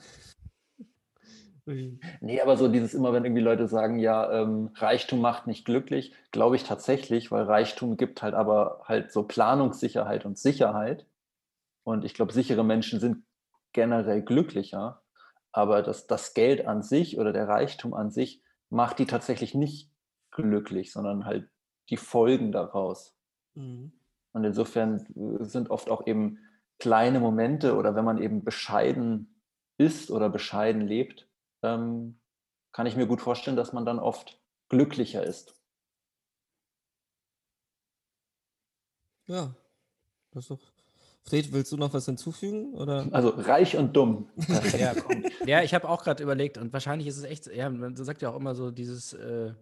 [2.20, 6.12] Nee, aber so dieses immer, wenn irgendwie Leute sagen, ja, ähm, Reichtum macht nicht glücklich,
[6.32, 11.06] glaube ich tatsächlich, weil Reichtum gibt halt aber halt so Planungssicherheit und Sicherheit.
[11.85, 13.24] Und ich glaube, sichere Menschen sind
[13.73, 15.02] generell glücklicher,
[15.53, 19.91] aber das, das Geld an sich oder der Reichtum an sich macht die tatsächlich nicht
[20.31, 21.49] glücklich, sondern halt
[21.91, 23.15] die Folgen daraus.
[23.55, 23.93] Mhm.
[24.33, 26.39] Und insofern äh, sind oft auch eben
[26.79, 29.41] kleine Momente oder wenn man eben bescheiden
[29.79, 31.29] ist oder bescheiden lebt,
[31.62, 32.19] ähm,
[32.73, 35.55] kann ich mir gut vorstellen, dass man dann oft glücklicher ist.
[39.27, 39.55] Ja.
[40.33, 40.72] Das ist doch.
[41.24, 42.74] Fred, willst du noch was hinzufügen?
[42.74, 43.07] Oder?
[43.12, 44.28] Also reich und dumm.
[44.78, 44.94] Ja,
[45.47, 48.31] ja ich habe auch gerade überlegt und wahrscheinlich ist es echt, ja, man sagt ja
[48.31, 49.55] auch immer so dieses, äh,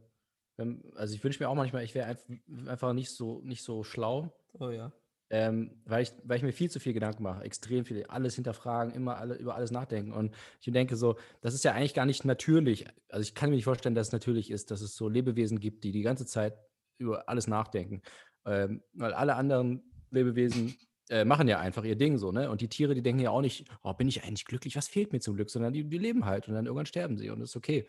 [0.56, 2.24] wenn, also ich wünsche mir auch manchmal, ich wäre einfach,
[2.66, 4.92] einfach nicht so, nicht so schlau, Oh ja.
[5.30, 8.94] ähm, weil, ich, weil ich mir viel zu viel Gedanken mache, extrem viel, alles hinterfragen,
[8.94, 10.12] immer alle, über alles nachdenken.
[10.12, 12.86] Und ich denke so, das ist ja eigentlich gar nicht natürlich.
[13.10, 15.84] Also ich kann mir nicht vorstellen, dass es natürlich ist, dass es so Lebewesen gibt,
[15.84, 16.54] die die ganze Zeit
[16.98, 18.02] über alles nachdenken.
[18.46, 20.76] Ähm, weil alle anderen Lebewesen
[21.10, 22.50] äh, machen ja einfach ihr Ding so, ne?
[22.50, 25.12] Und die Tiere, die denken ja auch nicht, oh, bin ich eigentlich glücklich, was fehlt
[25.12, 27.50] mir zum Glück, sondern die, die leben halt und dann irgendwann sterben sie und das
[27.50, 27.86] ist okay.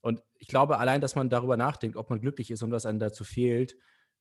[0.00, 2.98] Und ich glaube, allein, dass man darüber nachdenkt, ob man glücklich ist und was einem
[2.98, 3.76] dazu fehlt,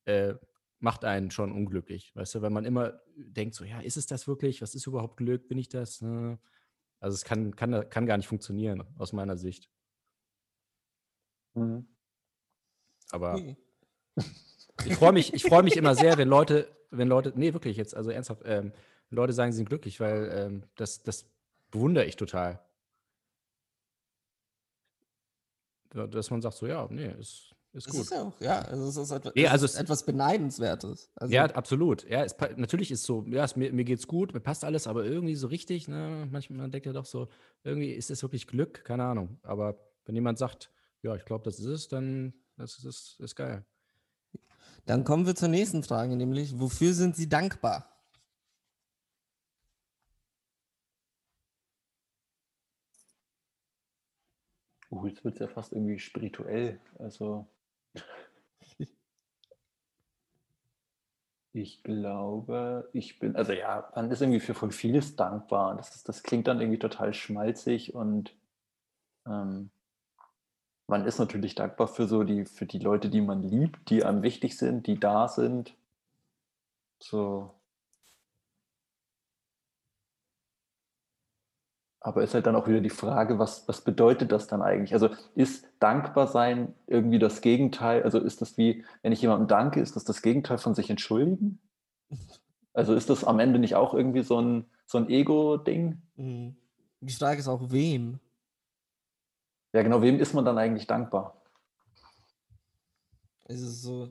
[0.06, 0.36] äh,
[0.80, 2.16] macht einen schon unglücklich.
[2.16, 4.62] Weißt du, wenn man immer denkt, so, ja, ist es das wirklich?
[4.62, 5.48] Was ist überhaupt Glück?
[5.48, 6.02] Bin ich das?
[6.02, 6.40] Ne?
[7.00, 9.70] Also es kann, kann, kann gar nicht funktionieren, aus meiner Sicht.
[11.56, 11.88] Mhm.
[13.12, 13.40] Aber
[14.86, 17.96] ich freue mich, ich freue mich immer sehr, wenn Leute, wenn Leute, nee, wirklich jetzt,
[17.96, 18.72] also ernsthaft, ähm,
[19.10, 21.26] Leute sagen, sie sind glücklich, weil ähm, das, das
[21.72, 22.60] bewundere ich total.
[25.94, 28.02] Dass man sagt, so, ja, nee, ist, ist Es gut.
[28.02, 31.10] ist ja auch, ja, also es ist etwas, Nee, es also ist es- etwas Beneidenswertes.
[31.16, 32.04] Also, Ja, absolut.
[32.10, 35.06] Ja, es, natürlich ist so, ja, es, mir, mir geht's gut, mir passt alles, aber
[35.06, 37.30] irgendwie so richtig, ne, manchmal man denkt ja doch so,
[37.64, 39.40] irgendwie ist es wirklich Glück, keine Ahnung.
[39.44, 40.70] Aber wenn jemand sagt,
[41.02, 43.66] ja, ich glaube, das ist es, dann das ist, ist, ist geil.
[44.86, 47.92] Dann kommen wir zur nächsten Frage, nämlich, wofür sind Sie dankbar?
[54.92, 56.80] Uh, jetzt wird es ja fast irgendwie spirituell.
[57.00, 57.48] Also
[61.54, 65.76] ich glaube, ich bin, also ja, man ist irgendwie für voll vieles dankbar.
[65.78, 68.36] Das, ist, das klingt dann irgendwie total schmalzig und
[69.26, 69.72] ähm,
[70.88, 74.22] man ist natürlich dankbar für so die, für die Leute, die man liebt, die einem
[74.22, 75.76] wichtig sind, die da sind.
[77.00, 77.52] So.
[82.00, 84.94] Aber ist halt dann auch wieder die Frage, was, was bedeutet das dann eigentlich?
[84.94, 88.04] Also ist dankbar sein irgendwie das Gegenteil?
[88.04, 91.60] Also ist das wie, wenn ich jemandem danke, ist das das Gegenteil von sich entschuldigen?
[92.74, 96.02] Also ist das am Ende nicht auch irgendwie so ein, so ein Ego-Ding?
[96.16, 96.56] Mhm.
[97.02, 98.20] Die Frage ist auch, wem?
[99.76, 101.44] Ja, genau, wem ist man dann eigentlich dankbar?
[103.44, 104.10] Es ist so,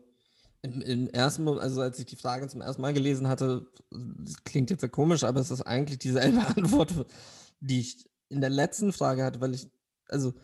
[0.61, 3.67] im, im ersten Moment, also als ich die Frage zum ersten Mal gelesen hatte,
[4.45, 6.93] klingt jetzt ja komisch, aber es ist eigentlich dieselbe Antwort,
[7.61, 9.71] die ich in der letzten Frage hatte, weil ich,
[10.11, 10.35] also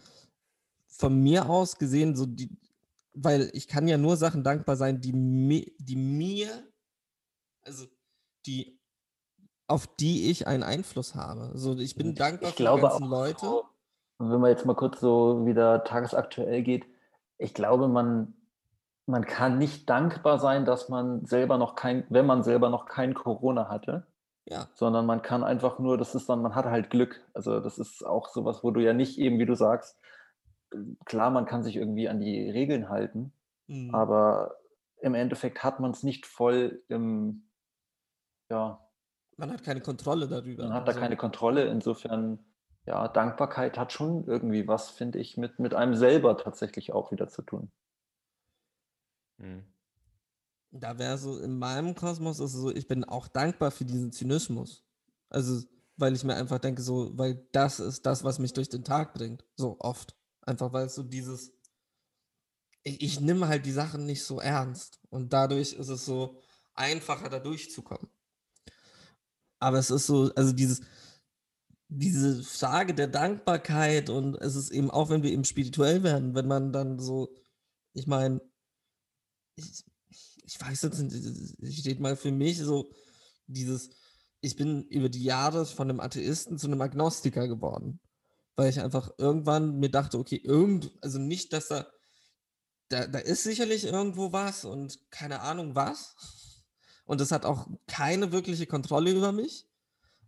[0.87, 2.49] von mir aus gesehen, so die,
[3.13, 6.49] weil ich kann ja nur Sachen dankbar sein, die, mi die mir,
[7.61, 7.85] also
[8.47, 8.81] die,
[9.67, 11.53] auf die ich einen Einfluss habe.
[11.59, 13.41] So, ich bin dankbar ich für die ganzen auch Leute.
[13.41, 13.70] So,
[14.21, 16.87] wenn man jetzt mal kurz so wieder tagesaktuell geht,
[17.39, 18.35] ich glaube, man,
[19.07, 23.15] man kann nicht dankbar sein, dass man selber noch kein, wenn man selber noch kein
[23.15, 24.07] Corona hatte,
[24.45, 27.23] Ja, sondern man kann einfach nur, das ist dann, man hat halt Glück.
[27.33, 29.99] Also das ist auch sowas, wo du ja nicht eben, wie du sagst,
[31.07, 33.33] klar, man kann sich irgendwie an die Regeln halten,
[33.69, 33.95] mhm.
[33.95, 34.57] aber
[35.01, 37.49] im Endeffekt hat man es nicht voll im,
[38.51, 38.79] ja,
[39.41, 40.65] man hat keine Kontrolle darüber.
[40.65, 41.65] man hat da Also, keine Kontrolle.
[41.65, 42.41] Insofern,
[42.87, 47.29] ja, Dankbarkeit hat schon irgendwie was, finde ich, mit, mit einem selber tatsächlich auch wieder
[47.29, 47.71] zu tun.
[49.39, 49.65] Hm.
[50.73, 54.13] Da wäre so, in meinem Kosmos ist es so, ich bin auch dankbar für diesen
[54.13, 54.85] Zynismus.
[55.29, 55.67] Also,
[55.97, 59.13] weil ich mir einfach denke, so, weil das ist das, was mich durch den Tag
[59.13, 59.45] bringt.
[59.57, 60.17] So oft.
[60.43, 61.53] Einfach weil es so dieses,
[62.83, 65.01] ich, ich nehme halt die Sachen nicht so ernst.
[65.11, 66.41] Und dadurch ist es so
[66.75, 68.09] einfacher, da durchzukommen.
[69.59, 70.81] Aber es ist so, also dieses,
[71.91, 76.47] diese Frage der Dankbarkeit und es ist eben auch, wenn wir eben spirituell werden, wenn
[76.47, 77.35] man dann so,
[77.95, 78.41] ich meine,
[79.57, 79.85] ich,
[80.45, 82.93] ich weiß jetzt nicht, steht mal für mich so
[83.49, 83.91] dieses,
[84.41, 87.99] ich bin über die Jahre von einem Atheisten zu einem Agnostiker geworden,
[88.55, 91.89] weil ich einfach irgendwann mir dachte, okay, irgend, also nicht, dass da,
[92.89, 96.15] da, da ist sicherlich irgendwo was und keine Ahnung was.
[97.05, 99.67] Und es hat auch keine wirkliche Kontrolle über mich,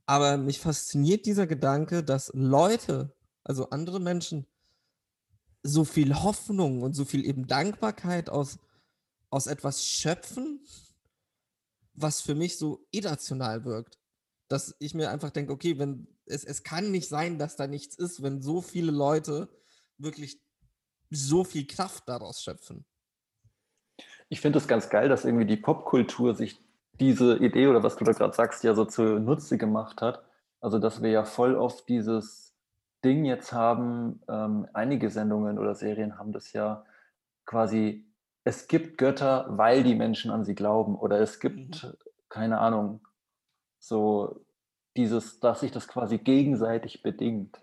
[0.07, 3.15] aber mich fasziniert dieser Gedanke, dass Leute,
[3.45, 4.47] also andere Menschen,
[5.63, 8.59] so viel Hoffnung und so viel eben Dankbarkeit aus,
[9.31, 10.61] aus etwas schöpfen,
[11.95, 13.99] was für mich so irrational wirkt.
[14.49, 17.97] Dass ich mir einfach denke, okay, wenn es, es kann nicht sein, dass da nichts
[17.97, 19.49] ist, wenn so viele Leute
[19.99, 20.41] wirklich
[21.11, 22.85] so viel Kraft daraus schöpfen.
[24.29, 26.59] Ich finde es ganz geil, dass irgendwie die Popkultur sich
[27.03, 30.25] diese Idee oder was du da gerade sagst, ja so zunutze gemacht hat.
[30.61, 32.57] Also, dass wir ja voll oft dieses
[33.05, 36.85] Ding jetzt haben, ähm, einige Sendungen oder Serien haben das ja
[37.47, 38.07] quasi,
[38.45, 41.97] es gibt Götter, weil die Menschen an sie glauben oder es gibt,
[42.31, 43.07] keine Ahnung,
[43.81, 44.45] so
[44.97, 47.61] dieses, dass sich das quasi gegenseitig bedingt.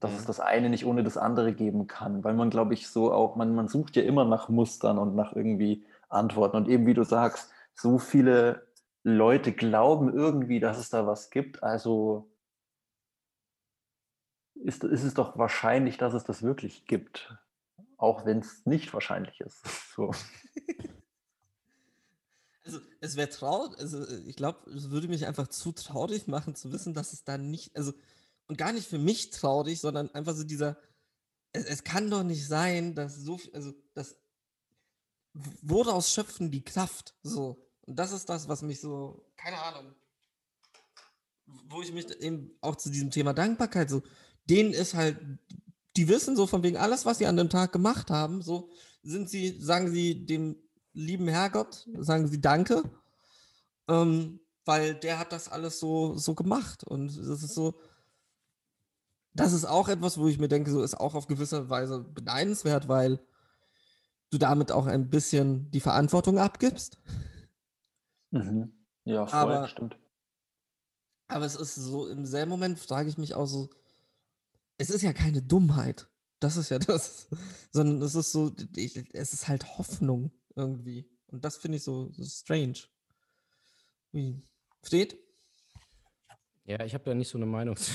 [0.00, 0.26] dass es Mhm.
[0.26, 3.54] das eine nicht ohne das andere geben kann, weil man, glaube ich, so auch, man,
[3.54, 6.56] man sucht ja immer nach Mustern und nach irgendwie Antworten.
[6.56, 8.66] Und eben wie du sagst, so viele
[9.02, 11.62] Leute glauben irgendwie, dass es da was gibt.
[11.62, 12.30] Also
[14.54, 17.34] ist, ist es doch wahrscheinlich, dass es das wirklich gibt,
[17.96, 19.62] auch wenn es nicht wahrscheinlich ist.
[19.94, 20.12] So.
[22.64, 26.70] Also es wäre traurig, also ich glaube, es würde mich einfach zu traurig machen zu
[26.70, 27.94] wissen, dass es da nicht, also
[28.46, 30.76] und gar nicht für mich traurig, sondern einfach so dieser,
[31.52, 34.16] es, es kann doch nicht sein, dass so also das, w-
[35.34, 37.64] woraus schöpfen die Kraft so?
[37.86, 39.94] Und das ist das, was mich so, keine Ahnung,
[41.46, 44.02] wo ich mich eben auch zu diesem Thema Dankbarkeit so,
[44.48, 45.18] denen ist halt,
[45.96, 48.70] die wissen so von wegen alles, was sie an dem Tag gemacht haben, so
[49.02, 50.56] sind sie, sagen sie dem
[50.92, 52.82] lieben Herrgott, sagen sie Danke,
[53.88, 56.84] ähm, weil der hat das alles so, so gemacht.
[56.84, 57.80] Und das ist so,
[59.32, 62.88] das ist auch etwas, wo ich mir denke, so ist auch auf gewisse Weise beneidenswert,
[62.88, 63.20] weil
[64.30, 66.98] du damit auch ein bisschen die Verantwortung abgibst.
[68.30, 68.72] Mhm.
[69.04, 69.96] Ja, voll, Aber- stimmt.
[71.30, 73.68] Aber es ist so, im selben Moment frage ich mich auch so,
[74.78, 76.08] es ist ja keine Dummheit.
[76.40, 77.28] Das ist ja das.
[77.70, 81.06] Sondern es ist so, ich, es ist halt Hoffnung irgendwie.
[81.26, 82.78] Und das finde ich so, so strange.
[84.12, 84.42] Wie?
[84.82, 85.18] Steht?
[86.64, 87.76] Ja, ich habe da nicht so eine Meinung.
[87.76, 87.92] zu.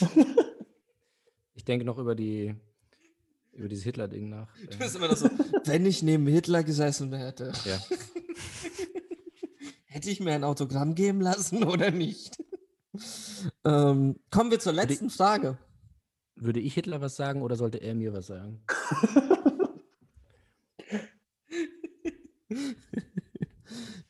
[1.54, 2.54] ich denke noch über die
[3.52, 4.48] über dieses Hitler-Ding nach.
[4.70, 5.28] Du bist immer noch so,
[5.64, 7.78] wenn ich neben Hitler gesessen hätte, ja.
[9.86, 12.38] hätte ich mir ein Autogramm geben lassen oder nicht?
[13.64, 15.58] ähm, kommen wir zur Würde- letzten Frage.
[16.36, 18.62] Würde ich Hitler was sagen oder sollte er mir was sagen?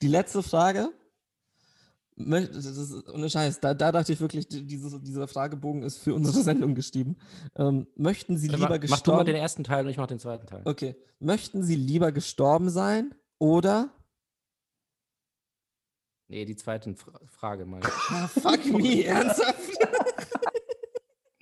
[0.01, 0.91] Die letzte Frage.
[2.29, 6.15] Das ist, ohne Scheiß, da, da dachte ich wirklich, die- dieses, dieser Fragebogen ist für
[6.15, 7.17] unsere Sendung geschrieben.
[7.57, 10.07] Ähm, möchten Sie lieber mal, Mach du mal gestorben den ersten Teil und ich mach
[10.07, 10.63] den zweiten Teil.
[10.65, 10.97] Okay.
[11.19, 13.91] Möchten Sie lieber gestorben sein oder
[16.29, 17.81] Nee, die zweite Fra Frage mal.
[17.83, 19.59] ah, fuck me, ernsthaft?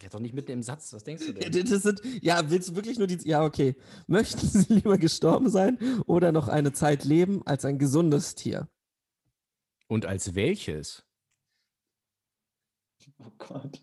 [0.03, 0.93] Ja, doch nicht mitten im Satz.
[0.95, 1.69] Was denkst du Ja, denn?
[1.69, 3.19] das sind, ja, willst du wirklich nur die.
[3.29, 3.77] Ja, okay.
[4.07, 8.69] Möchten Sie lieber gestorben sein oder noch eine Zeit leben als ein gesundes Tier?
[9.89, 11.05] Und als welches?
[13.21, 13.83] Oh Gott.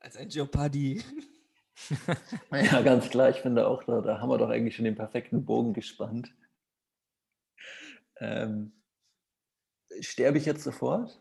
[0.00, 1.02] Als ein Geopardie.
[2.50, 3.30] Ja, ganz klar.
[3.30, 6.34] Ich finde auch, da, da haben wir doch eigentlich schon den perfekten Bogen gespannt.
[8.16, 8.72] Ähm,
[10.00, 11.20] sterbe ich jetzt sofort?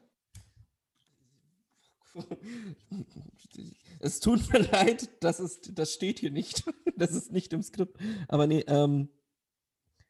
[3.99, 6.63] Es tut mir leid, das, ist, das steht hier nicht.
[6.97, 7.95] Das ist nicht im Skript.
[8.27, 9.09] Aber nee, ähm,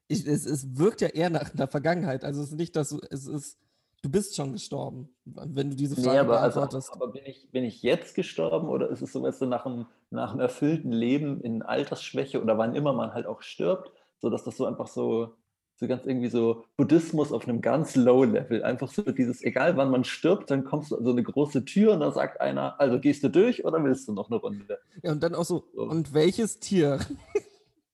[0.07, 2.23] ich, es, es wirkt ja eher nach der Vergangenheit.
[2.23, 3.57] Also es ist nicht, dass du, es ist,
[4.03, 6.93] du bist schon gestorben, wenn du diese Frage Nee, aber, also, beantwortest.
[6.93, 9.85] aber bin, ich, bin ich jetzt gestorben oder ist es so, weißt du, nach einem,
[10.09, 14.43] nach einem erfüllten Leben in Altersschwäche oder wann immer man halt auch stirbt, so dass
[14.43, 15.33] das so einfach so,
[15.75, 19.91] so ganz irgendwie so Buddhismus auf einem ganz low Level, einfach so dieses, egal wann
[19.91, 22.99] man stirbt, dann kommst du an so eine große Tür und dann sagt einer, also
[22.99, 24.79] gehst du durch oder willst du noch eine Runde?
[25.03, 25.83] ja, und dann auch so, So.
[25.83, 26.99] und welches Tier?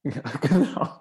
[0.06, 0.99] Ja, genau.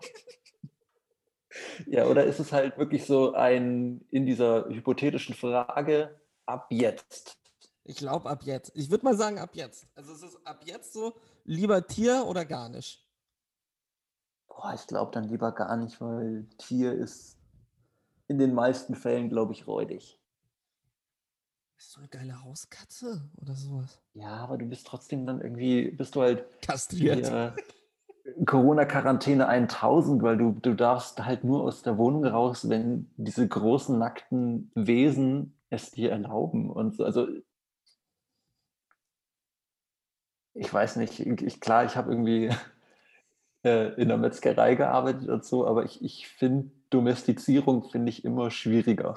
[1.86, 7.36] Ja, oder ist es halt wirklich so ein in dieser hypothetischen Frage ab jetzt?
[7.84, 8.72] Ich glaube ab jetzt.
[8.74, 9.86] Ich würde mal sagen ab jetzt.
[9.94, 11.14] Also es ist ab jetzt so,
[11.44, 13.06] lieber Tier oder gar nicht.
[14.48, 17.38] Boah, ich glaube dann lieber gar nicht, weil Tier ist
[18.28, 20.18] in den meisten Fällen, glaube ich, räudig.
[21.76, 24.00] Bist du eine geile Hauskatze oder sowas?
[24.14, 27.26] Ja, aber du bist trotzdem dann irgendwie, bist du halt Kastriert.
[27.26, 27.56] hier
[28.46, 33.98] Corona-Quarantäne 1000, weil du, du darfst halt nur aus der Wohnung raus, wenn diese großen
[33.98, 36.70] nackten Wesen es dir erlauben.
[36.70, 37.28] Und so, also
[40.54, 42.50] ich weiß nicht, ich, klar, ich habe irgendwie
[43.64, 48.50] äh, in der Metzgerei gearbeitet und so, aber ich, ich finde Domestizierung finde ich immer
[48.50, 49.14] schwieriger.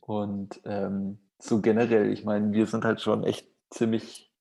[0.00, 4.32] Und ähm, so generell, ich meine, wir sind halt schon echt ziemlich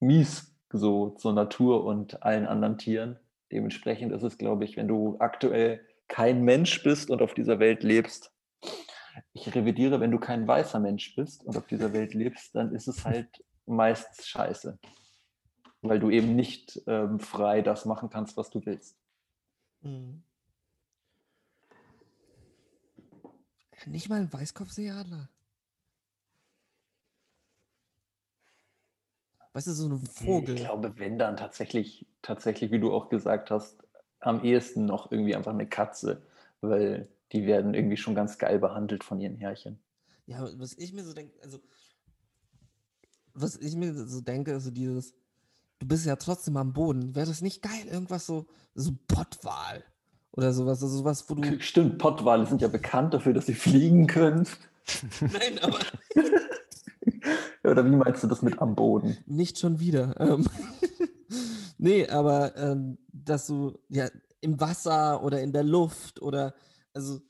[0.00, 3.18] mies so zur Natur und allen anderen Tieren.
[3.50, 7.82] Dementsprechend ist es, glaube ich, wenn du aktuell kein Mensch bist und auf dieser Welt
[7.82, 8.32] lebst,
[9.32, 12.88] ich revidiere, wenn du kein weißer Mensch bist und auf dieser Welt lebst, dann ist
[12.88, 14.78] es halt meist scheiße.
[15.82, 18.96] Weil du eben nicht ähm, frei das machen kannst, was du willst.
[19.80, 20.22] Mhm.
[23.86, 25.28] Nicht mal ein Weißkopfseeadler.
[29.52, 30.54] Weißt du, so ein Vogel.
[30.56, 33.76] Ich glaube, wenn dann tatsächlich, tatsächlich, wie du auch gesagt hast,
[34.20, 36.22] am ehesten noch irgendwie einfach eine Katze,
[36.60, 39.78] weil die werden irgendwie schon ganz geil behandelt von ihren Herrchen.
[40.26, 41.58] Ja, was ich mir so denke, also
[43.34, 45.14] was ich mir so denke, ist so dieses,
[45.78, 47.14] du bist ja trotzdem am Boden.
[47.14, 47.86] Wäre das nicht geil?
[47.90, 49.84] Irgendwas so, so Pottwal
[50.32, 51.60] oder sowas, also sowas, wo du.
[51.60, 54.46] Stimmt, Pottwale sind ja bekannt dafür, dass sie fliegen können.
[55.20, 55.78] Nein, aber
[57.64, 59.16] Oder wie meinst du das mit am Boden?
[59.26, 60.14] nicht schon wieder.
[60.20, 60.46] Ähm,
[61.78, 64.08] nee, aber ähm, dass du ja
[64.40, 66.54] im Wasser oder in der Luft oder
[66.94, 67.20] also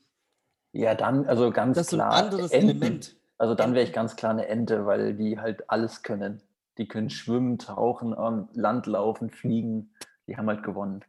[0.71, 2.23] Ja, dann, also ganz das ist so ein klar.
[2.25, 2.69] anderes Enten.
[2.69, 3.15] Element.
[3.37, 6.41] Also dann wäre ich ganz klar eine Ente, weil die halt alles können.
[6.77, 9.91] Die können schwimmen, tauchen, am Land laufen, fliegen.
[10.27, 11.03] Die haben halt gewonnen.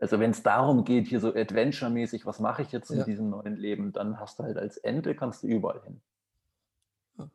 [0.00, 3.04] Also wenn es darum geht, hier so Adventure-mäßig, was mache ich jetzt in Ja.
[3.04, 6.00] diesem neuen Leben, dann hast du halt als Ente, kannst du überall hin.
[7.18, 7.30] Ja.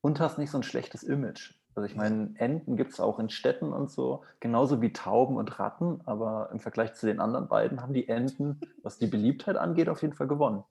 [0.00, 1.54] Und hast nicht so ein schlechtes Image.
[1.74, 5.60] Also ich meine, Enten gibt es auch in Städten und so, genauso wie Tauben und
[5.60, 9.88] Ratten, aber im Vergleich zu den anderen beiden haben die Enten, was die Beliebtheit angeht,
[9.88, 10.64] auf jeden Fall gewonnen.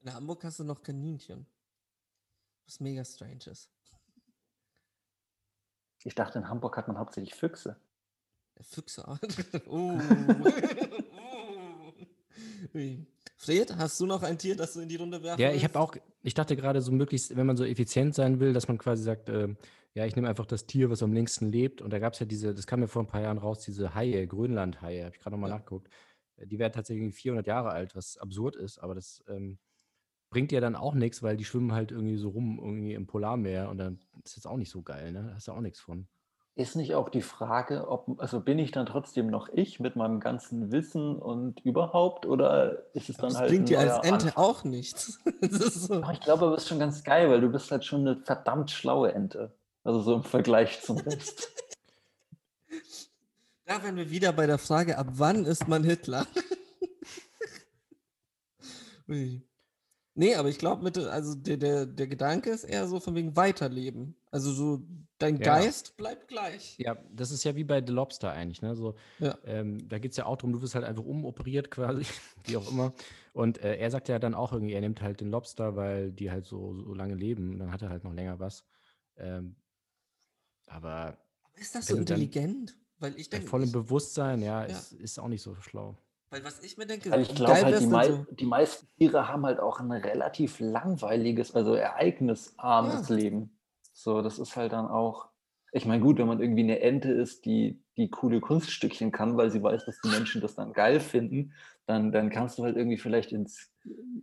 [0.00, 1.46] In Hamburg hast du noch Kaninchen.
[2.64, 3.70] Was mega strange ist.
[6.04, 7.76] Ich dachte, in Hamburg hat man hauptsächlich Füchse.
[8.62, 9.04] Füchse.
[9.68, 9.98] oh.
[12.74, 13.06] Ui.
[13.40, 15.78] Fred, hast du noch ein Tier, das du in die Runde werfen Ja, ich habe
[15.78, 19.04] auch, ich dachte gerade so möglichst, wenn man so effizient sein will, dass man quasi
[19.04, 19.56] sagt, ähm,
[19.94, 21.80] ja, ich nehme einfach das Tier, was am längsten lebt.
[21.80, 23.94] Und da gab es ja diese, das kam mir vor ein paar Jahren raus, diese
[23.94, 25.56] Haie, Grönlandhaie, habe ich gerade nochmal Ja.
[25.56, 25.88] nachgeguckt.
[26.36, 29.58] Äh, Die werden tatsächlich irgendwie 400 Jahre alt, was absurd ist, aber das ähm,
[30.30, 33.70] bringt ja dann auch nichts, weil die schwimmen halt irgendwie so rum, irgendwie im Polarmeer
[33.70, 35.24] und dann ist das auch nicht so geil, ne?
[35.28, 36.08] Da hast du auch nichts von.
[36.58, 40.18] Ist nicht auch die Frage, ob, also bin ich dann trotzdem noch ich mit meinem
[40.18, 43.48] ganzen Wissen und überhaupt oder ist es dann Das halt.
[43.48, 44.32] bringt ein dir als Ente Anfang?
[44.44, 45.20] auch nichts.
[45.40, 46.02] Das so.
[46.12, 49.12] Ich glaube, du bist schon ganz geil, weil du bist halt schon eine verdammt schlaue
[49.12, 49.52] Ente.
[49.84, 51.48] Also so im Vergleich zum Rest.
[53.64, 56.26] Da wären wir wieder bei der Frage, ab wann ist man Hitler?
[60.14, 64.16] Nee, aber ich glaube, also der, der, der Gedanke ist eher so von wegen Weiterleben.
[64.30, 64.82] Also so,
[65.18, 65.56] dein Ja.
[65.58, 66.76] Geist bleibt gleich.
[66.78, 68.74] Ja, das ist ja wie bei The Lobster eigentlich, ne?
[68.76, 69.36] So, Ja.
[69.44, 72.02] ähm, da geht es ja auch darum, du wirst halt einfach umoperiert quasi,
[72.44, 72.92] wie auch immer.
[73.32, 76.30] Und äh, er sagt ja dann auch irgendwie, er nimmt halt den Lobster, weil die
[76.30, 78.64] halt so, so lange leben und dann hat er halt noch länger was.
[79.16, 79.56] Ähm,
[80.66, 81.18] aber
[81.54, 82.76] Ist das so Also dann- intelligent?
[83.00, 84.66] Weil ich bei denke, vollem ich- Bewusstsein, ja, Ja.
[84.66, 85.96] Ist, ist auch nicht so schlau.
[86.30, 89.28] Weil was ich mir denke, Weil ich glaube halt, die, mei so- die meisten Tiere
[89.28, 93.14] haben halt auch ein relativ langweiliges, also ereignisarmes Ja.
[93.14, 93.57] Leben.
[93.98, 95.26] So, das ist halt dann auch,
[95.72, 99.50] ich meine, gut, wenn man irgendwie eine Ente ist, die, die coole Kunststückchen kann, weil
[99.50, 101.52] sie weiß, dass die Menschen das dann geil finden,
[101.86, 103.72] dann, dann kannst du halt irgendwie vielleicht ins,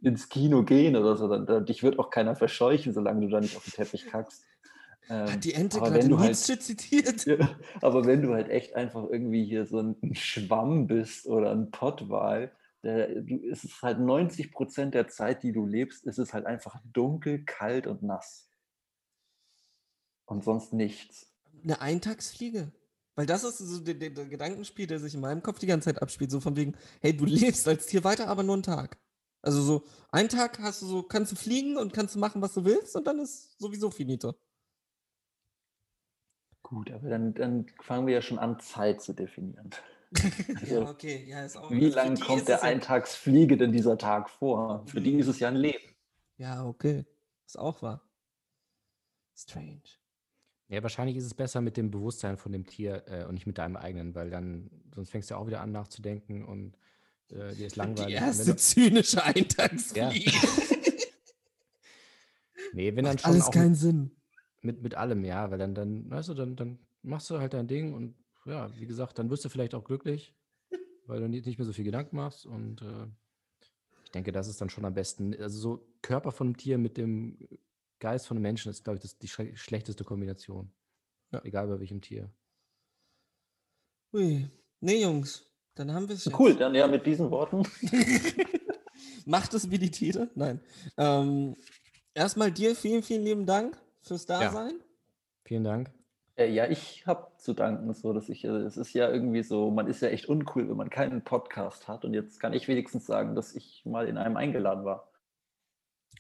[0.02, 1.28] ins Kino gehen oder so.
[1.28, 4.46] Dann, dann, dich wird auch keiner verscheuchen, solange du da nicht auf den Teppich kackst.
[5.10, 7.26] Ähm, Hat die Ente aber gerade du halt- Nietzsche zitiert?
[7.26, 7.50] ja,
[7.82, 12.50] aber wenn du halt echt einfach irgendwie hier so ein Schwamm bist oder ein Pottwal,
[12.82, 16.46] der, du, es ist halt 90 Prozent der Zeit, die du lebst, ist es halt
[16.46, 18.45] einfach dunkel, kalt und nass.
[20.26, 21.28] Und sonst nichts.
[21.64, 22.72] Eine Eintagsfliege.
[23.16, 25.86] Weil das ist so der, der, der Gedankenspiel, der sich in meinem Kopf die ganze
[25.86, 26.32] Zeit abspielt.
[26.32, 28.98] So von wegen, hey, du lebst als Tier weiter, aber nur einen Tag.
[29.42, 32.54] Also so, einen Tag hast du so, kannst du fliegen und kannst du machen, was
[32.54, 34.34] du willst und dann ist sowieso finito.
[36.64, 39.70] Gut, aber dann, dann fangen wir ja schon an, Zeit zu definieren.
[40.62, 41.70] Also, ja, okay, ja, ist auch.
[41.70, 44.86] Wie die kommt der Eintagsfliege denn dieser Tag vor?
[44.88, 45.20] Für die Mhm.
[45.20, 45.84] ist es ja ein Leben.
[46.38, 47.06] Ja, okay.
[47.46, 48.02] Ist auch wahr.
[49.36, 49.82] Strange.
[50.68, 53.60] Ja, wahrscheinlich ist es besser mit dem Bewusstsein von dem Tier äh, und nicht mit
[53.60, 56.76] deinem eigenen, weil dann, sonst fängst du auch wieder an nachzudenken und
[57.30, 58.08] äh, dir ist langweilig.
[58.08, 60.32] Die erste zynische Eintagsfliege.
[60.32, 60.38] du,
[62.74, 64.12] nee, wenn dann schon Alles keinen mit, Sinn.
[64.62, 67.68] mit, mit allem, ja, weil dann, dann, weißt du, dann, dann machst du halt dein
[67.68, 68.16] Ding und
[68.46, 70.36] ja, wie gesagt, dann wirst du vielleicht auch glücklich,
[71.06, 73.08] weil du nicht nicht mehr so viel Gedanken machst und äh,
[74.04, 75.36] ich denke, das ist dann schon am besten.
[75.40, 77.38] Also so Körper von einem Tier mit dem
[78.00, 80.72] Geist von einem Menschen ist, glaube ich, das, die schle schlechteste Kombination.
[81.32, 81.42] Ja.
[81.44, 82.30] Egal bei welchem Tier.
[84.14, 84.50] Ui.
[84.80, 85.46] Nee, Jungs,
[85.76, 86.40] dann haben wir es jetzt.
[86.40, 87.64] Cool, dann ja mit diesen Worten.
[89.26, 90.30] Macht es wie die Tiere?
[90.36, 90.62] Nein.
[90.98, 91.56] Ähm,
[92.14, 94.80] erstmal dir vielen, vielen lieben Dank fürs Dasein.
[95.44, 95.92] Vielen Dank.
[96.36, 99.72] Äh, Ja, ich habe zu danken, so dass ich, äh, es ist ja irgendwie so,
[99.72, 102.06] man ist ja echt uncool, wenn man keinen Podcast hat.
[102.06, 105.12] Und jetzt kann ich wenigstens sagen, dass ich mal in einem eingeladen war.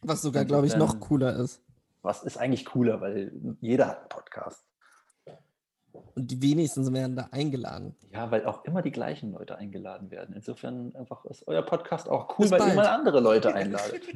[0.02, 1.65] Was sogar, glaube ich, noch cooler ist.
[2.06, 4.66] Was ist eigentlich cooler, weil jeder hat einen Podcast.
[6.14, 7.96] Und die wenigsten werden da eingeladen.
[8.12, 10.36] Ja, weil auch immer die gleichen Leute eingeladen werden.
[10.36, 14.04] Insofern einfach ist euer Podcast auch cool, Bis weil ihr mal andere Leute einladet.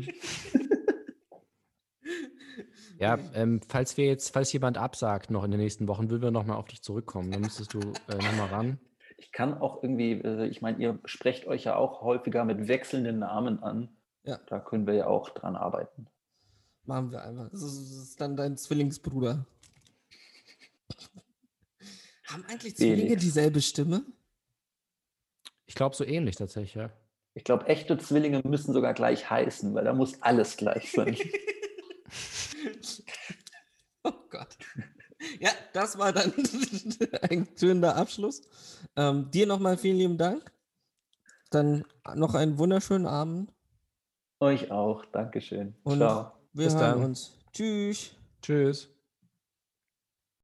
[3.00, 6.32] Ja, ähm, falls wir jetzt, falls jemand absagt noch in den nächsten Wochen, würden wir
[6.32, 7.32] nochmal auf dich zurückkommen.
[7.32, 8.80] Dann müsstest du äh, nochmal ran.
[9.18, 13.20] Ich kann auch irgendwie, äh, ich meine, ihr sprecht euch ja auch häufiger mit wechselnden
[13.20, 13.90] Namen an.
[14.24, 14.38] Ja.
[14.48, 16.08] Da können wir ja auch dran arbeiten.
[16.90, 17.52] Machen wir einfach.
[17.52, 19.46] Das ist, das ist dann dein Zwillingsbruder.
[22.26, 24.02] Haben eigentlich Zwillinge dieselbe Stimme?
[25.68, 26.90] Ich glaube, so ähnlich tatsächlich, ja.
[27.36, 31.16] Ich glaube, echte Zwillinge müssen sogar gleich heißen, weil da muss alles gleich sein.
[34.04, 34.58] Oh Gott.
[35.40, 36.34] Ja, das war dann
[37.30, 38.42] ein schöner Abschluss.
[38.96, 40.52] Ähm, dir nochmal vielen lieben Dank.
[41.52, 41.84] Dann
[42.16, 43.54] noch einen wunderschönen Abend.
[44.40, 45.06] Euch auch.
[45.06, 45.76] Dankeschön.
[45.84, 46.39] Und Ciao.
[46.54, 47.04] Wir Bis hören dann.
[47.06, 47.32] uns.
[47.54, 48.12] Tschüss.
[48.42, 48.90] Tschüss.